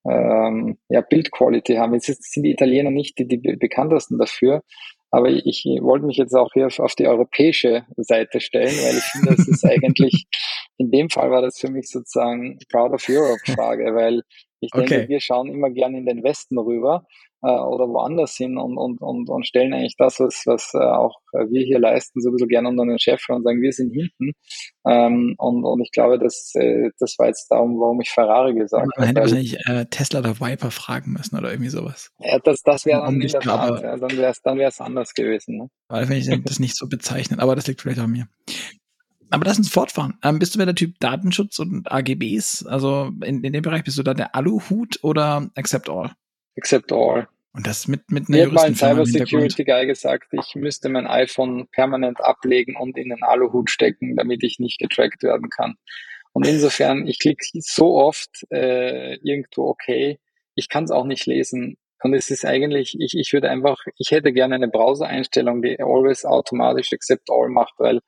[0.09, 1.95] ähm, ja, Bildquality haben.
[1.95, 4.63] Jetzt sind die Italiener nicht die, die bekanntesten dafür,
[5.11, 9.35] aber ich wollte mich jetzt auch hier auf die europäische Seite stellen, weil ich finde,
[9.35, 10.27] das ist eigentlich,
[10.79, 14.23] in dem Fall war das für mich sozusagen Proud of Europe Frage, weil
[14.61, 15.09] ich denke, okay.
[15.09, 17.07] wir schauen immer gerne in den Westen rüber
[17.43, 21.17] äh, oder woanders hin und, und, und, und stellen eigentlich das, was, was äh, auch
[21.33, 24.33] wir hier leisten, so ein bisschen gerne unter den Chef und sagen, wir sind hinten.
[24.87, 28.83] Ähm, und, und ich glaube, das, äh, das war jetzt darum, warum ich Ferrari gesagt
[28.83, 28.93] habe.
[28.97, 32.11] Man hätte wahrscheinlich äh, Tesla oder Viper fragen müssen oder irgendwie sowas.
[32.19, 35.15] Ja, das, das wäre dann in der Tat, ja, dann wäre es dann wär's anders
[35.15, 35.57] gewesen.
[35.57, 35.69] Ne?
[35.89, 38.29] Weil wenn ich das nicht so bezeichnen, aber das liegt vielleicht an mir.
[39.31, 40.19] Aber lass uns fortfahren.
[40.23, 42.67] Ähm, bist du mehr der Typ Datenschutz und AGBs?
[42.67, 46.13] Also in, in dem Bereich bist du da der Aluhut oder Accept All?
[46.57, 47.29] Accept All.
[47.53, 51.07] Und das mit, mit einer Mir hat mal ein Cybersecurity Guy gesagt, ich müsste mein
[51.07, 55.75] iPhone permanent ablegen und in den Aluhut stecken, damit ich nicht getrackt werden kann.
[56.33, 60.21] Und insofern, ich klicke so oft äh, irgendwo okay,
[60.55, 61.77] ich kann es auch nicht lesen.
[62.03, 66.25] Und es ist eigentlich, ich, ich würde einfach, ich hätte gerne eine Browser-Einstellung, die always
[66.25, 68.01] automatisch accept all macht, weil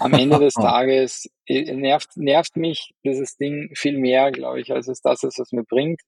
[0.00, 4.88] am Ende des Tages äh, nervt, nervt mich dieses Ding viel mehr, glaube ich, als
[4.88, 6.00] es das ist, was mir bringt.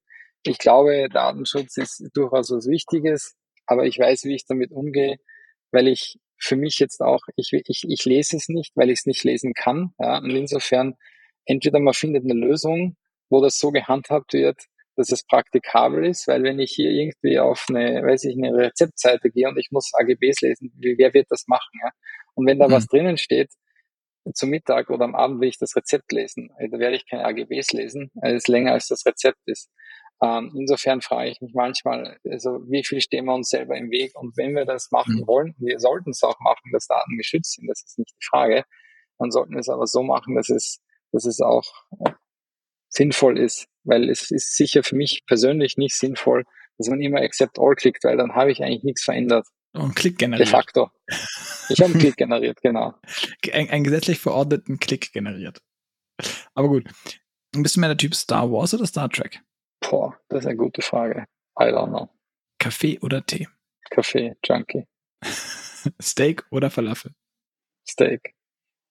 [0.44, 3.34] Ich glaube, Datenschutz ist durchaus was Wichtiges,
[3.66, 5.16] aber ich weiß, wie ich damit umgehe,
[5.72, 9.06] weil ich für mich jetzt auch, ich, ich, ich lese es nicht, weil ich es
[9.06, 9.92] nicht lesen kann.
[9.98, 10.94] Ja, und insofern,
[11.44, 12.96] entweder man findet eine Lösung,
[13.28, 14.56] wo das so gehandhabt wird,
[14.96, 19.30] dass es praktikabel ist, weil wenn ich hier irgendwie auf eine, weiß ich, eine Rezeptseite
[19.30, 21.70] gehe und ich muss AGBs lesen, wie, wer wird das machen?
[21.82, 21.90] Ja?
[22.38, 22.72] Und wenn da mhm.
[22.72, 23.50] was drinnen steht,
[24.32, 26.52] zum Mittag oder am Abend will ich das Rezept lesen.
[26.56, 29.72] Also da werde ich keine AGBs lesen, es länger als das Rezept ist.
[30.22, 34.12] Ähm, insofern frage ich mich manchmal, also wie viel stehen wir uns selber im Weg?
[34.14, 35.26] Und wenn wir das machen mhm.
[35.26, 38.62] wollen, wir sollten es auch machen, dass Daten geschützt sind, das ist nicht die Frage.
[39.18, 40.78] Dann sollten wir es aber so machen, dass es,
[41.10, 41.64] dass es auch
[42.04, 42.12] äh,
[42.88, 46.44] sinnvoll ist, weil es ist sicher für mich persönlich nicht sinnvoll,
[46.76, 49.48] dass man immer Accept All klickt, weil dann habe ich eigentlich nichts verändert.
[49.82, 50.48] Einen Klick generiert.
[50.48, 50.90] De facto.
[51.68, 52.94] Ich habe einen Klick generiert, genau.
[53.52, 55.62] Ein, einen gesetzlich verordneten Klick generiert.
[56.54, 56.84] Aber gut.
[57.52, 59.40] Bist du mehr der Typ Star Wars oder Star Trek?
[59.80, 61.26] Boah, das ist eine gute Frage.
[61.58, 62.08] I don't know.
[62.58, 63.48] Kaffee oder Tee?
[63.90, 64.86] Kaffee, Junkie.
[66.02, 67.12] Steak oder Falafel?
[67.88, 68.34] Steak.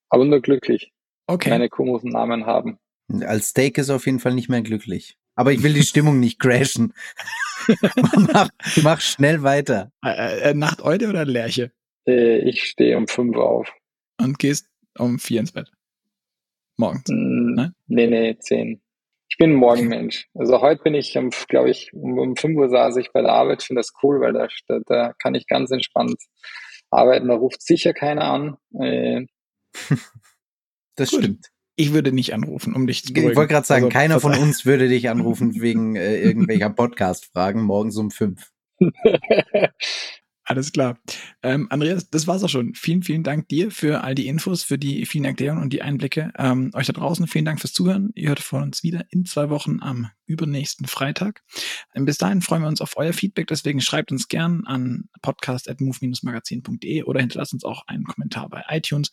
[0.09, 0.91] Aber nur glücklich.
[1.27, 1.49] Okay.
[1.49, 2.79] Keine komischen Namen haben.
[3.25, 5.17] Als Steak ist auf jeden Fall nicht mehr glücklich.
[5.37, 6.93] Aber ich will die Stimmung nicht crashen.
[8.33, 8.49] mach,
[8.81, 9.91] mach, schnell weiter.
[10.03, 11.71] Äh, äh, Nacht heute oder Lerche?
[12.07, 13.71] Äh, ich stehe um fünf auf.
[14.19, 15.71] Und gehst um vier ins Bett?
[16.75, 17.03] Morgens?
[17.07, 17.75] Mm, ne?
[17.85, 18.81] Nee, nee, zehn.
[19.29, 20.27] Ich bin ein Morgenmensch.
[20.33, 23.33] Also heute bin ich, um, glaube ich, um, um 5 Uhr saß ich bei der
[23.33, 23.61] Arbeit.
[23.61, 26.15] Ich finde das cool, weil da, da, da kann ich ganz entspannt
[26.89, 27.27] arbeiten.
[27.27, 28.57] Da ruft sicher keiner an.
[28.79, 29.27] Äh,
[30.95, 31.19] das Gut.
[31.19, 31.47] stimmt.
[31.79, 33.31] Ich würde nicht anrufen, um dich zu beruhigen.
[33.31, 37.61] Ich wollte gerade sagen, also, keiner von uns würde dich anrufen wegen äh, irgendwelcher Podcast-Fragen
[37.61, 38.51] morgens um fünf.
[40.43, 40.97] Alles klar.
[41.43, 42.73] Ähm, Andreas, das war's auch schon.
[42.73, 46.31] Vielen, vielen Dank dir für all die Infos, für die vielen Erklärungen und die Einblicke.
[46.37, 48.11] Ähm, euch da draußen vielen Dank fürs Zuhören.
[48.15, 51.43] Ihr hört von uns wieder in zwei Wochen am übernächsten Freitag.
[51.93, 57.03] Ähm, bis dahin freuen wir uns auf euer Feedback, deswegen schreibt uns gern an podcast.move-magazin.de
[57.03, 59.11] oder hinterlasst uns auch einen Kommentar bei iTunes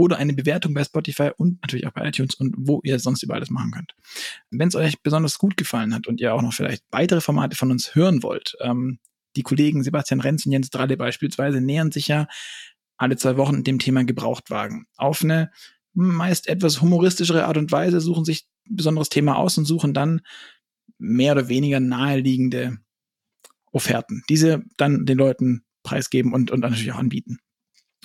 [0.00, 3.34] oder eine Bewertung bei Spotify und natürlich auch bei iTunes und wo ihr sonst über
[3.34, 3.94] alles machen könnt.
[4.50, 7.70] Wenn es euch besonders gut gefallen hat und ihr auch noch vielleicht weitere Formate von
[7.70, 8.98] uns hören wollt, ähm,
[9.36, 12.28] die Kollegen Sebastian Renz und Jens Dralle beispielsweise nähern sich ja
[12.96, 14.86] alle zwei Wochen dem Thema Gebrauchtwagen.
[14.96, 15.50] Auf eine
[15.92, 20.22] meist etwas humoristischere Art und Weise suchen sich ein besonderes Thema aus und suchen dann
[20.96, 22.78] mehr oder weniger naheliegende
[23.70, 27.38] Offerten, diese dann den Leuten preisgeben und, und natürlich auch anbieten.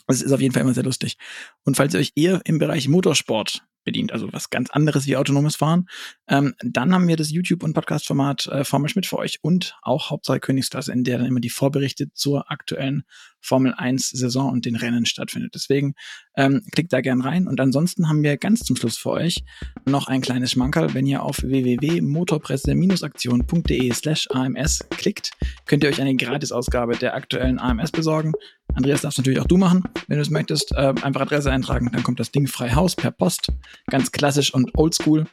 [0.08, 1.18] Das ist auf jeden Fall immer sehr lustig.
[1.64, 5.56] Und falls ihr euch eher im Bereich Motorsport bedient, also was ganz anderes wie autonomes
[5.56, 5.88] Fahren.
[6.28, 10.10] Ähm, dann haben wir das YouTube- und Podcast-Format äh, Formel Schmidt für euch und auch
[10.10, 13.04] Hauptsache Königsklasse, in der dann immer die Vorberichte zur aktuellen
[13.46, 15.56] Formel 1 Saison und den Rennen stattfindet.
[15.56, 15.96] Deswegen
[16.36, 17.48] ähm, klickt da gern rein.
[17.48, 19.44] Und ansonsten haben wir ganz zum Schluss für euch
[19.86, 20.94] noch ein kleines Schmankerl.
[20.94, 25.32] Wenn ihr auf www.motorpresse-aktion.de slash AMS klickt,
[25.66, 28.32] könnt ihr euch eine Gratisausgabe der aktuellen AMS besorgen.
[28.74, 30.72] Andreas darfst natürlich auch du machen, wenn du es möchtest.
[30.74, 33.52] Äh, einfach Adresse eintragen, dann kommt das Ding frei Haus per Post.
[33.88, 35.26] Ganz klassisch und oldschool.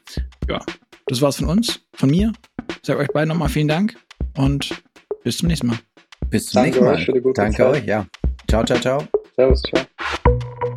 [0.49, 0.61] Ja,
[1.07, 2.33] das war's von uns, von mir.
[2.71, 3.97] Ich sage euch beiden nochmal vielen Dank
[4.37, 4.83] und
[5.25, 5.79] bis zum nächsten Mal.
[6.33, 7.33] Bis zum Danke nächsten Mal.
[7.35, 7.67] Danke Zeit.
[7.67, 8.07] euch, ja.
[8.49, 9.05] Ciao, ciao, ciao.
[9.37, 10.72] Servus, ciao.